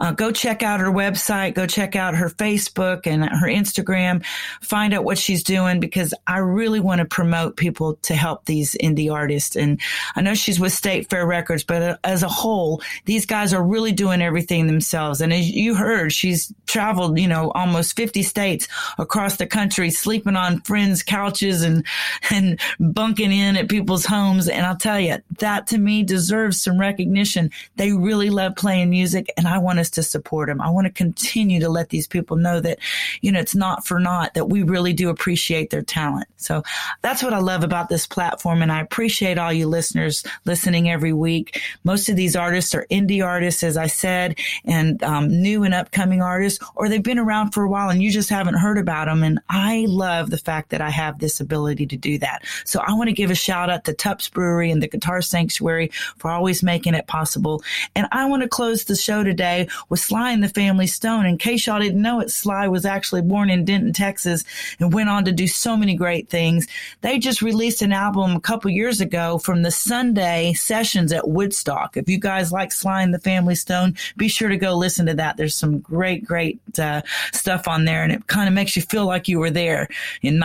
uh, 0.00 0.10
go 0.10 0.32
check 0.32 0.64
out 0.64 0.80
her 0.80 0.90
website, 0.90 1.54
go 1.54 1.66
check 1.66 1.94
out 1.94 2.16
her 2.16 2.28
Facebook 2.28 3.06
and 3.06 3.24
her 3.24 3.46
Instagram, 3.46 4.24
find 4.62 4.92
out 4.92 5.04
what 5.04 5.16
she's 5.16 5.44
doing 5.44 5.78
because 5.78 6.12
I 6.26 6.38
really 6.38 6.80
want 6.80 6.98
to 6.98 7.04
promote 7.04 7.56
people 7.56 7.94
to 8.02 8.16
help 8.16 8.44
these 8.46 8.74
indie 8.82 9.12
artists. 9.12 9.54
And 9.54 9.80
I 10.16 10.22
know 10.22 10.34
she's 10.34 10.58
with 10.58 10.72
State 10.72 11.08
Fair 11.08 11.24
Records, 11.24 11.62
but 11.62 11.82
uh, 11.82 11.96
as 12.02 12.24
a 12.24 12.28
whole, 12.28 12.82
these 13.04 13.26
guys 13.26 13.54
are 13.54 13.62
really 13.62 13.92
doing 13.92 14.22
everything 14.22 14.66
themselves. 14.66 15.20
And 15.20 15.32
as 15.32 15.48
you 15.48 15.76
heard, 15.76 16.12
she's 16.12 16.52
traveled, 16.66 17.20
you 17.20 17.28
know, 17.28 17.52
almost 17.52 17.96
50 17.96 18.24
states 18.24 18.66
across 18.98 19.36
the 19.36 19.46
country, 19.46 19.90
sleeping 19.90 20.34
on 20.34 20.62
friends' 20.62 21.04
couches 21.12 21.60
and, 21.62 21.84
and 22.30 22.58
bunking 22.80 23.32
in 23.32 23.54
at 23.56 23.68
people's 23.68 24.06
homes. 24.06 24.48
And 24.48 24.64
I'll 24.64 24.76
tell 24.76 24.98
you, 24.98 25.18
that 25.40 25.66
to 25.66 25.78
me 25.78 26.02
deserves 26.02 26.62
some 26.62 26.78
recognition. 26.80 27.50
They 27.76 27.92
really 27.92 28.30
love 28.30 28.56
playing 28.56 28.88
music 28.88 29.30
and 29.36 29.46
I 29.46 29.58
want 29.58 29.78
us 29.78 29.90
to 29.90 30.02
support 30.02 30.48
them. 30.48 30.62
I 30.62 30.70
want 30.70 30.86
to 30.86 30.92
continue 30.92 31.60
to 31.60 31.68
let 31.68 31.90
these 31.90 32.06
people 32.06 32.38
know 32.38 32.60
that, 32.60 32.78
you 33.20 33.30
know, 33.30 33.40
it's 33.40 33.54
not 33.54 33.86
for 33.86 34.00
naught 34.00 34.32
that 34.34 34.46
we 34.46 34.62
really 34.62 34.94
do 34.94 35.10
appreciate 35.10 35.68
their 35.68 35.82
talent. 35.82 36.28
So 36.38 36.62
that's 37.02 37.22
what 37.22 37.34
I 37.34 37.38
love 37.38 37.62
about 37.62 37.90
this 37.90 38.06
platform. 38.06 38.62
And 38.62 38.72
I 38.72 38.80
appreciate 38.80 39.36
all 39.36 39.52
you 39.52 39.66
listeners 39.66 40.24
listening 40.46 40.88
every 40.88 41.12
week. 41.12 41.60
Most 41.84 42.08
of 42.08 42.16
these 42.16 42.36
artists 42.36 42.74
are 42.74 42.86
indie 42.90 43.24
artists, 43.24 43.62
as 43.62 43.76
I 43.76 43.86
said, 43.86 44.38
and 44.64 45.02
um, 45.02 45.28
new 45.28 45.62
and 45.62 45.74
upcoming 45.74 46.22
artists, 46.22 46.64
or 46.74 46.88
they've 46.88 47.02
been 47.02 47.18
around 47.18 47.50
for 47.50 47.64
a 47.64 47.68
while 47.68 47.90
and 47.90 48.02
you 48.02 48.10
just 48.10 48.30
haven't 48.30 48.54
heard 48.54 48.78
about 48.78 49.08
them. 49.08 49.22
And 49.22 49.40
I 49.50 49.84
love 49.88 50.30
the 50.30 50.38
fact 50.38 50.70
that 50.70 50.80
I 50.80 50.88
have 50.88 51.01
this 51.18 51.40
ability 51.40 51.86
to 51.86 51.96
do 51.96 52.18
that. 52.18 52.44
So 52.64 52.80
I 52.80 52.92
want 52.94 53.08
to 53.08 53.14
give 53.14 53.30
a 53.30 53.34
shout 53.34 53.70
out 53.70 53.84
to 53.84 53.94
TUPPS 53.94 54.32
Brewery 54.32 54.70
and 54.70 54.82
the 54.82 54.88
Guitar 54.88 55.22
Sanctuary 55.22 55.88
for 56.16 56.30
always 56.30 56.62
making 56.62 56.94
it 56.94 57.06
possible. 57.06 57.62
And 57.94 58.06
I 58.12 58.26
want 58.26 58.42
to 58.42 58.48
close 58.48 58.84
the 58.84 58.96
show 58.96 59.24
today 59.24 59.68
with 59.88 60.00
Sly 60.00 60.32
and 60.32 60.42
the 60.42 60.48
Family 60.48 60.86
Stone. 60.86 61.26
In 61.26 61.38
case 61.38 61.66
y'all 61.66 61.80
didn't 61.80 62.00
know 62.00 62.20
it, 62.20 62.30
Sly 62.30 62.68
was 62.68 62.84
actually 62.84 63.22
born 63.22 63.50
in 63.50 63.64
Denton, 63.64 63.92
Texas 63.92 64.44
and 64.78 64.92
went 64.92 65.08
on 65.08 65.24
to 65.24 65.32
do 65.32 65.46
so 65.46 65.76
many 65.76 65.94
great 65.94 66.28
things. 66.28 66.66
They 67.00 67.18
just 67.18 67.42
released 67.42 67.82
an 67.82 67.92
album 67.92 68.36
a 68.36 68.40
couple 68.40 68.70
years 68.70 69.00
ago 69.00 69.38
from 69.38 69.62
the 69.62 69.70
Sunday 69.70 70.52
sessions 70.54 71.12
at 71.12 71.28
Woodstock. 71.28 71.96
If 71.96 72.08
you 72.08 72.18
guys 72.18 72.52
like 72.52 72.72
Sly 72.72 73.02
and 73.02 73.12
the 73.12 73.18
Family 73.18 73.54
Stone, 73.54 73.96
be 74.16 74.28
sure 74.28 74.48
to 74.48 74.56
go 74.56 74.76
listen 74.76 75.06
to 75.06 75.14
that. 75.14 75.36
There's 75.36 75.54
some 75.54 75.78
great, 75.78 76.24
great 76.24 76.60
uh, 76.78 77.02
stuff 77.32 77.68
on 77.68 77.84
there 77.84 78.02
and 78.02 78.12
it 78.12 78.26
kind 78.26 78.48
of 78.48 78.54
makes 78.54 78.76
you 78.76 78.82
feel 78.82 79.06
like 79.06 79.28
you 79.28 79.38
were 79.38 79.50
there 79.50 79.88
in 80.22 80.38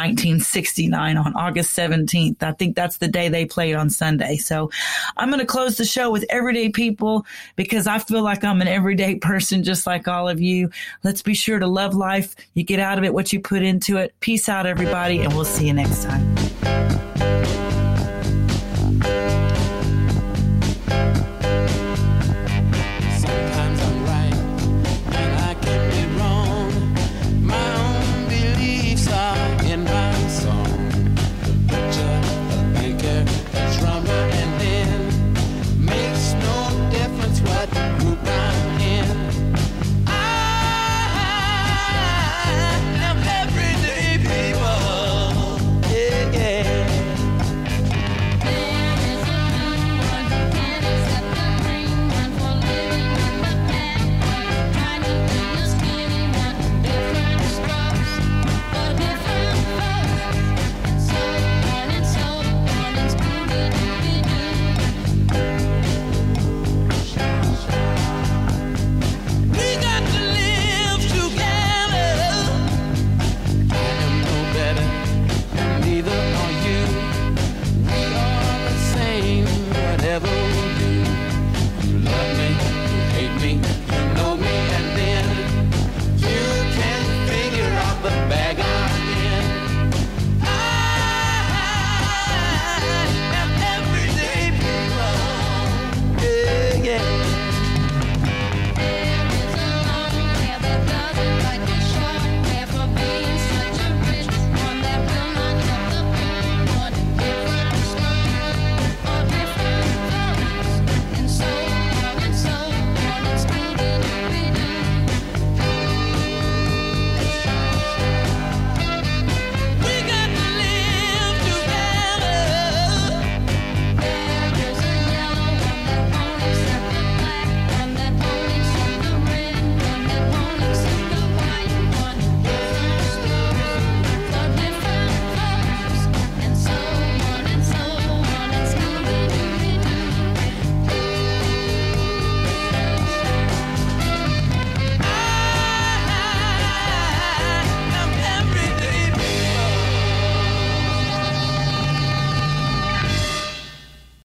1969 0.48 1.18
on 1.18 1.36
August 1.36 1.76
17th. 1.78 2.42
I 2.42 2.52
think 2.54 2.76
that's 2.76 2.98
the 2.98 3.08
day 3.08 3.28
they 3.30 3.46
played 3.46 3.76
on 3.76 3.90
Sunday. 3.90 4.38
So 4.38 4.72
I'm 5.18 5.30
going 5.30 5.40
to 5.40 5.46
close 5.46 5.78
the 5.78 5.86
show 5.86 6.10
with 6.10 6.26
everyday 6.30 6.70
people 6.70 7.26
because 7.56 7.86
I 7.86 8.00
feel 8.00 8.24
like 8.24 8.44
I'm 8.44 8.62
an 8.62 8.68
everyday 8.68 9.16
person 9.16 9.64
just 9.64 9.86
like 9.86 10.08
all 10.08 10.30
of 10.30 10.40
you. 10.40 10.70
Let's 11.04 11.22
be 11.22 11.34
sure 11.34 11.60
to 11.60 11.68
love 11.68 11.94
life. 11.94 12.36
You 12.54 12.64
get 12.64 12.80
out 12.80 12.98
of 12.98 13.04
it 13.04 13.14
what 13.14 13.34
you 13.34 13.40
put 13.40 13.62
into 13.62 13.98
it. 13.98 14.14
Peace 14.20 14.48
out, 14.48 14.66
everybody, 14.66 15.20
and 15.20 15.34
we'll 15.34 15.46
see 15.46 15.68
you 15.68 15.74
next 15.74 16.04
time. 16.04 17.67